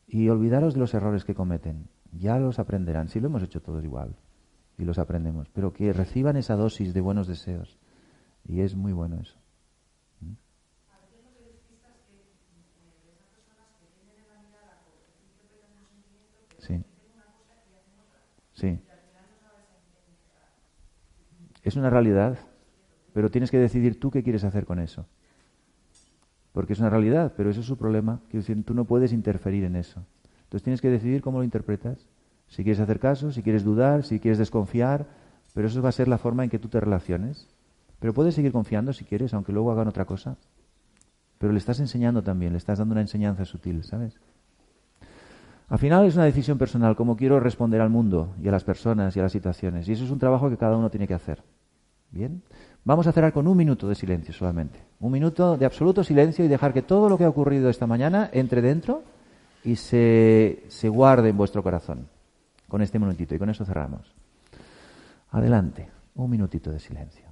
Y 0.06 0.28
olvidaros 0.28 0.74
de 0.74 0.80
los 0.80 0.94
errores 0.94 1.24
que 1.24 1.34
cometen 1.34 1.88
ya 2.12 2.38
los 2.38 2.60
aprenderán. 2.60 3.08
Si 3.08 3.18
lo 3.18 3.26
hemos 3.26 3.42
hecho 3.42 3.60
todos 3.60 3.82
igual 3.82 4.14
y 4.78 4.84
los 4.84 4.98
aprendemos, 4.98 5.48
pero 5.50 5.72
que 5.72 5.92
reciban 5.92 6.36
esa 6.36 6.56
dosis 6.56 6.92
de 6.92 7.00
buenos 7.00 7.26
deseos. 7.26 7.78
Y 8.44 8.60
es 8.60 8.74
muy 8.74 8.92
bueno 8.92 9.18
eso. 9.20 9.36
¿Mm? 10.20 10.32
Sí. 16.58 16.84
Sí. 18.52 18.80
Es 21.62 21.76
una 21.76 21.90
realidad, 21.90 22.38
pero 23.12 23.30
tienes 23.30 23.50
que 23.50 23.58
decidir 23.58 23.98
tú 23.98 24.10
qué 24.10 24.22
quieres 24.22 24.44
hacer 24.44 24.66
con 24.66 24.78
eso. 24.78 25.06
Porque 26.52 26.74
es 26.74 26.78
una 26.78 26.90
realidad, 26.90 27.34
pero 27.36 27.50
eso 27.50 27.60
es 27.60 27.66
su 27.66 27.76
problema. 27.76 28.20
Quiero 28.30 28.40
decir, 28.40 28.64
tú 28.64 28.72
no 28.72 28.84
puedes 28.84 29.12
interferir 29.12 29.64
en 29.64 29.76
eso. 29.76 30.06
Entonces 30.44 30.62
tienes 30.62 30.80
que 30.80 30.88
decidir 30.88 31.20
cómo 31.20 31.38
lo 31.38 31.44
interpretas. 31.44 32.06
Si 32.48 32.62
quieres 32.62 32.80
hacer 32.80 32.98
caso, 32.98 33.32
si 33.32 33.42
quieres 33.42 33.64
dudar, 33.64 34.04
si 34.04 34.20
quieres 34.20 34.38
desconfiar, 34.38 35.06
pero 35.54 35.68
eso 35.68 35.82
va 35.82 35.88
a 35.88 35.92
ser 35.92 36.08
la 36.08 36.18
forma 36.18 36.44
en 36.44 36.50
que 36.50 36.58
tú 36.58 36.68
te 36.68 36.80
relaciones. 36.80 37.48
Pero 37.98 38.12
puedes 38.12 38.34
seguir 38.34 38.52
confiando 38.52 38.92
si 38.92 39.04
quieres, 39.04 39.32
aunque 39.34 39.52
luego 39.52 39.72
hagan 39.72 39.88
otra 39.88 40.04
cosa. 40.04 40.36
Pero 41.38 41.52
le 41.52 41.58
estás 41.58 41.80
enseñando 41.80 42.22
también, 42.22 42.52
le 42.52 42.58
estás 42.58 42.78
dando 42.78 42.92
una 42.92 43.00
enseñanza 43.00 43.44
sutil, 43.44 43.84
¿sabes? 43.84 44.14
Al 45.68 45.78
final 45.78 46.06
es 46.06 46.14
una 46.14 46.24
decisión 46.24 46.58
personal, 46.58 46.94
cómo 46.94 47.16
quiero 47.16 47.40
responder 47.40 47.80
al 47.80 47.90
mundo 47.90 48.34
y 48.40 48.48
a 48.48 48.52
las 48.52 48.64
personas 48.64 49.16
y 49.16 49.20
a 49.20 49.24
las 49.24 49.32
situaciones. 49.32 49.88
Y 49.88 49.92
eso 49.92 50.04
es 50.04 50.10
un 50.10 50.18
trabajo 50.18 50.48
que 50.48 50.56
cada 50.56 50.76
uno 50.76 50.90
tiene 50.90 51.08
que 51.08 51.14
hacer. 51.14 51.42
Bien. 52.12 52.42
Vamos 52.84 53.08
a 53.08 53.12
cerrar 53.12 53.32
con 53.32 53.48
un 53.48 53.56
minuto 53.56 53.88
de 53.88 53.96
silencio 53.96 54.32
solamente. 54.32 54.78
Un 55.00 55.10
minuto 55.10 55.56
de 55.56 55.66
absoluto 55.66 56.04
silencio 56.04 56.44
y 56.44 56.48
dejar 56.48 56.72
que 56.72 56.82
todo 56.82 57.08
lo 57.08 57.18
que 57.18 57.24
ha 57.24 57.28
ocurrido 57.28 57.68
esta 57.68 57.86
mañana 57.86 58.30
entre 58.32 58.62
dentro 58.62 59.02
y 59.64 59.74
se, 59.74 60.62
se 60.68 60.88
guarde 60.88 61.30
en 61.30 61.36
vuestro 61.36 61.64
corazón. 61.64 62.06
Con 62.68 62.82
este 62.82 62.98
minutito. 62.98 63.34
Y 63.34 63.38
con 63.38 63.50
eso 63.50 63.64
cerramos. 63.64 64.14
Adelante. 65.30 65.88
Un 66.14 66.30
minutito 66.30 66.70
de 66.70 66.80
silencio. 66.80 67.25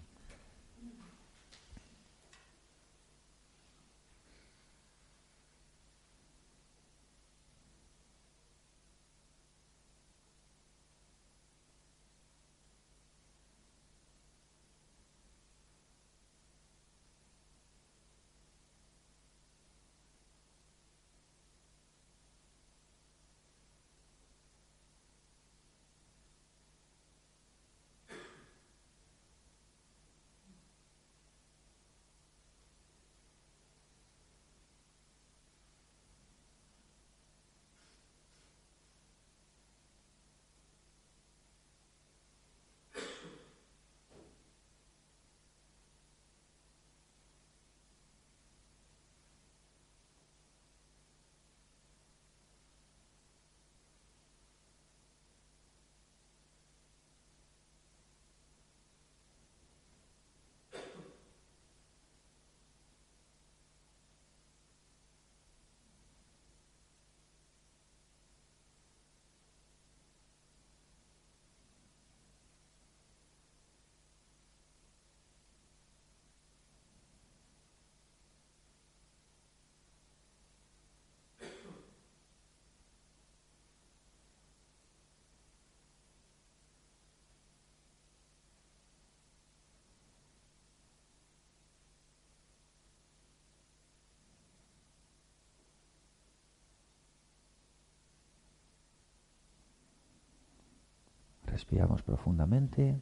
Respiramos 101.64 102.02
profundamente 102.02 103.00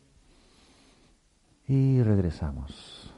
y 1.66 2.00
regresamos. 2.00 3.12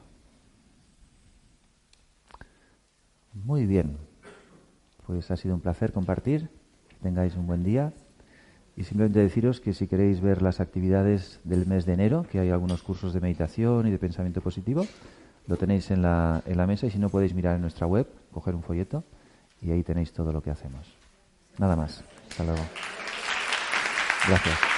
Muy 3.35 3.67
bien. 3.67 3.99
Pues 5.07 5.31
ha 5.31 5.37
sido 5.37 5.55
un 5.55 5.61
placer 5.61 5.93
compartir. 5.93 6.49
Que 6.89 6.97
tengáis 7.03 7.37
un 7.37 7.47
buen 7.47 7.63
día. 7.63 7.93
Y 8.75 8.85
simplemente 8.85 9.19
deciros 9.19 9.61
que 9.61 9.75
si 9.75 9.87
queréis 9.87 10.23
ver 10.23 10.41
las 10.41 10.61
actividades 10.61 11.41
del 11.45 11.67
mes 11.67 11.85
de 11.85 11.93
enero, 11.93 12.23
que 12.23 12.41
hay 12.41 12.49
algunos 12.49 12.83
cursos 12.83 13.13
de 13.13 13.21
meditación 13.21 13.87
y 13.87 13.91
de 13.91 13.99
pensamiento 13.99 14.41
positivo, 14.41 14.87
lo 15.47 15.59
tenéis 15.59 15.91
en 15.91 16.01
la, 16.01 16.43
en 16.47 16.57
la 16.57 16.67
mesa 16.67 16.87
y 16.87 16.91
si 16.91 16.99
no 16.99 17.11
podéis 17.11 17.35
mirar 17.35 17.57
en 17.57 17.61
nuestra 17.61 17.87
web, 17.87 18.09
coger 18.33 18.55
un 18.55 18.63
folleto 18.63 19.05
y 19.61 19.73
ahí 19.73 19.83
tenéis 19.83 20.15
todo 20.15 20.33
lo 20.33 20.41
que 20.41 20.51
hacemos. 20.51 20.91
Nada 21.59 21.77
más. 21.77 22.03
Hasta 22.31 22.45
luego. 22.45 22.63
Gracias. 24.27 24.74